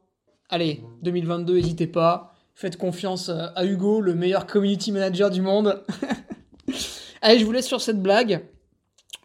Allez, 0.49 0.81
2022, 1.01 1.55
n'hésitez 1.55 1.87
pas, 1.87 2.35
faites 2.53 2.77
confiance 2.77 3.29
à 3.29 3.65
Hugo, 3.65 4.01
le 4.01 4.13
meilleur 4.13 4.45
community 4.45 4.91
manager 4.91 5.29
du 5.31 5.41
monde. 5.41 5.83
Allez, 7.21 7.39
je 7.39 7.45
vous 7.45 7.51
laisse 7.51 7.67
sur 7.67 7.81
cette 7.81 8.01
blague. 8.01 8.45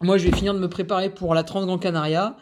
Moi, 0.01 0.17
je 0.17 0.27
vais 0.27 0.35
finir 0.35 0.55
de 0.55 0.59
me 0.59 0.67
préparer 0.67 1.13
pour 1.13 1.35
la 1.35 1.43
Transgran 1.43 1.77
Canaria. 1.77 2.35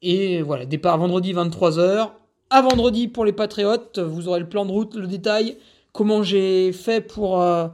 Et 0.00 0.42
voilà, 0.42 0.64
départ 0.64 0.96
vendredi 0.98 1.32
23h. 1.32 2.10
À 2.50 2.62
vendredi 2.62 3.08
pour 3.08 3.24
les 3.24 3.32
Patriotes, 3.32 3.98
vous 3.98 4.28
aurez 4.28 4.38
le 4.38 4.48
plan 4.48 4.64
de 4.64 4.70
route, 4.70 4.94
le 4.94 5.08
détail, 5.08 5.56
comment 5.92 6.22
j'ai 6.22 6.72
fait 6.72 7.00
pour 7.00 7.40
euh, 7.40 7.66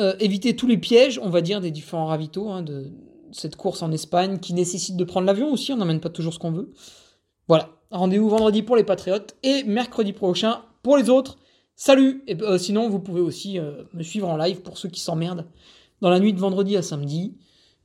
euh, 0.00 0.14
éviter 0.18 0.56
tous 0.56 0.66
les 0.66 0.78
pièges, 0.78 1.20
on 1.22 1.28
va 1.28 1.42
dire, 1.42 1.60
des 1.60 1.70
différents 1.70 2.06
ravitaux 2.06 2.48
hein, 2.48 2.62
de 2.62 2.90
cette 3.32 3.54
course 3.54 3.82
en 3.82 3.92
Espagne 3.92 4.38
qui 4.38 4.54
nécessite 4.54 4.96
de 4.96 5.04
prendre 5.04 5.26
l'avion 5.26 5.52
aussi, 5.52 5.72
on 5.74 5.76
n'emmène 5.76 6.00
pas 6.00 6.08
toujours 6.08 6.32
ce 6.32 6.38
qu'on 6.38 6.52
veut. 6.52 6.72
Voilà, 7.48 7.68
rendez-vous 7.90 8.30
vendredi 8.30 8.62
pour 8.62 8.76
les 8.76 8.82
Patriotes 8.82 9.36
et 9.42 9.62
mercredi 9.64 10.14
prochain 10.14 10.62
pour 10.82 10.96
les 10.96 11.10
autres. 11.10 11.36
Salut 11.76 12.24
Et 12.26 12.40
euh, 12.40 12.56
sinon, 12.56 12.88
vous 12.88 12.98
pouvez 12.98 13.20
aussi 13.20 13.58
euh, 13.58 13.82
me 13.92 14.02
suivre 14.02 14.26
en 14.26 14.38
live 14.38 14.62
pour 14.62 14.78
ceux 14.78 14.88
qui 14.88 15.00
s'emmerdent 15.00 15.44
dans 16.00 16.08
la 16.08 16.18
nuit 16.18 16.32
de 16.32 16.40
vendredi 16.40 16.78
à 16.78 16.82
samedi, 16.82 17.36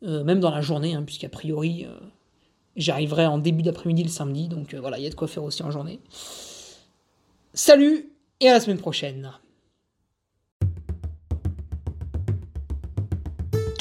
même 0.01 0.39
dans 0.39 0.51
la 0.51 0.61
journée, 0.61 0.93
hein, 0.93 1.03
puisqu'a 1.03 1.27
priori, 1.27 1.85
j'arriverai 2.77 3.25
en 3.25 3.39
début 3.39 3.63
d'après-midi 3.63 4.03
le 4.03 4.09
samedi, 4.09 4.47
donc 4.47 4.73
voilà, 4.75 4.99
il 4.99 5.03
y 5.03 5.07
a 5.07 5.09
de 5.09 5.15
quoi 5.15 5.27
faire 5.27 5.43
aussi 5.43 5.63
en 5.63 5.71
journée. 5.71 5.99
Salut 7.53 8.13
et 8.39 8.47
à 8.47 8.53
la 8.53 8.59
semaine 8.61 8.77
prochaine 8.77 9.33